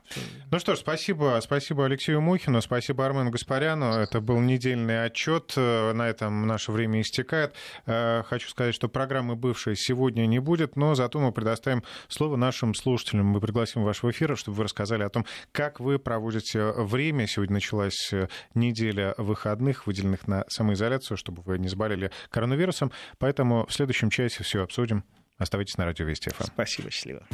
Ну 0.52 0.58
что 0.60 0.76
ж, 0.76 0.78
спасибо, 0.78 1.40
спасибо 1.42 1.86
Алексею 1.86 2.20
Мухину, 2.20 2.62
спасибо 2.62 3.04
Армену 3.04 3.30
Гаспаряну. 3.30 3.86
Это 3.86 4.20
был 4.20 4.38
недельный 4.38 5.04
отчет. 5.04 5.52
Э, 5.56 5.92
на 5.92 6.08
этом 6.08 6.46
наше 6.46 6.70
время 6.70 7.00
истекает. 7.00 7.54
Э, 7.86 8.22
хочу 8.22 8.48
сказать, 8.48 8.74
что 8.74 8.88
программы 8.88 9.34
бывшей 9.34 9.74
сегодня 9.74 10.26
не 10.26 10.38
будет, 10.38 10.76
но 10.76 10.94
зато 10.94 11.18
мы 11.18 11.32
предоставим 11.32 11.82
слово 12.06 12.36
нашим 12.36 12.76
слушателям. 12.76 13.26
Мы 13.26 13.40
пригласим 13.40 13.82
вас 13.82 14.00
в 14.04 14.10
эфир, 14.12 14.36
чтобы 14.36 14.58
вы 14.58 14.64
рассказали 14.64 15.02
о 15.02 15.08
том, 15.08 15.26
как 15.50 15.80
вы 15.80 15.98
проводите 15.98 16.70
время. 16.70 17.26
Сегодня 17.26 17.54
началась 17.54 18.12
э, 18.12 18.28
неделя 18.54 19.14
выходных, 19.18 19.88
выделенных 19.88 20.28
на 20.28 20.44
самоизоляцию, 20.48 21.16
чтобы 21.16 21.42
вы 21.42 21.58
не 21.58 21.66
заболели 21.66 22.12
коронавирусом 22.30 22.59
коронавирусом. 22.60 22.92
Поэтому 23.18 23.66
в 23.66 23.72
следующем 23.72 24.10
часе 24.10 24.44
все 24.44 24.62
обсудим. 24.62 25.04
Оставайтесь 25.38 25.78
на 25.78 25.86
радио 25.86 26.04
Вести 26.04 26.30
ФМ. 26.30 26.44
Спасибо, 26.44 26.90
счастливо. 26.90 27.26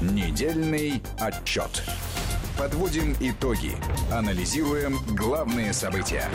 Недельный 0.00 1.02
отчет. 1.18 1.82
Подводим 2.58 3.14
итоги. 3.20 3.72
Анализируем 4.12 4.98
главные 5.16 5.72
события. 5.72 6.28